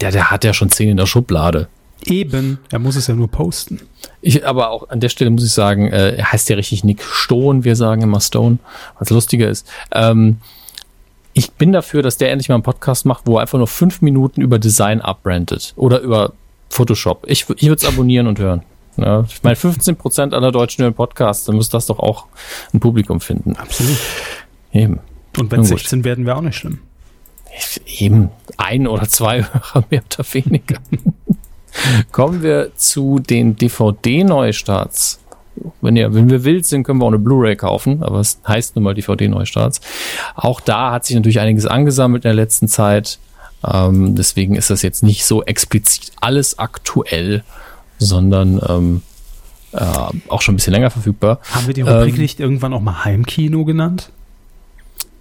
[0.01, 1.69] Ja, der hat ja schon zehn in der Schublade.
[2.07, 3.81] Eben, er muss es ja nur posten.
[4.23, 7.03] Ich, aber auch an der Stelle muss ich sagen, äh, er heißt ja richtig Nick
[7.03, 8.59] Stone, wir sagen immer Stone,
[8.99, 9.67] was lustiger ist.
[9.93, 10.39] Ähm,
[11.33, 14.03] ich bin dafür, dass der endlich mal einen Podcast macht, wo er einfach nur fünf
[14.03, 16.33] Minuten über Design abbrandet oder über
[16.71, 17.25] Photoshop.
[17.29, 18.63] Ich, ich würde es abonnieren und hören.
[19.01, 22.27] Ja, ich meine, 15 Prozent aller Deutschen hören Podcasts, dann muss das doch auch
[22.73, 23.57] ein Publikum finden.
[23.57, 23.97] Absolut.
[24.73, 25.01] Eben.
[25.39, 26.81] Und wenn 16 werden, wäre auch nicht schlimm.
[27.99, 30.77] Eben ein oder zwei Hörer mehr oder weniger.
[32.13, 35.21] Kommen wir zu den DVD-Neustarts.
[35.81, 38.77] Wenn, ihr, wenn wir wild sind, können wir auch eine Blu-ray kaufen, aber es heißt
[38.77, 39.81] nun mal DVD-Neustarts.
[40.35, 43.19] Auch da hat sich natürlich einiges angesammelt in der letzten Zeit.
[43.65, 47.45] Ähm, deswegen ist das jetzt nicht so explizit alles aktuell,
[48.01, 49.03] sondern ähm,
[49.73, 49.85] äh,
[50.29, 51.39] auch schon ein bisschen länger verfügbar.
[51.53, 54.11] Haben wir die Rubrik ähm, nicht irgendwann auch mal Heimkino genannt?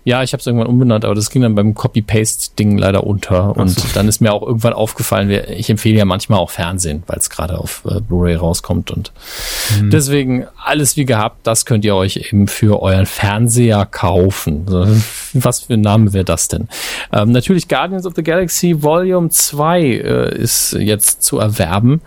[0.06, 3.56] Ja, ich habe es irgendwann umbenannt, aber das ging dann beim Copy-Paste-Ding leider unter.
[3.56, 3.88] Und so.
[3.94, 7.60] dann ist mir auch irgendwann aufgefallen, ich empfehle ja manchmal auch Fernsehen, weil es gerade
[7.60, 8.92] auf äh, Blu-ray rauskommt.
[8.92, 9.12] Und
[9.78, 9.92] hm.
[9.92, 14.66] deswegen alles wie gehabt, das könnt ihr euch eben für euren Fernseher kaufen.
[15.34, 16.70] Was für ein Name wäre das denn?
[17.14, 22.02] Ähm, natürlich Guardians of the Galaxy Volume 2 äh, ist jetzt zu erwerben.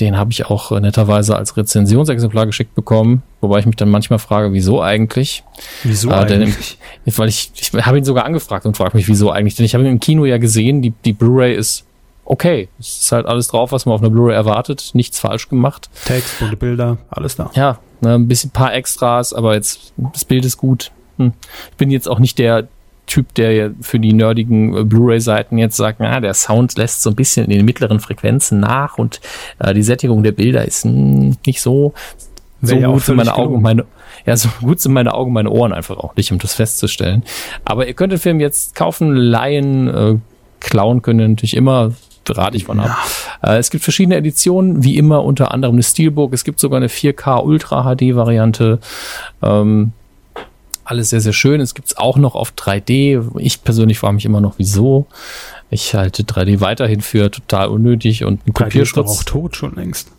[0.00, 4.18] Den habe ich auch äh, netterweise als Rezensionsexemplar geschickt bekommen, wobei ich mich dann manchmal
[4.18, 5.44] frage, wieso eigentlich?
[5.82, 6.78] Wieso äh, eigentlich?
[7.04, 9.54] Denn, weil ich, ich habe ihn sogar angefragt und frage mich, wieso eigentlich?
[9.54, 11.84] Denn ich habe ihn im Kino ja gesehen, die, die Blu-ray ist
[12.24, 12.68] okay.
[12.80, 15.90] Es ist halt alles drauf, was man auf einer Blu-ray erwartet, nichts falsch gemacht.
[16.06, 17.50] Text, bunte Bilder, alles da.
[17.54, 20.90] Ja, ne, ein bisschen paar Extras, aber jetzt das Bild ist gut.
[21.18, 21.32] Hm.
[21.70, 22.68] Ich bin jetzt auch nicht der
[23.12, 27.10] Typ, der ja für die nerdigen äh, Blu-ray-Seiten jetzt sagt, na, der Sound lässt so
[27.10, 29.20] ein bisschen in den mittleren Frequenzen nach und
[29.58, 31.92] äh, die Sättigung der Bilder ist mh, hm, nicht so,
[32.62, 33.84] so ja gut sind meine Augen und meine,
[34.24, 37.22] ja, so gut sind meine Augen, meine Ohren einfach auch nicht, um das festzustellen.
[37.66, 40.16] Aber ihr könnt den Film jetzt kaufen, leihen, äh,
[40.60, 41.92] klauen können natürlich immer,
[42.26, 42.96] rate ich von ab.
[43.42, 43.56] Ja.
[43.56, 46.32] Äh, es gibt verschiedene Editionen, wie immer unter anderem eine Steelbook.
[46.32, 48.78] Es gibt sogar eine 4K Ultra HD Variante.
[49.42, 49.92] Ähm,
[50.92, 51.60] alles sehr, sehr schön.
[51.60, 53.38] Es gibt es auch noch auf 3D.
[53.38, 55.06] Ich persönlich frage mich immer noch, wieso.
[55.70, 59.10] Ich halte 3D weiterhin für total unnötig und ein Kopiersturz.
[59.10, 60.10] Ist auch tot schon längst.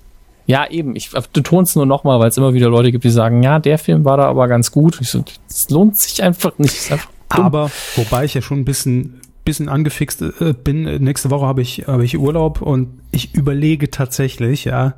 [0.48, 0.96] Ja, eben.
[0.96, 3.78] Ich betone es nur nochmal, weil es immer wieder Leute gibt, die sagen, ja, der
[3.78, 5.00] Film war da aber ganz gut.
[5.00, 6.92] Ich so, es lohnt sich einfach nicht.
[6.92, 10.84] Einfach aber wobei ich ja schon ein bisschen bisschen angefixt äh, bin.
[11.04, 14.94] Nächste Woche habe ich habe ich Urlaub und ich überlege tatsächlich, ja,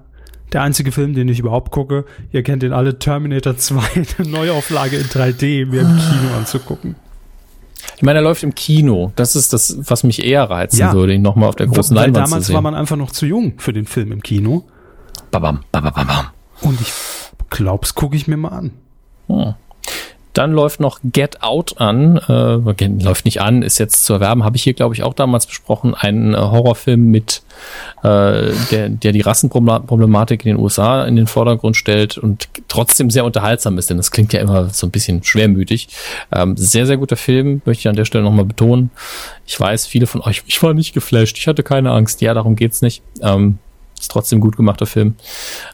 [0.53, 2.05] der einzige Film, den ich überhaupt gucke.
[2.31, 3.81] Ihr kennt den alle, Terminator 2,
[4.19, 6.95] eine Neuauflage in 3D mir im Kino anzugucken.
[7.97, 9.11] Ich meine, er läuft im Kino.
[9.15, 10.93] Das ist das, was mich eher reizen ja.
[10.93, 13.53] würde, ihn nochmal auf der großen Weil Leinwand damals war man einfach noch zu jung
[13.57, 14.65] für den Film im Kino.
[15.31, 16.25] Babam, babam, babam.
[16.61, 16.91] Und ich
[17.49, 18.71] glaub's, gucke ich mir mal an.
[19.27, 19.53] Hm.
[20.35, 22.17] Dann läuft noch Get Out an.
[22.27, 24.43] Äh, läuft nicht an, ist jetzt zu erwerben.
[24.43, 25.95] Habe ich hier, glaube ich, auch damals besprochen.
[25.95, 27.41] Ein äh, Horrorfilm mit,
[28.03, 33.23] äh, der, der die Rassenproblematik in den USA in den Vordergrund stellt und trotzdem sehr
[33.23, 35.87] unterhaltsam ist, denn das klingt ja immer so ein bisschen schwermütig.
[36.33, 38.91] Ähm, sehr, sehr guter Film, möchte ich an der Stelle nochmal betonen.
[39.47, 42.19] Ich weiß, viele von euch, ich war nicht geflasht, ich hatte keine Angst.
[42.19, 43.01] Ja, darum geht's nicht.
[43.21, 43.59] Ähm,
[43.99, 45.15] ist trotzdem gut gemachter Film.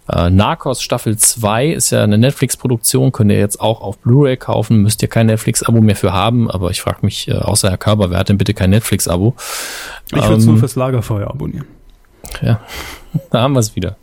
[0.10, 4.82] Äh, Narcos Staffel 2 ist ja eine Netflix-Produktion, könnt ihr jetzt auch auf Blu-ray kaufen,
[4.82, 8.12] müsst ihr kein Netflix-Abo mehr für haben, aber ich frage mich, äh, außer Herr Körber,
[8.12, 9.36] wer hat denn bitte kein Netflix-Abo?
[10.08, 11.66] Ich würde es ähm, nur fürs Lagerfeuer abonnieren.
[12.42, 12.62] Ja,
[13.32, 13.98] da haben wir es wieder.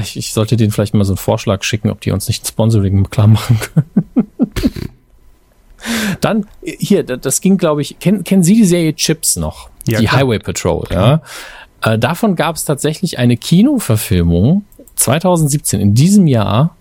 [0.00, 2.46] Ich, ich, sollte denen vielleicht mal so einen Vorschlag schicken, ob die uns nicht ein
[2.46, 4.28] Sponsoring klar machen können.
[6.20, 9.70] Dann, hier, das ging, glaube ich, kennen, kennen Sie die Serie Chips noch?
[9.86, 10.20] Ja, die klar.
[10.20, 11.22] Highway Patrol, ja.
[11.82, 14.64] Äh, davon gab es tatsächlich eine Kinoverfilmung
[14.96, 16.76] 2017, in diesem Jahr,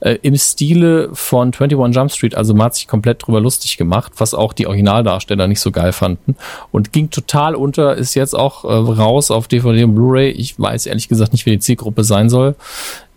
[0.00, 2.34] äh, im Stile von 21 Jump Street.
[2.34, 5.92] Also man hat sich komplett drüber lustig gemacht, was auch die Originaldarsteller nicht so geil
[5.92, 6.36] fanden.
[6.72, 10.30] Und ging total unter, ist jetzt auch äh, raus auf DVD und Blu-ray.
[10.30, 12.54] Ich weiß ehrlich gesagt nicht, wie die Zielgruppe sein soll.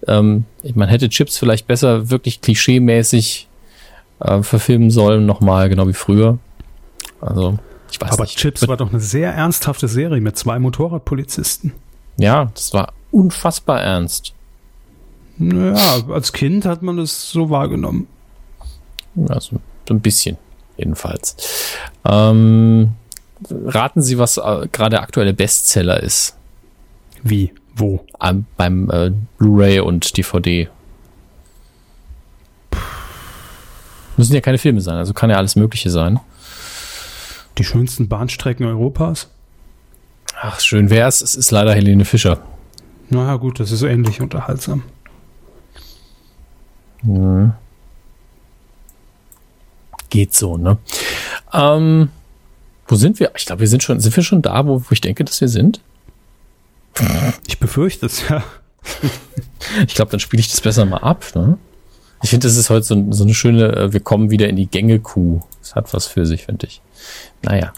[0.08, 0.46] Ähm,
[0.76, 3.48] man hätte Chips vielleicht besser wirklich klischeemäßig
[4.20, 6.38] äh, verfilmen sollen, nochmal, genau wie früher.
[7.22, 7.58] Also
[7.94, 8.38] ich weiß Aber nicht.
[8.38, 11.74] Chips war doch eine sehr ernsthafte Serie mit zwei Motorradpolizisten.
[12.18, 14.34] Ja, das war unfassbar ernst.
[15.38, 18.08] Naja, als Kind hat man das so wahrgenommen.
[19.30, 20.38] Also so ein bisschen,
[20.78, 21.76] jedenfalls.
[22.04, 22.94] Ähm,
[23.50, 26.36] raten Sie, was äh, gerade aktuelle Bestseller ist.
[27.22, 27.54] Wie?
[27.76, 28.04] Wo?
[28.22, 30.68] Ähm, beim äh, Blu-ray und DVD.
[34.18, 36.20] Müssen ja keine Filme sein, also kann ja alles Mögliche sein.
[37.58, 39.30] Die schönsten Bahnstrecken Europas?
[40.42, 41.22] Ach, schön wär's.
[41.22, 42.42] Es ist leider Helene Fischer.
[43.10, 44.84] Naja, gut, das ist ähnlich unterhaltsam.
[47.02, 47.54] Hm.
[50.10, 50.78] Geht so, ne?
[51.54, 52.10] Ähm,
[52.88, 53.32] wo sind wir?
[53.36, 55.48] Ich glaube, wir sind schon, sind wir schon da, wo, wo ich denke, dass wir
[55.48, 55.82] sind?
[57.48, 58.44] Ich befürchte es, ja.
[59.88, 61.58] ich glaube, dann spiele ich das besser mal ab, ne?
[62.24, 64.66] Ich finde, das ist heute so, so, eine schöne, äh, wir kommen wieder in die
[64.66, 65.42] Gänge-Kuh.
[65.60, 66.82] Das hat was für sich, finde ich.
[67.42, 67.74] Naja.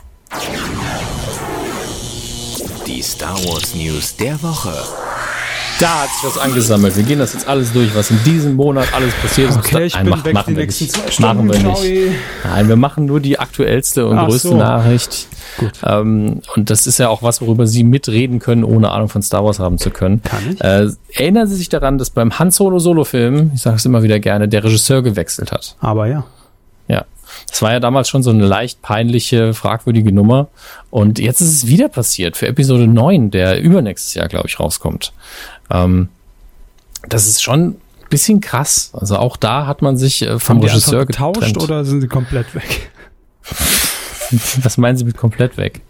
[2.85, 4.71] Die Star Wars News der Woche.
[5.79, 6.95] Da hat sich was angesammelt.
[6.95, 9.57] Wir gehen das jetzt alles durch, was in diesem Monat alles passiert ist.
[9.57, 10.95] Okay, ich Nein, bin mach, weg machen die wir nächsten nicht.
[10.95, 11.47] zwei Stunden.
[11.47, 12.11] Machen wir nicht.
[12.45, 14.57] Nein, wir machen nur die aktuellste und Ach größte so.
[14.57, 15.27] Nachricht.
[15.57, 15.71] Gut.
[15.83, 19.43] Ähm, und das ist ja auch was, worüber Sie mitreden können, ohne Ahnung von Star
[19.43, 20.21] Wars haben zu können.
[20.23, 20.61] Kann ich?
[20.61, 24.19] Äh, erinnern Sie sich daran, dass beim Han Solo Solo-Film, ich sage es immer wieder
[24.19, 25.75] gerne, der Regisseur gewechselt hat.
[25.81, 26.25] Aber ja.
[26.87, 27.03] Ja.
[27.49, 30.47] Das war ja damals schon so eine leicht peinliche, fragwürdige Nummer.
[30.89, 35.11] Und jetzt ist es wieder passiert für Episode 9, der übernächstes Jahr, glaube ich, rauskommt.
[35.69, 36.09] Ähm,
[37.07, 37.75] das ist schon ein
[38.09, 38.91] bisschen krass.
[38.93, 41.61] Also auch da hat man sich äh, vom Haben Regisseur getauscht getrennt.
[41.61, 42.91] oder sind sie komplett weg?
[44.63, 45.81] Was meinen Sie mit komplett weg?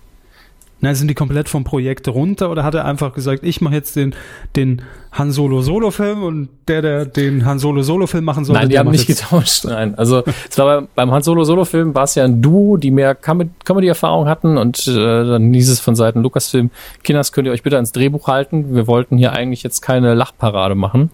[0.81, 3.95] Na, sind die komplett vom Projekt runter oder hat er einfach gesagt, ich mache jetzt
[3.95, 4.13] den,
[4.57, 4.81] den
[5.13, 8.69] Han Solo Solo Film und der, der den Han Solo Solo Film machen soll, Nein,
[8.69, 9.63] die haben nicht getauscht.
[9.65, 12.75] Nein, also es war beim, beim Han Solo Solo Film war es ja ein Duo,
[12.75, 16.69] die mehr Com- Comedy-Erfahrung hatten und äh, dann hieß es von Seiten Lucasfilm,
[17.03, 18.75] Kinders, könnt ihr euch bitte ans Drehbuch halten.
[18.75, 21.09] Wir wollten hier eigentlich jetzt keine Lachparade machen.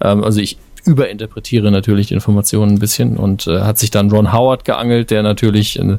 [0.00, 0.58] Ähm, also ich
[0.88, 5.22] überinterpretiere natürlich die Informationen ein bisschen und äh, hat sich dann Ron Howard geangelt, der
[5.22, 5.98] natürlich äh,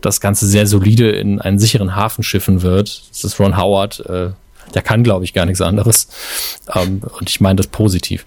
[0.00, 3.02] das Ganze sehr solide in einen sicheren Hafen schiffen wird.
[3.10, 4.30] Das ist Ron Howard, äh,
[4.74, 6.08] der kann, glaube ich, gar nichts anderes.
[6.74, 8.24] Ähm, und ich meine das positiv.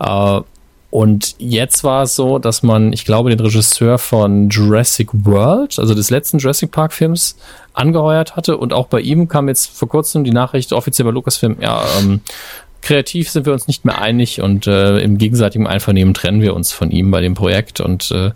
[0.00, 0.40] Äh,
[0.90, 5.94] und jetzt war es so, dass man, ich glaube, den Regisseur von Jurassic World, also
[5.94, 7.36] des letzten Jurassic Park Films,
[7.72, 8.58] angeheuert hatte.
[8.58, 12.20] Und auch bei ihm kam jetzt vor kurzem die Nachricht offiziell bei Lucasfilm, ja, ähm,
[12.82, 16.72] kreativ sind wir uns nicht mehr einig und äh, im gegenseitigen Einvernehmen trennen wir uns
[16.72, 18.32] von ihm bei dem Projekt und äh,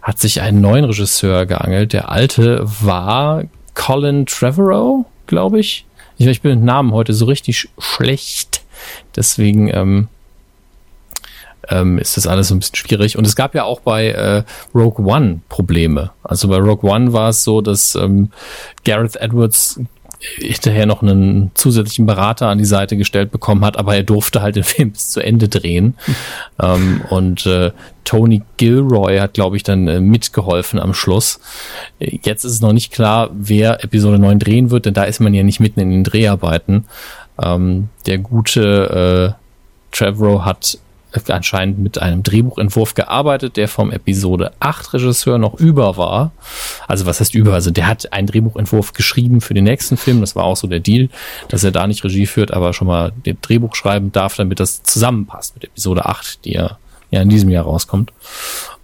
[0.00, 1.92] hat sich einen neuen Regisseur geangelt.
[1.92, 3.44] Der alte war
[3.74, 5.84] Colin Trevorrow, glaube ich.
[6.16, 6.26] ich.
[6.26, 8.62] Ich bin mit Namen heute so richtig sch schlecht.
[9.16, 10.08] Deswegen ähm,
[11.68, 13.18] ähm, ist das alles so ein bisschen schwierig.
[13.18, 14.42] Und es gab ja auch bei äh,
[14.74, 16.10] Rogue One Probleme.
[16.22, 18.30] Also bei Rogue One war es so, dass ähm,
[18.84, 19.80] Gareth Edwards
[20.20, 24.56] hinterher noch einen zusätzlichen Berater an die Seite gestellt bekommen hat, aber er durfte halt
[24.56, 25.94] den Film bis zu Ende drehen.
[26.62, 27.72] ähm, und äh,
[28.04, 31.40] Tony Gilroy hat, glaube ich, dann äh, mitgeholfen am Schluss.
[31.98, 35.20] Äh, Jetzt ist es noch nicht klar, wer Episode 9 drehen wird, denn da ist
[35.20, 36.84] man ja nicht mitten in den Dreharbeiten.
[37.42, 40.78] Ähm, der gute äh, Trevorrow hat
[41.28, 46.32] anscheinend mit einem Drehbuchentwurf gearbeitet, der vom Episode 8 Regisseur noch über war.
[46.88, 47.54] Also was heißt über?
[47.54, 50.20] Also der hat einen Drehbuchentwurf geschrieben für den nächsten Film.
[50.20, 51.08] Das war auch so der Deal,
[51.48, 54.82] dass er da nicht Regie führt, aber schon mal den Drehbuch schreiben darf, damit das
[54.82, 56.78] zusammenpasst mit Episode 8, die ja,
[57.10, 58.12] ja in diesem Jahr rauskommt.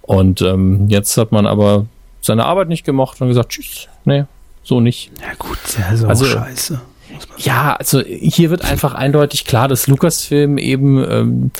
[0.02, 1.86] Und ähm, jetzt hat man aber
[2.20, 4.24] seine Arbeit nicht gemocht und gesagt, tschüss, nee,
[4.62, 5.10] so nicht.
[5.20, 5.58] Ja gut,
[6.04, 6.80] auch Also- scheiße.
[7.38, 11.50] Ja, also hier wird einfach eindeutig klar, dass Lucasfilm eben ähm,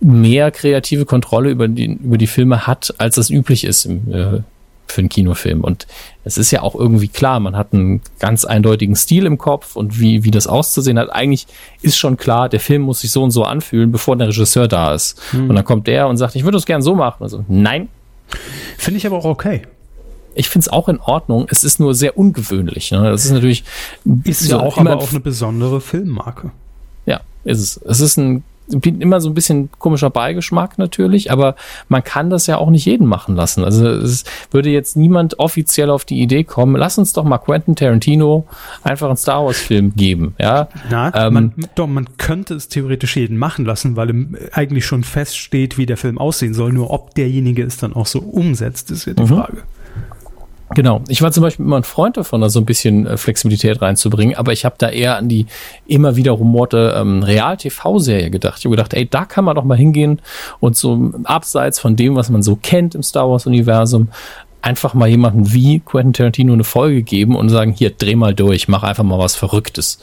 [0.00, 4.40] mehr kreative Kontrolle über die, über die Filme hat, als das üblich ist im, äh,
[4.86, 5.62] für einen Kinofilm.
[5.62, 5.86] Und
[6.24, 10.00] es ist ja auch irgendwie klar, man hat einen ganz eindeutigen Stil im Kopf und
[10.00, 11.12] wie, wie das auszusehen hat.
[11.12, 11.46] Eigentlich
[11.82, 14.94] ist schon klar, der Film muss sich so und so anfühlen, bevor der Regisseur da
[14.94, 15.20] ist.
[15.32, 17.22] Und dann kommt der und sagt, ich würde es gern so machen.
[17.22, 17.88] Also, nein,
[18.78, 19.62] Finde ich aber auch okay.
[20.34, 21.46] ich finde es auch in Ordnung.
[21.50, 22.90] Es ist nur sehr ungewöhnlich.
[22.90, 23.10] Ne?
[23.10, 23.64] Das ist natürlich
[24.24, 26.50] Ist ja auch immer aber auch eine besondere Filmmarke.
[27.06, 27.76] Ja, ist es.
[27.84, 31.54] Es ist ein immer so ein bisschen komischer Beigeschmack natürlich, aber
[31.88, 33.64] man kann das ja auch nicht jeden machen lassen.
[33.64, 37.76] Also es würde jetzt niemand offiziell auf die Idee kommen, lass uns doch mal Quentin
[37.76, 38.46] Tarantino
[38.82, 40.68] einfach einen Star Wars Film geben, ja?
[40.90, 45.04] Na, Ähm, man, doch, man könnte es theoretisch jeden machen lassen, weil im, eigentlich schon
[45.04, 46.72] feststeht, wie der Film aussehen soll.
[46.72, 49.28] Nur ob derjenige es dann auch so umsetzt, ist ja die Mhm.
[49.28, 49.62] Frage.
[50.74, 51.02] Genau.
[51.08, 54.36] Ich war zum Beispiel immer ein Freund davon, da so ein bisschen äh, Flexibilität reinzubringen,
[54.36, 55.46] aber ich habe da eher an die
[55.86, 58.58] immer wieder rumorte ähm, Real-TV-Serie gedacht.
[58.58, 60.22] Ich habe gedacht, ey, da kann man doch mal hingehen
[60.60, 64.08] und so abseits von dem, was man so kennt im Star Wars-Universum,
[64.62, 68.68] einfach mal jemanden wie Quentin Tarantino eine Folge geben und sagen, hier, dreh mal durch,
[68.68, 69.98] mach einfach mal was Verrücktes.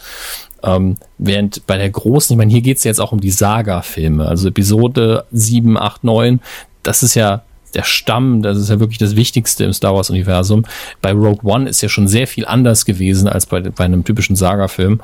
[0.63, 4.49] Ähm, während bei der großen, ich meine, hier geht's jetzt auch um die Saga-Filme, also
[4.49, 6.41] Episode 7, 8, 9,
[6.83, 10.65] das ist ja der Stamm, das ist ja wirklich das Wichtigste im Star Wars-Universum.
[11.01, 14.35] Bei Rogue One ist ja schon sehr viel anders gewesen als bei, bei einem typischen
[14.35, 15.01] Saga-Film.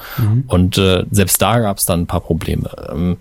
[0.47, 2.69] Und äh, selbst da gab es dann ein paar Probleme.
[2.91, 3.17] Ähm,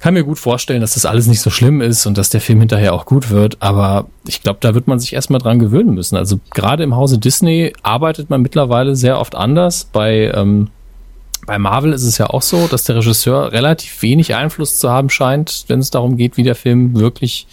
[0.00, 2.58] kann mir gut vorstellen, dass das alles nicht so schlimm ist und dass der Film
[2.60, 6.16] hinterher auch gut wird, aber ich glaube, da wird man sich erstmal dran gewöhnen müssen.
[6.16, 9.84] Also gerade im Hause Disney arbeitet man mittlerweile sehr oft anders.
[9.84, 10.68] Bei, ähm,
[11.46, 15.10] bei Marvel ist es ja auch so, dass der Regisseur relativ wenig Einfluss zu haben
[15.10, 17.46] scheint, wenn es darum geht, wie der Film wirklich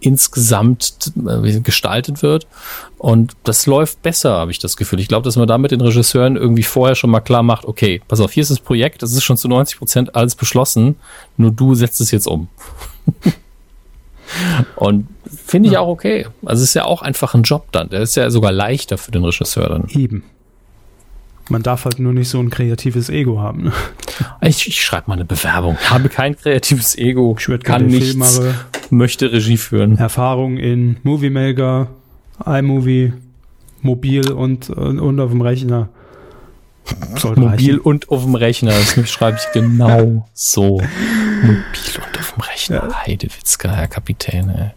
[0.00, 2.46] insgesamt äh, gestaltet wird.
[2.98, 5.00] Und das läuft besser, habe ich das Gefühl.
[5.00, 8.20] Ich glaube, dass man damit den Regisseuren irgendwie vorher schon mal klar macht, okay, pass
[8.20, 10.96] auf, hier ist das Projekt, das ist schon zu 90 Prozent alles beschlossen,
[11.36, 12.48] nur du setzt es jetzt um.
[14.76, 15.08] Und
[15.46, 16.26] finde ich auch okay.
[16.44, 17.88] Also es ist ja auch einfach ein Job dann.
[17.90, 19.86] Der ist ja sogar leichter für den Regisseur dann.
[19.88, 20.24] Eben.
[21.48, 23.64] Man darf halt nur nicht so ein kreatives Ego haben.
[23.64, 23.72] Ne?
[24.40, 25.76] Ich, ich schreibe mal eine Bewerbung.
[25.90, 28.54] Habe kein kreatives Ego, Ich würde kann nichts, Filmmache,
[28.90, 29.96] möchte Regie führen.
[29.98, 31.88] Erfahrung in Movie Maker,
[32.44, 33.12] iMovie,
[33.82, 35.88] mobil und, und, und auf dem Rechner.
[37.16, 37.80] Sollte Mobil reichen.
[37.80, 38.72] und auf dem Rechner.
[38.72, 40.80] Das schreibe ich genau so.
[41.42, 41.62] Mobil
[42.06, 42.88] und auf dem Rechner.
[43.06, 44.48] Heidewitzka, Herr Kapitän.
[44.50, 44.70] Ey.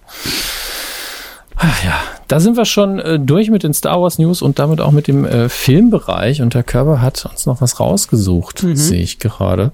[1.56, 4.80] Ach ja, da sind wir schon äh, durch mit den Star Wars News und damit
[4.82, 6.42] auch mit dem äh, Filmbereich.
[6.44, 8.76] Und der Körper hat uns noch was rausgesucht, Mhm.
[8.76, 9.72] sehe ich gerade.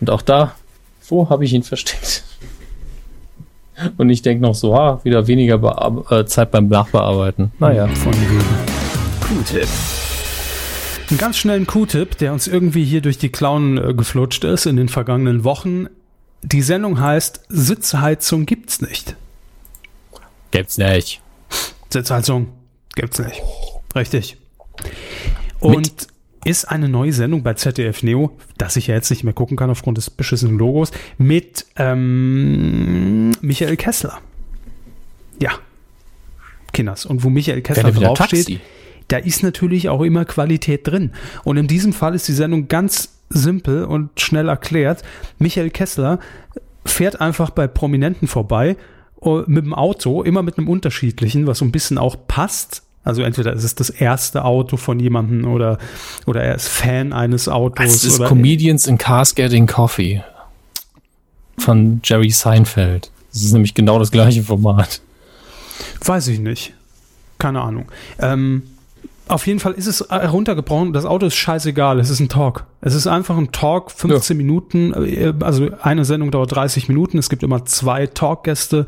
[0.00, 0.52] Und auch da,
[1.08, 2.22] wo habe ich ihn versteckt?
[3.96, 7.52] Und ich denke noch so, ah, wieder weniger Bear äh, Zeit beim Nachbearbeiten.
[7.58, 7.88] Naja.
[7.88, 8.38] Von wegen.
[9.20, 9.68] Q-Tipp.
[11.08, 14.76] Einen ganz schnellen Q-Tipp, der uns irgendwie hier durch die Klauen äh, geflutscht ist in
[14.76, 15.86] den vergangenen Wochen.
[16.42, 19.16] Die Sendung heißt Sitzheizung gibt's nicht.
[20.50, 21.20] Gibt's nicht.
[21.90, 22.48] Sitzheizung
[22.94, 23.42] gibt's nicht.
[23.94, 24.36] Richtig.
[25.60, 26.06] Und Mit-
[26.44, 29.68] ist eine neue Sendung bei ZDF Neo, das ich ja jetzt nicht mehr gucken kann
[29.68, 34.18] aufgrund des beschissenen Logos, mit ähm, Michael Kessler.
[35.40, 35.50] Ja.
[36.72, 37.04] Kinders.
[37.04, 38.60] Und wo Michael Kessler draufsteht, Taxi.
[39.08, 41.12] da ist natürlich auch immer Qualität drin.
[41.42, 45.02] Und in diesem Fall ist die Sendung ganz simpel und schnell erklärt.
[45.38, 46.20] Michael Kessler
[46.84, 48.76] fährt einfach bei Prominenten vorbei
[49.46, 52.82] mit dem Auto, immer mit einem unterschiedlichen, was so ein bisschen auch passt.
[53.04, 55.78] Also entweder ist es das erste Auto von jemandem oder,
[56.26, 57.84] oder er ist Fan eines Autos.
[57.84, 60.24] Das ist oder Comedians in Cars Getting Coffee
[61.58, 63.10] von Jerry Seinfeld.
[63.32, 65.00] Das ist nämlich genau das gleiche Format.
[66.04, 66.72] Weiß ich nicht.
[67.38, 67.86] Keine Ahnung.
[68.18, 68.62] Ähm,
[69.28, 70.92] auf jeden Fall ist es heruntergebrochen.
[70.92, 71.98] Das Auto ist scheißegal.
[71.98, 72.64] Es ist ein Talk.
[72.80, 74.92] Es ist einfach ein Talk, 15 Minuten.
[74.94, 77.18] äh, Also eine Sendung dauert 30 Minuten.
[77.18, 78.86] Es gibt immer zwei Talkgäste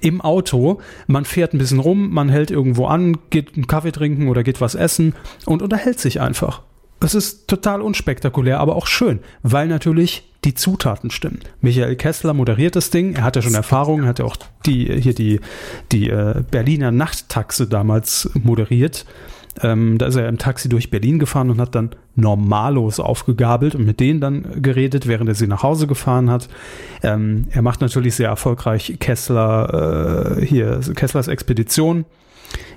[0.00, 0.80] im Auto.
[1.06, 4.60] Man fährt ein bisschen rum, man hält irgendwo an, geht einen Kaffee trinken oder geht
[4.60, 5.14] was essen
[5.44, 6.62] und unterhält sich einfach.
[7.02, 11.40] Es ist total unspektakulär, aber auch schön, weil natürlich die Zutaten stimmen.
[11.62, 13.14] Michael Kessler moderiert das Ding.
[13.14, 14.36] Er hat ja schon Erfahrung, hat ja auch
[14.66, 15.40] die hier die
[15.92, 19.06] die äh, Berliner Nachttaxe damals moderiert.
[19.62, 23.84] Ähm, da ist er im Taxi durch Berlin gefahren und hat dann Normalos aufgegabelt und
[23.84, 26.48] mit denen dann geredet, während er sie nach Hause gefahren hat.
[27.02, 32.04] Ähm, er macht natürlich sehr erfolgreich Kessler äh, hier Kesslers Expedition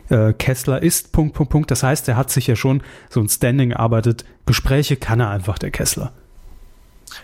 [0.10, 1.72] äh, Kessler ist, Punkt, Punkt, Punkt.
[1.72, 4.26] Das heißt, er hat sich ja schon so ein Standing erarbeitet.
[4.46, 6.12] Gespräche kann er einfach, der Kessler.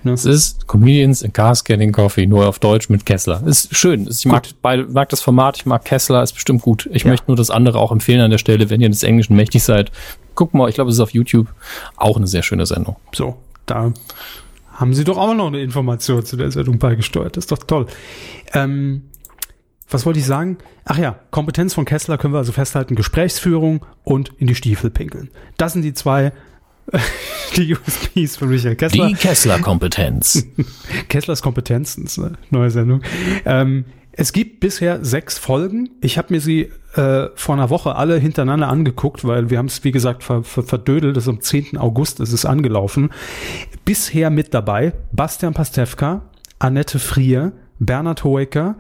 [0.04, 0.12] Ne?
[0.14, 3.42] Es ist Comedians in Cars Getting Coffee, nur auf Deutsch mit Kessler.
[3.46, 4.08] Ist schön.
[4.10, 6.90] Ich mag, beide, mag das Format, ich mag Kessler, ist bestimmt gut.
[6.94, 7.10] Ich Ja.
[7.10, 9.92] möchte nur das andere auch empfehlen an der Stelle, wenn ihr des Englischen mächtig seid.
[10.36, 11.48] Guckt mal, ich glaube, es ist auf YouTube
[11.98, 12.96] auch eine sehr schöne Sendung.
[13.14, 13.92] So, da
[14.74, 17.36] haben Sie doch auch noch eine Information zu der Sendung beigesteuert.
[17.36, 17.88] Das ist doch toll.
[18.54, 19.04] Ähm,
[19.90, 20.58] was wollte ich sagen?
[20.86, 25.30] Ach ja, Kompetenz von Kessler können wir also festhalten, Gesprächsführung und in die Stiefel pinkeln.
[25.58, 26.32] Das sind die zwei
[27.56, 29.08] die USPs von Michael Kessler.
[29.08, 30.46] Die Kessler-Kompetenz.
[31.10, 33.02] Kesslers Kompetenzen, ist eine neue Sendung.
[33.46, 35.90] Ähm, es gibt bisher sechs Folgen.
[36.02, 39.84] Ich habe mir sie äh, vor einer Woche alle hintereinander angeguckt, weil wir haben es,
[39.84, 41.16] wie gesagt, ver ver verdödelt.
[41.16, 41.78] Das ist am 10.
[41.78, 43.12] August ist es angelaufen.
[43.86, 46.24] Bisher mit dabei Bastian Pastewka,
[46.58, 48.76] Annette Frier, Bernhard Hoeker,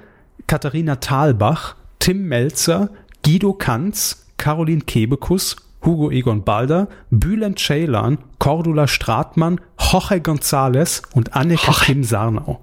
[0.47, 2.89] Katharina Thalbach, Tim Melzer,
[3.23, 11.71] Guido Kanz, Caroline Kebekus, Hugo Egon Balder, Bülent Ceylan, Cordula Stratmann, Jorge González und Anneke
[11.71, 12.59] Kim Sarnau.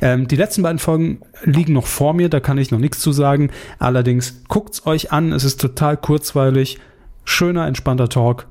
[0.00, 3.12] Ähm, die letzten beiden Folgen liegen noch vor mir, da kann ich noch nichts zu
[3.12, 3.50] sagen.
[3.78, 6.78] Allerdings guckt's euch an, es ist total kurzweilig,
[7.24, 8.46] schöner, entspannter Talk,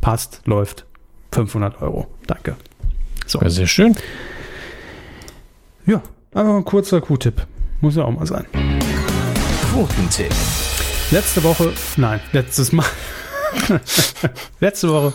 [0.00, 0.86] passt, läuft.
[1.32, 2.08] 500 Euro.
[2.26, 2.56] Danke.
[3.26, 3.40] So.
[3.40, 3.96] Ja, sehr schön.
[5.86, 6.02] Ja,
[6.34, 7.46] einfach ein kurzer Q-Tipp.
[7.80, 8.44] Muss ja auch mal sein.
[9.72, 10.32] Quotentipp.
[11.10, 12.86] Letzte Woche, nein, letztes Mal.
[14.60, 15.12] Letzte Woche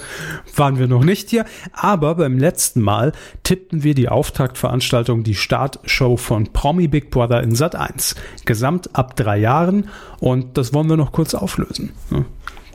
[0.55, 1.43] waren wir noch nicht hier,
[1.73, 7.55] aber beim letzten Mal tippten wir die Auftaktveranstaltung, die Startshow von Promi Big Brother in
[7.55, 8.13] Sat 1.
[8.45, 9.89] Gesamt ab drei Jahren
[10.19, 11.93] und das wollen wir noch kurz auflösen.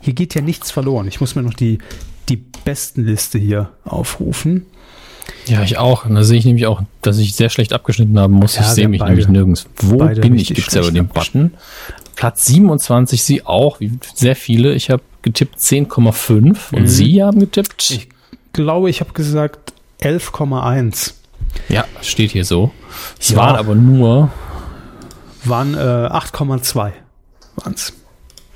[0.01, 1.07] Hier geht ja nichts verloren.
[1.07, 1.77] Ich muss mir noch die,
[2.27, 2.35] die
[2.65, 4.65] besten Liste hier aufrufen.
[5.45, 6.05] Ja, ich auch.
[6.05, 8.55] Und da sehe ich nämlich auch, dass ich sehr schlecht abgeschnitten haben muss.
[8.57, 9.65] Ja, ich sehe mich beide- nämlich nirgends.
[9.77, 10.47] Wo bin ich?
[10.49, 11.53] Gibt es schlecht den Button.
[12.15, 13.79] Platz 27, Sie auch.
[13.79, 14.73] Wie- Sehr viele.
[14.73, 16.87] Ich habe getippt 10,5 und Mhm.
[16.87, 17.89] Sie haben getippt.
[17.91, 18.09] Ich
[18.53, 21.15] glaube, ich habe gesagt 11,1.
[21.69, 22.71] ja, steht hier so.
[23.19, 23.37] Es Ja.
[23.37, 24.29] waren aber nur,
[25.45, 26.93] Waren äh, 8,2
[27.55, 27.93] waren's.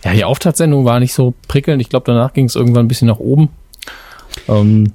[0.03, 1.81] ja, die Auftaktsendung war nicht so prickelnd.
[1.81, 3.49] Ich glaube, danach ging es irgendwann ein bisschen nach oben.
[4.47, 4.93] Ähm,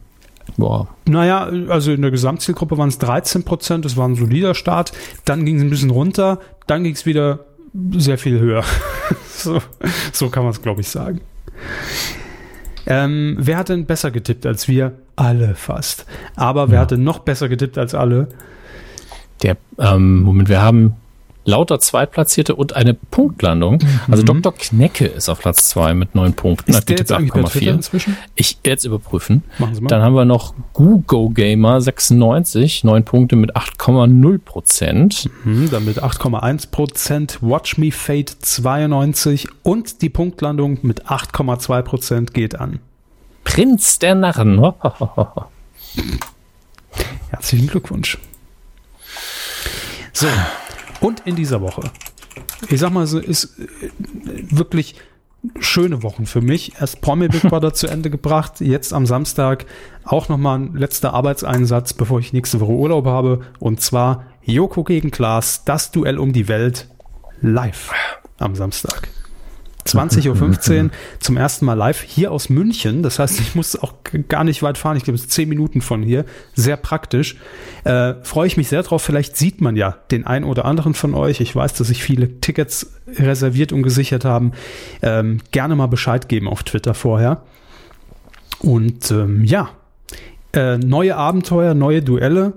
[0.56, 4.92] boah, Naja, also in der Gesamtzielgruppe waren es 13 Prozent, das war ein solider Start.
[5.24, 7.40] Dann ging es ein bisschen runter, dann ging es wieder
[7.92, 8.64] sehr viel höher.
[9.28, 9.60] so,
[10.12, 11.20] so kann man es, glaube ich, sagen.
[12.86, 14.92] Ähm, wer hat denn besser getippt als wir?
[15.16, 16.04] Alle fast.
[16.36, 16.80] Aber wer Ja.
[16.82, 18.28] hatte noch besser getippt als alle?
[19.42, 20.96] Der, ähm, Moment, wir haben
[21.44, 23.80] lauter Zweitplatzierte und eine Punktlandung.
[24.10, 24.52] Also Dr.
[24.54, 26.70] Knecke ist auf Platz zwei mit neun Punkten.
[26.70, 26.76] Mhm.
[26.76, 27.74] Ist Hat der jetzt getippt eigentlich bei Twitter 8,4.
[27.74, 28.16] inzwischen?
[28.34, 29.42] Ich jetzt überprüfen.
[29.58, 29.88] Machen Sie mal.
[29.88, 35.30] Dann haben wir noch Google Gamer 96, neun Punkte mit 8,0 Prozent.
[35.42, 37.38] Hm, dann mit 8,1 Prozent.
[37.40, 42.78] Watch Me Fate 92 und die Punktlandung mit 8,2 Prozent geht an.
[43.44, 44.60] Prinz der Narren.
[47.30, 48.18] Herzlichen Glückwunsch.
[50.12, 50.28] So,
[51.02, 51.82] und in dieser Woche,
[52.68, 53.90] ich sag mal, so ist äh,
[54.50, 54.94] wirklich
[55.58, 56.80] schöne Wochen für mich.
[56.80, 59.66] Erst Promi Big Brother zu Ende gebracht, jetzt am Samstag
[60.04, 63.40] auch nochmal ein letzter Arbeitseinsatz, bevor ich nächste Woche Urlaub habe.
[63.58, 66.88] Und zwar Joko gegen Klaas, das Duell um die Welt
[67.40, 67.90] live
[68.38, 69.08] am Samstag.
[69.86, 70.90] 20.15 Uhr
[71.20, 73.02] zum ersten Mal live hier aus München.
[73.02, 73.94] Das heißt, ich muss auch
[74.28, 74.96] gar nicht weit fahren.
[74.96, 76.24] Ich glaube, es ist zehn Minuten von hier.
[76.54, 77.36] Sehr praktisch.
[77.84, 79.02] Äh, Freue ich mich sehr drauf.
[79.02, 81.40] Vielleicht sieht man ja den einen oder anderen von euch.
[81.40, 84.52] Ich weiß, dass sich viele Tickets reserviert und gesichert haben.
[85.02, 87.42] Ähm, gerne mal Bescheid geben auf Twitter vorher.
[88.60, 89.70] Und ähm, ja,
[90.52, 92.54] äh, neue Abenteuer, neue Duelle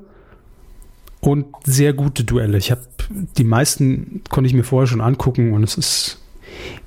[1.21, 2.57] und sehr gute Duelle.
[2.57, 6.21] Ich habe die meisten konnte ich mir vorher schon angucken und es ist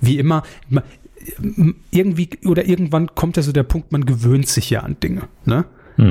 [0.01, 0.43] wie immer
[1.91, 5.65] irgendwie oder irgendwann kommt ja so der Punkt, man gewöhnt sich ja an Dinge, ne?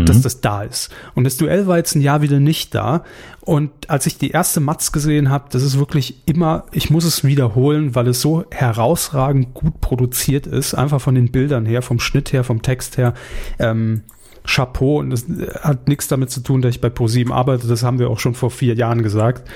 [0.05, 0.93] Dass das da ist.
[1.15, 3.05] Und das Duell war jetzt ein Jahr wieder nicht da.
[3.39, 7.23] Und als ich die erste Matz gesehen habe, das ist wirklich immer, ich muss es
[7.23, 12.33] wiederholen, weil es so herausragend gut produziert ist, einfach von den Bildern her, vom Schnitt
[12.33, 13.13] her, vom Text her.
[13.59, 14.01] Ähm,
[14.45, 15.25] Chapeau und das
[15.61, 18.33] hat nichts damit zu tun, dass ich bei ProSieben arbeite, das haben wir auch schon
[18.33, 19.49] vor vier Jahren gesagt.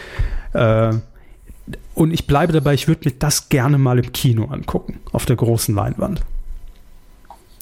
[0.53, 0.93] Äh,
[1.95, 5.35] und ich bleibe dabei, ich würde mir das gerne mal im Kino angucken, auf der
[5.35, 6.21] großen Leinwand.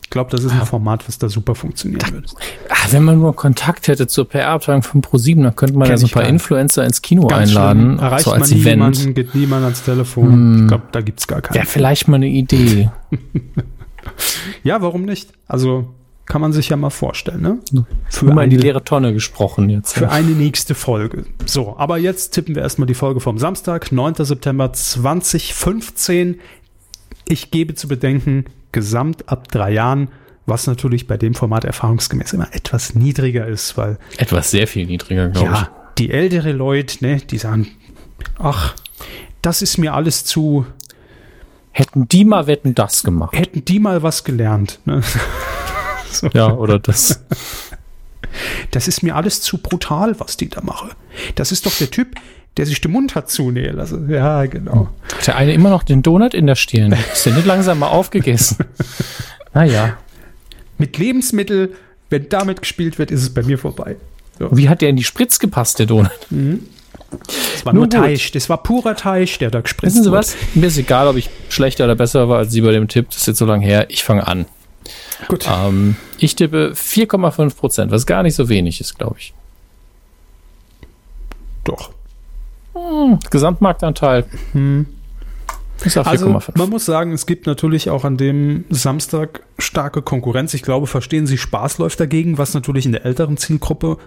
[0.03, 2.27] Ich glaube, das ist ein Format, was da super funktionieren würde.
[2.69, 5.97] Ah, wenn man nur Kontakt hätte zur PR-Abteilung von ProSieben, dann könnte man Kenn ja
[5.97, 6.27] so ein paar.
[6.27, 7.99] Influencer ins Kino Ganz einladen, schlimm.
[7.99, 8.95] Erreicht so als man Event.
[8.97, 10.61] jemanden, geht niemand ans Telefon.
[10.63, 11.53] Ich glaube, da gibt's gar keinen.
[11.53, 12.89] Wäre vielleicht mal eine Idee.
[14.63, 15.33] Ja, warum nicht?
[15.47, 15.93] Also
[16.29, 17.59] kann man sich ja mal vorstellen, ne?
[18.07, 19.93] Für mal in die eine- leere Tonne gesprochen jetzt.
[19.95, 21.25] für eine nächste Folge.
[21.45, 24.13] So, aber jetzt tippen wir erstmal die Folge vom Samstag, 9.
[24.23, 26.39] September 2015.
[27.27, 30.09] Ich gebe zu bedenken, gesamt ab drei Jahren,
[30.45, 35.29] was natürlich bei dem Format erfahrungsgemäß immer etwas niedriger ist, weil Etwas sehr viel niedriger,
[35.29, 37.67] glaube ja, die ältere Leute, ne, die sagen,
[38.37, 38.75] ach,
[39.41, 40.89] das ist mir alles zu, ich.
[41.71, 43.35] Hätten die mal wetten das gemacht.
[43.37, 44.79] hätten die mal was gelernt.
[44.85, 45.01] Ne?
[46.33, 47.23] Ja, oder das.
[48.71, 50.91] Das ist mir alles zu brutal, was die da machen.
[51.33, 52.15] Das ist doch der Typ,
[52.57, 54.09] der sich den Mund hat zunähen lassen.
[54.09, 54.89] Ja, genau.
[55.17, 56.95] Hat der eine immer noch den Donut in der Stirn?
[57.11, 58.57] Ist der nicht langsam mal aufgegessen?
[59.53, 59.97] Naja.
[60.77, 61.73] Mit Lebensmittel,
[62.11, 63.95] wenn damit gespielt wird, ist es bei mir vorbei.
[64.37, 64.55] So.
[64.55, 66.11] Wie hat der in die Spritz gepasst, der Donut?
[67.55, 67.93] Das war nur gut.
[67.93, 68.31] Teig.
[68.33, 70.35] Das war purer Teig, der da gespritzt Wissen Sie was?
[70.53, 73.07] Mir ist egal, ob ich schlechter oder besser war als Sie bei dem Tipp.
[73.09, 73.87] Das ist jetzt so lange her.
[73.89, 74.45] Ich fange an.
[75.27, 75.47] Gut.
[75.51, 79.33] Ähm, ich tippe 4,5 Prozent, was gar nicht so wenig ist, glaube ich.
[81.63, 81.91] Doch.
[83.29, 84.25] Gesamtmarktanteil.
[85.83, 86.09] Ich sag 4,5.
[86.09, 90.53] Also man muss sagen, es gibt natürlich auch an dem Samstag starke Konkurrenz.
[90.53, 93.97] Ich glaube, verstehen Sie Spaß läuft dagegen, was natürlich in der älteren Zielgruppe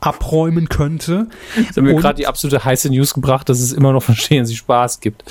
[0.00, 1.26] abräumen könnte.
[1.56, 4.56] Sie haben mir gerade die absolute heiße News gebracht, dass es immer noch Verstehen Sie
[4.56, 5.24] Spaß gibt.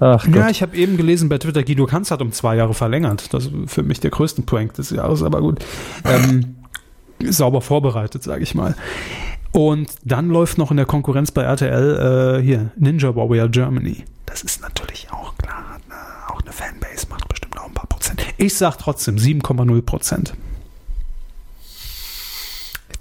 [0.00, 0.34] Ach Gott.
[0.34, 3.32] Ja, ich habe eben gelesen bei Twitter, Guido Kanz hat um zwei Jahre verlängert.
[3.34, 5.64] Das ist für mich der größte Prank des Jahres, aber gut.
[6.04, 6.56] Ähm,
[7.24, 8.74] sauber vorbereitet, sage ich mal.
[9.52, 14.04] Und dann läuft noch in der Konkurrenz bei RTL äh, hier Ninja Warrior Germany.
[14.26, 15.78] Das ist natürlich auch klar.
[15.88, 18.22] eine- Auch eine Fanbase macht bestimmt auch ein paar Prozent.
[18.38, 20.32] Ich sag trotzdem 7,0 Prozent.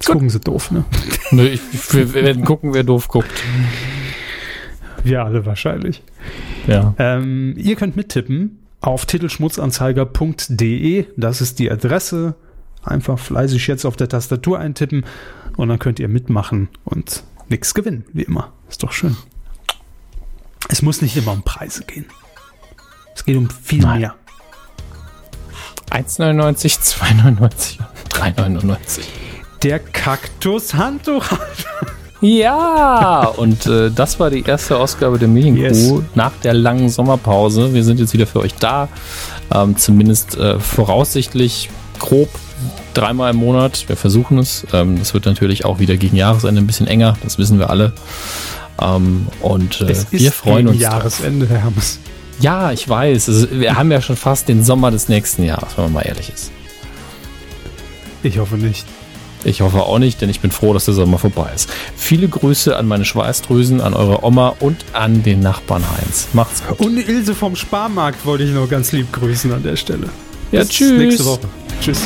[0.02, 0.84] Jetzt gucken sie doof, ne?
[1.32, 1.62] Nö, ich,
[1.94, 3.30] wir werden gucken, wer doof guckt.
[5.04, 6.02] Wir alle wahrscheinlich.
[6.66, 6.96] Ja.
[6.98, 11.06] Ähm, ihr könnt mittippen auf titelschmutzanzeiger.de.
[11.18, 12.34] Das ist die Adresse.
[12.84, 15.06] Einfach fleißig jetzt auf der Tastatur eintippen
[15.56, 18.54] und dann könnt ihr mitmachen und nichts gewinnen, wie immer.
[18.72, 19.16] Ist doch schön.
[20.68, 22.08] Es muss nicht immer um Preise gehen.
[23.14, 24.00] Es geht um viel Nein.
[24.00, 24.16] mehr.
[25.92, 29.04] 1,99, 2,99 und 3,99.
[29.64, 31.26] Der Kaktus-Handtuch.
[32.22, 35.92] Ja, und äh, das war die erste Ausgabe der Medienkuh Yes.
[36.14, 37.74] nach der langen Sommerpause.
[37.74, 38.90] Wir sind jetzt wieder für euch da.
[39.54, 42.30] Ähm, zumindest äh, voraussichtlich grob
[42.94, 43.86] dreimal im Monat.
[43.88, 44.66] Wir versuchen es.
[44.72, 47.18] Ähm, das wird natürlich auch wieder gegen Jahresende ein bisschen enger.
[47.24, 47.94] Das wissen wir alle.
[48.80, 50.78] Ähm, und äh, wir freuen uns.
[50.80, 50.92] drauf.
[50.94, 52.00] Jahresende, Herr Hermes.
[52.40, 53.30] Ja, ich weiß.
[53.30, 56.32] Also, wir haben ja schon fast den Sommer des nächsten Jahres, wenn man mal ehrlich
[56.34, 56.52] ist.
[58.24, 58.86] Ich hoffe nicht.
[59.44, 61.70] Ich hoffe auch nicht, denn ich bin froh, dass der Sommer vorbei ist.
[61.96, 66.28] Viele Grüße an meine Schweißdrüsen, an eure Oma und an den Nachbarn Heinz.
[66.34, 66.80] Macht's gut.
[66.80, 70.10] Und Ilse vom Sparmarkt wollte ich noch ganz lieb grüßen an der Stelle.
[70.52, 70.92] Ja, Bis tschüss.
[70.92, 71.48] Nächste Woche.
[71.82, 72.02] Tschüss.